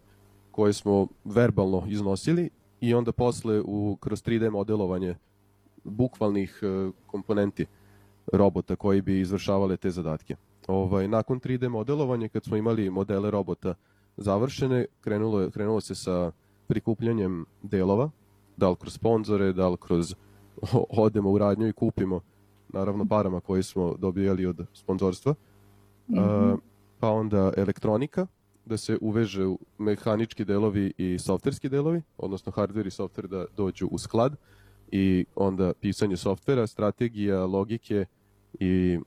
koje 0.51 0.73
smo 0.73 1.07
verbalno 1.25 1.84
iznosili 1.88 2.49
i 2.82 2.93
onda 2.93 3.11
posle 3.11 3.61
u, 3.65 3.97
kroz 3.99 4.23
3D 4.23 4.51
modelovanje 4.51 5.15
bukvalnih 5.84 6.59
e, 6.61 6.91
komponenti 7.07 7.65
robota 8.34 8.75
koji 8.75 9.01
bi 9.01 9.19
izvršavale 9.19 9.77
te 9.77 9.89
zadatke. 9.89 10.36
Ovaj, 10.67 11.07
nakon 11.07 11.39
3D 11.39 11.69
modelovanja, 11.69 12.27
kad 12.27 12.43
smo 12.43 12.57
imali 12.57 12.89
modele 12.89 13.32
robota 13.32 13.73
završene, 14.17 14.86
krenulo, 15.01 15.49
krenulo 15.49 15.82
se 15.82 15.95
sa 15.95 16.32
prikupljanjem 16.70 17.45
delova, 17.61 18.09
da 18.57 18.70
li 18.70 18.76
kroz 18.76 18.93
sponzore, 18.93 19.53
da 19.53 19.70
li 19.70 19.78
kroz 19.78 20.15
odemo 21.05 21.32
u 21.32 21.38
radnju 21.38 21.67
i 21.67 21.74
kupimo 21.74 22.22
naravno 22.74 23.05
parama 23.05 23.39
koje 23.39 23.63
smo 23.63 23.95
dobijali 23.97 24.45
od 24.45 24.65
sponzorstva. 24.74 25.36
Mm 26.07 26.15
-hmm. 26.15 26.57
pa 26.99 27.09
onda 27.09 27.53
elektronika, 27.57 28.28
da 28.65 28.78
se 28.78 28.97
uveže 29.01 29.45
mehanički 29.78 30.45
delovi 30.45 30.93
i 30.97 31.17
softverski 31.20 31.70
delovi, 31.70 32.01
odnosno 32.17 32.51
hardware 32.51 32.88
i 32.88 32.97
software 33.01 33.28
da 33.28 33.45
dođu 33.57 33.88
u 33.88 33.97
sklad 33.97 34.36
i 34.91 35.26
onda 35.36 35.74
pisanje 35.74 36.17
softvera, 36.17 36.67
strategija, 36.67 37.45
logike 37.45 38.05
i, 38.59 38.99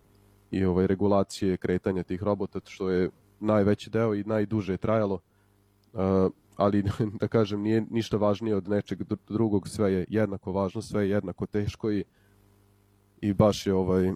i 0.51 0.65
ovaj 0.65 0.87
regulacije 0.87 1.57
kretanja 1.57 2.03
tih 2.03 2.23
robota, 2.23 2.61
što 2.65 2.91
je 2.91 3.11
najveći 3.41 3.91
deo 3.91 4.15
i 4.15 4.25
najduže 4.25 4.73
je 4.73 4.77
trajalo. 4.77 5.19
Uh, 5.93 6.01
ali 6.63 6.85
da 7.21 7.29
kažem 7.29 7.63
nije 7.63 7.85
ništa 7.91 8.17
važnije 8.17 8.57
od 8.57 8.69
nečeg 8.69 9.03
drugog, 9.29 9.69
sve 9.69 9.93
je 9.93 10.07
jednako 10.09 10.53
važno, 10.53 10.83
sve 10.83 11.03
je 11.03 11.11
jednako 11.11 11.47
teško 11.47 11.93
i, 11.93 12.05
i 13.21 13.33
baš 13.33 13.67
je 13.67 13.75
ovaj, 13.75 14.13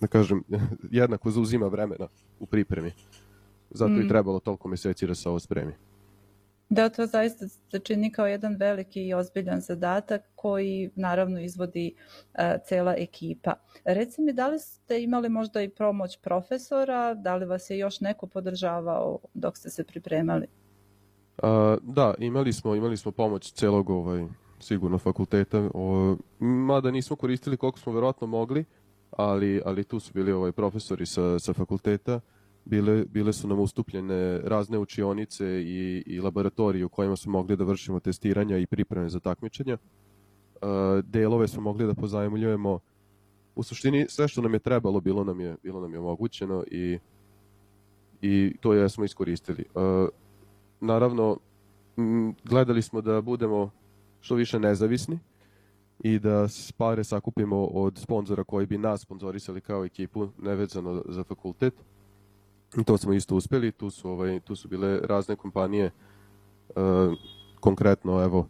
da 0.00 0.06
kažem, 0.06 0.42
jednako 0.90 1.30
zauzima 1.30 1.66
vremena 1.66 2.08
u 2.40 2.46
pripremi. 2.46 2.92
Zato 3.70 3.92
mm. 3.92 4.00
i 4.00 4.08
trebalo 4.08 4.40
toliko 4.40 4.68
meseci 4.68 5.06
da 5.06 5.14
se 5.14 5.28
ovo 5.28 5.38
spremi. 5.38 5.72
Da, 6.68 6.88
to 6.88 7.06
zaista 7.06 7.48
se 7.48 7.78
čini 7.78 8.12
kao 8.12 8.26
jedan 8.26 8.56
veliki 8.56 9.06
i 9.06 9.14
ozbiljan 9.14 9.60
zadatak 9.60 10.22
koji 10.34 10.90
naravno 10.94 11.40
izvodi 11.40 11.94
uh, 11.94 12.40
cela 12.64 12.94
ekipa. 12.98 13.54
Reci 13.84 14.22
mi, 14.22 14.32
da 14.32 14.48
li 14.48 14.58
ste 14.58 15.02
imali 15.02 15.28
možda 15.28 15.62
i 15.62 15.68
pomoć 15.68 16.18
profesora, 16.22 17.14
da 17.14 17.36
li 17.36 17.46
vas 17.46 17.70
je 17.70 17.78
još 17.78 18.00
neko 18.00 18.26
podržavao 18.26 19.18
dok 19.34 19.56
ste 19.56 19.70
se 19.70 19.84
pripremali? 19.84 20.46
A, 21.42 21.76
da, 21.82 22.14
imali 22.18 22.52
smo, 22.52 22.74
imali 22.74 22.96
smo 22.96 23.12
pomoć 23.12 23.52
celog 23.52 23.90
ovaj, 23.90 24.26
sigurno 24.60 24.98
fakulteta, 24.98 25.70
o, 25.74 26.16
mada 26.38 26.90
nismo 26.90 27.16
koristili 27.16 27.56
koliko 27.56 27.78
smo 27.78 27.92
verovatno 27.92 28.26
mogli, 28.26 28.64
ali, 29.10 29.62
ali 29.64 29.84
tu 29.84 30.00
su 30.00 30.12
bili 30.14 30.32
ovaj 30.32 30.52
profesori 30.52 31.06
sa, 31.06 31.38
sa 31.38 31.52
fakulteta, 31.52 32.20
bile, 32.64 33.04
bile 33.04 33.32
su 33.32 33.48
nam 33.48 33.60
ustupljene 33.60 34.40
razne 34.44 34.78
učionice 34.78 35.62
i, 35.62 36.02
i 36.06 36.20
laboratorije 36.20 36.84
u 36.84 36.88
kojima 36.88 37.16
smo 37.16 37.32
mogli 37.32 37.56
da 37.56 37.64
vršimo 37.64 38.00
testiranja 38.00 38.58
i 38.58 38.66
pripreme 38.66 39.08
za 39.08 39.20
takmičenja. 39.20 39.78
A, 40.62 41.00
delove 41.04 41.48
smo 41.48 41.62
mogli 41.62 41.86
da 41.86 41.94
pozajemljujemo 41.94 42.80
u 43.54 43.62
suštini 43.62 44.06
sve 44.08 44.28
što 44.28 44.42
nam 44.42 44.54
je 44.54 44.58
trebalo 44.58 45.00
bilo 45.00 45.24
nam 45.24 45.40
je, 45.40 45.56
bilo 45.62 45.80
nam 45.80 45.92
je 45.92 45.98
omogućeno 45.98 46.64
i, 46.70 46.98
i 48.22 48.56
to 48.60 48.72
je 48.72 48.88
smo 48.88 49.04
iskoristili. 49.04 49.64
Uh, 49.74 50.08
naravno, 50.80 51.36
gledali 52.44 52.82
smo 52.82 53.00
da 53.00 53.20
budemo 53.20 53.70
što 54.20 54.34
više 54.34 54.58
nezavisni 54.58 55.18
i 55.98 56.18
da 56.18 56.46
pare 56.76 57.04
sakupimo 57.04 57.64
od 57.64 57.98
sponzora 57.98 58.44
koji 58.44 58.66
bi 58.66 58.78
nas 58.78 59.00
sponzorisali 59.00 59.60
kao 59.60 59.84
ekipu, 59.84 60.28
nevezano 60.38 61.02
za 61.08 61.24
fakultet. 61.24 61.74
I 62.78 62.84
to 62.84 62.96
smo 62.98 63.12
isto 63.12 63.36
uspeli, 63.36 63.72
tu 63.72 63.90
su, 63.90 64.10
ovaj, 64.10 64.40
tu 64.40 64.56
su 64.56 64.68
bile 64.68 65.00
razne 65.02 65.36
kompanije, 65.36 65.90
uh, 66.68 66.74
konkretno 67.60 68.22
evo 68.22 68.38
uh, 68.38 68.46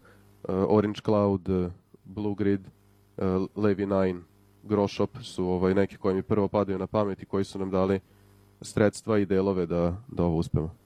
Orange 0.48 1.00
Cloud, 1.04 1.48
uh, 1.48 1.72
Blue 2.04 2.34
Grid, 2.34 2.60
uh, 2.60 3.24
Levi 3.56 3.86
9, 3.86 4.20
Groshop 4.62 5.10
su 5.22 5.46
ovaj, 5.46 5.74
neki 5.74 5.96
koji 5.96 6.14
mi 6.14 6.22
prvo 6.22 6.48
padaju 6.48 6.78
na 6.78 6.86
pamet 6.86 7.22
i 7.22 7.26
koji 7.26 7.44
su 7.44 7.58
nam 7.58 7.70
dali 7.70 8.00
sredstva 8.60 9.18
i 9.18 9.26
delove 9.26 9.66
da, 9.66 9.96
da 10.08 10.24
ovo 10.24 10.36
uspemo. 10.36 10.85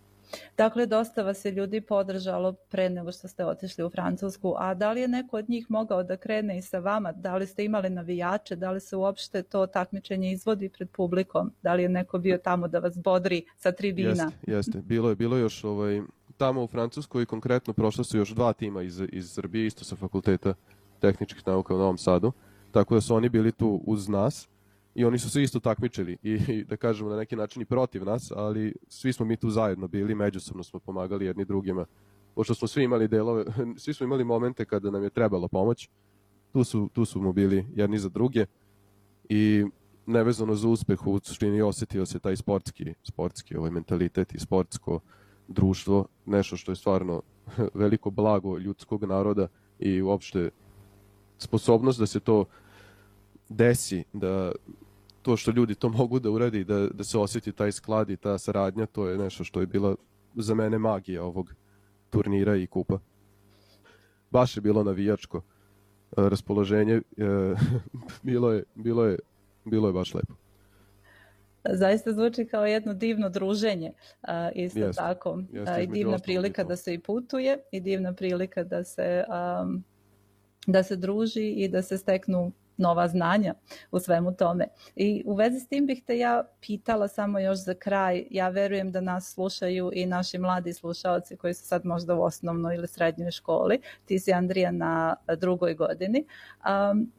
Dakle, 0.56 0.86
dosta 0.86 1.22
vas 1.22 1.44
je 1.44 1.52
ljudi 1.52 1.80
podržalo 1.80 2.52
pre 2.52 2.90
nego 2.90 3.12
što 3.12 3.28
ste 3.28 3.44
otišli 3.44 3.84
u 3.84 3.90
Francusku, 3.90 4.54
a 4.58 4.74
da 4.74 4.92
li 4.92 5.00
je 5.00 5.08
neko 5.08 5.36
od 5.36 5.48
njih 5.48 5.66
mogao 5.68 6.02
da 6.02 6.16
krene 6.16 6.58
i 6.58 6.62
sa 6.62 6.78
vama? 6.78 7.12
Da 7.12 7.36
li 7.36 7.46
ste 7.46 7.64
imali 7.64 7.90
navijače? 7.90 8.56
Da 8.56 8.70
li 8.70 8.80
se 8.80 8.96
uopšte 8.96 9.42
to 9.42 9.66
takmičenje 9.66 10.32
izvodi 10.32 10.68
pred 10.68 10.90
publikom? 10.90 11.52
Da 11.62 11.74
li 11.74 11.82
je 11.82 11.88
neko 11.88 12.18
bio 12.18 12.38
tamo 12.38 12.68
da 12.68 12.78
vas 12.78 12.98
bodri 12.98 13.44
sa 13.56 13.72
tribina? 13.72 14.08
Jeste, 14.10 14.36
jeste. 14.46 14.78
Bilo 14.82 15.08
je, 15.08 15.16
bilo 15.16 15.36
je 15.36 15.42
još 15.42 15.64
ovaj, 15.64 16.02
tamo 16.36 16.64
u 16.64 16.66
Francuskoj 16.66 17.26
konkretno 17.26 17.72
prošla 17.72 18.04
su 18.04 18.18
još 18.18 18.30
dva 18.30 18.52
tima 18.52 18.82
iz, 18.82 19.02
iz 19.12 19.30
Srbije, 19.30 19.66
isto 19.66 19.84
sa 19.84 19.96
fakulteta 19.96 20.54
tehničkih 21.00 21.46
nauka 21.46 21.74
u 21.74 21.78
Novom 21.78 21.98
Sadu, 21.98 22.32
tako 22.70 22.94
da 22.94 23.00
su 23.00 23.14
oni 23.14 23.28
bili 23.28 23.52
tu 23.52 23.80
uz 23.86 24.08
nas 24.08 24.48
i 24.94 25.04
oni 25.04 25.18
su 25.18 25.30
se 25.30 25.42
isto 25.42 25.60
takmičili 25.60 26.16
i, 26.22 26.64
da 26.64 26.76
kažemo 26.76 27.10
na 27.10 27.16
neki 27.16 27.36
način 27.36 27.62
i 27.62 27.64
protiv 27.64 28.04
nas, 28.04 28.32
ali 28.36 28.74
svi 28.88 29.12
smo 29.12 29.26
mi 29.26 29.36
tu 29.36 29.50
zajedno 29.50 29.88
bili, 29.88 30.14
međusobno 30.14 30.62
smo 30.62 30.80
pomagali 30.80 31.26
jedni 31.26 31.44
drugima. 31.44 31.86
Pošto 32.34 32.54
smo 32.54 32.68
svi 32.68 32.84
imali 32.84 33.08
delove, 33.08 33.44
svi 33.82 33.94
smo 33.94 34.04
imali 34.04 34.24
momente 34.24 34.64
kada 34.64 34.90
nam 34.90 35.02
je 35.02 35.10
trebalo 35.10 35.48
pomoć, 35.48 35.88
tu 36.52 36.64
su, 36.64 36.90
tu 36.92 37.04
su 37.04 37.20
mu 37.20 37.32
bili 37.32 37.66
jedni 37.74 37.98
za 37.98 38.08
druge. 38.08 38.46
I 39.28 39.64
nevezano 40.06 40.54
za 40.54 40.68
uspeh 40.68 41.06
u 41.06 41.20
suštini 41.22 41.62
osetio 41.62 42.06
se 42.06 42.18
taj 42.18 42.36
sportski, 42.36 42.94
sportski 43.02 43.56
ovaj 43.56 43.70
mentalitet 43.70 44.34
i 44.34 44.38
sportsko 44.38 45.00
društvo, 45.48 46.06
nešto 46.26 46.56
što 46.56 46.72
je 46.72 46.76
stvarno 46.76 47.22
veliko 47.74 48.10
blago 48.10 48.58
ljudskog 48.58 49.04
naroda 49.04 49.48
i 49.78 50.02
uopšte 50.02 50.50
sposobnost 51.38 51.98
da 51.98 52.06
se 52.06 52.20
to 52.20 52.44
desi, 53.50 54.04
da 54.12 54.52
to 55.22 55.36
što 55.36 55.50
ljudi 55.50 55.74
to 55.74 55.88
mogu 55.88 56.18
da 56.18 56.30
uradi, 56.30 56.64
da, 56.64 56.88
da 56.88 57.04
se 57.04 57.18
osjeti 57.18 57.52
taj 57.52 57.72
sklad 57.72 58.10
i 58.10 58.16
ta 58.16 58.38
saradnja, 58.38 58.86
to 58.86 59.08
je 59.08 59.18
nešto 59.18 59.44
što 59.44 59.60
je 59.60 59.66
bila 59.66 59.96
za 60.34 60.54
mene 60.54 60.78
magija 60.78 61.24
ovog 61.24 61.54
turnira 62.10 62.56
i 62.56 62.66
kupa. 62.66 62.98
Baš 64.30 64.56
je 64.56 64.60
bilo 64.60 64.84
navijačko 64.84 65.38
e, 65.38 65.42
raspoloženje, 66.16 66.94
e, 66.94 67.00
bilo 68.22 68.52
je, 68.52 68.64
bilo 68.74 69.04
je, 69.04 69.18
bilo 69.64 69.88
je 69.88 69.92
baš 69.92 70.14
lepo. 70.14 70.34
Zaista 71.70 72.12
zvuči 72.12 72.44
kao 72.44 72.66
jedno 72.66 72.94
divno 72.94 73.28
druženje, 73.28 73.92
a, 74.22 74.50
isto 74.54 74.78
Jeste, 74.78 75.02
tako. 75.02 75.42
jeste, 75.52 75.72
A, 75.72 75.80
I 75.80 75.86
divna 75.86 76.18
prilika 76.18 76.64
da 76.64 76.76
se 76.76 76.94
i 76.94 76.98
putuje 76.98 77.58
i 77.72 77.80
divna 77.80 78.12
prilika 78.12 78.64
da 78.64 78.84
se, 78.84 79.24
um, 79.62 79.84
da 80.66 80.82
se 80.82 80.96
druži 80.96 81.50
i 81.50 81.68
da 81.68 81.82
se 81.82 81.98
steknu 81.98 82.52
nova 82.80 83.08
znanja 83.08 83.54
u 83.90 83.98
svemu 83.98 84.32
tome. 84.36 84.66
I 84.96 85.22
u 85.26 85.34
vezi 85.34 85.60
s 85.60 85.68
tim 85.68 85.86
bih 85.86 86.02
te 86.06 86.18
ja 86.18 86.44
pitala 86.60 87.08
samo 87.08 87.38
još 87.38 87.58
za 87.58 87.74
kraj. 87.74 88.26
Ja 88.30 88.48
verujem 88.48 88.92
da 88.92 89.00
nas 89.00 89.34
slušaju 89.34 89.90
i 89.94 90.06
naši 90.06 90.38
mladi 90.38 90.72
slušaoci 90.72 91.36
koji 91.36 91.54
su 91.54 91.66
sad 91.66 91.84
možda 91.84 92.14
u 92.14 92.22
osnovnoj 92.22 92.74
ili 92.76 92.88
srednjoj 92.88 93.30
školi. 93.30 93.80
Ti 94.04 94.18
si 94.18 94.32
Andrija 94.32 94.70
na 94.70 95.16
drugoj 95.36 95.74
godini. 95.74 96.24
Um, 96.90 97.12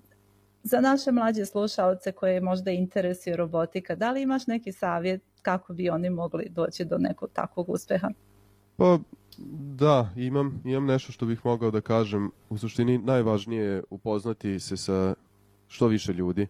za 0.63 0.79
naše 0.79 1.11
mlađe 1.11 1.45
slušaoce 1.45 2.11
koje 2.11 2.41
možda 2.41 2.71
interesuje 2.71 3.35
robotika, 3.35 3.95
da 3.95 4.11
li 4.11 4.21
imaš 4.21 4.47
neki 4.47 4.71
savjet 4.71 5.21
kako 5.41 5.73
bi 5.73 5.89
oni 5.89 6.09
mogli 6.09 6.47
doći 6.49 6.85
do 6.85 6.97
nekog 6.97 7.29
takvog 7.33 7.69
uspeha? 7.69 8.09
Pa 8.77 8.99
da, 9.75 10.09
imam, 10.15 10.61
imam 10.65 10.85
nešto 10.85 11.11
što 11.11 11.25
bih 11.25 11.45
mogao 11.45 11.71
da 11.71 11.81
kažem. 11.81 12.31
U 12.49 12.57
suštini 12.57 12.97
najvažnije 12.97 13.63
je 13.63 13.83
upoznati 13.89 14.59
se 14.59 14.77
sa 14.77 15.13
što 15.71 15.87
više 15.87 16.13
ljudi, 16.13 16.47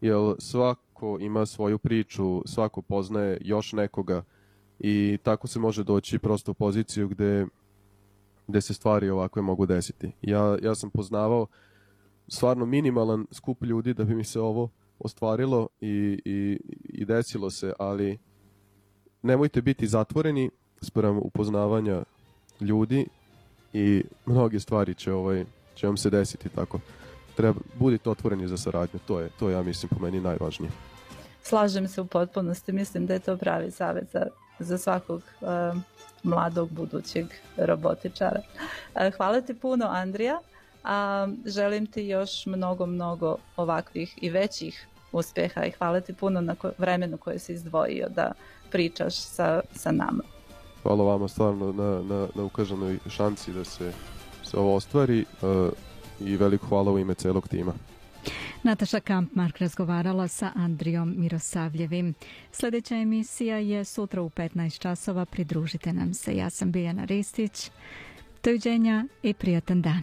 jer 0.00 0.16
svako 0.38 1.18
ima 1.20 1.46
svoju 1.46 1.78
priču, 1.78 2.42
svako 2.46 2.82
poznaje 2.82 3.38
još 3.40 3.72
nekoga 3.72 4.22
i 4.78 5.18
tako 5.22 5.46
se 5.46 5.58
može 5.58 5.84
doći 5.84 6.18
prosto 6.18 6.50
u 6.50 6.54
poziciju 6.54 7.08
gde, 7.08 7.46
gde 8.46 8.60
se 8.60 8.74
stvari 8.74 9.10
ovakve 9.10 9.42
mogu 9.42 9.66
desiti. 9.66 10.12
Ja, 10.22 10.58
ja 10.62 10.74
sam 10.74 10.90
poznavao 10.90 11.46
stvarno 12.28 12.66
minimalan 12.66 13.26
skup 13.32 13.62
ljudi 13.62 13.94
da 13.94 14.04
bi 14.04 14.14
mi 14.14 14.24
se 14.24 14.40
ovo 14.40 14.68
ostvarilo 14.98 15.68
i, 15.80 16.20
i, 16.24 16.60
i 16.84 17.04
desilo 17.04 17.50
se, 17.50 17.72
ali 17.78 18.18
nemojte 19.22 19.62
biti 19.62 19.86
zatvoreni 19.86 20.50
sprem 20.82 21.18
upoznavanja 21.18 22.02
ljudi 22.60 23.06
i 23.72 24.04
mnoge 24.26 24.60
stvari 24.60 24.94
će, 24.94 25.12
ovaj, 25.12 25.44
će 25.74 25.86
vam 25.86 25.96
se 25.96 26.10
desiti 26.10 26.48
tako. 26.48 26.80
Treba, 27.36 27.60
budite 27.78 28.10
otvoreni 28.10 28.48
za 28.48 28.56
saradnju, 28.56 29.00
to 29.06 29.20
je, 29.20 29.28
to 29.38 29.50
ja 29.50 29.62
mislim, 29.62 29.88
po 29.88 29.98
meni 29.98 30.20
najvažnije. 30.20 30.70
Slažem 31.42 31.88
se 31.88 32.00
u 32.00 32.06
potpunosti, 32.06 32.72
mislim 32.72 33.06
da 33.06 33.14
je 33.14 33.18
to 33.20 33.36
pravi 33.36 33.70
savjet 33.70 34.08
za, 34.12 34.26
za 34.58 34.78
svakog 34.78 35.22
uh, 35.40 35.48
mladog 36.22 36.70
budućeg 36.70 37.26
robotičara. 37.56 38.40
Uh, 38.94 39.16
hvala 39.16 39.40
ti 39.40 39.54
puno, 39.54 39.86
Andrija. 39.86 40.38
A 40.84 41.28
želim 41.46 41.86
ti 41.86 42.06
još 42.06 42.46
mnogo, 42.46 42.86
mnogo 42.86 43.36
ovakvih 43.56 44.18
i 44.22 44.30
većih 44.30 44.86
uspeha 45.12 45.64
i 45.64 45.70
hvala 45.70 46.00
ti 46.00 46.12
puno 46.12 46.40
na 46.40 46.54
ko 46.54 46.70
vremenu 46.78 47.16
koje 47.18 47.38
si 47.38 47.52
izdvojio 47.52 48.08
da 48.08 48.32
pričaš 48.70 49.14
sa, 49.14 49.60
sa 49.74 49.92
nama. 49.92 50.22
Hvala 50.82 51.04
vama 51.04 51.28
stvarno 51.28 51.72
na, 51.72 52.02
na, 52.02 52.28
na 52.34 52.44
ukažanoj 52.44 52.98
šanci 53.08 53.52
da 53.52 53.64
se, 53.64 53.92
se 54.42 54.56
ovo 54.56 54.74
ostvari 54.74 55.24
uh, 55.42 55.72
i 56.20 56.36
veliko 56.36 56.66
hvala 56.66 56.92
u 56.92 56.98
ime 56.98 57.14
celog 57.14 57.48
tima. 57.48 57.72
Nataša 58.62 59.00
Kampmark 59.00 59.58
razgovarala 59.58 60.28
sa 60.28 60.50
Andrijom 60.54 61.14
Mirosavljevim. 61.16 62.14
Sljedeća 62.52 62.96
emisija 62.96 63.58
je 63.58 63.84
sutra 63.84 64.22
u 64.22 64.30
15 64.30 64.78
časova. 64.78 65.24
Pridružite 65.24 65.92
nam 65.92 66.14
se. 66.14 66.36
Ja 66.36 66.50
sam 66.50 66.72
Biljana 66.72 67.04
Ristić. 67.04 67.70
Doviđenja 68.42 69.06
i 69.22 69.34
prijatan 69.34 69.82
dan. 69.82 70.02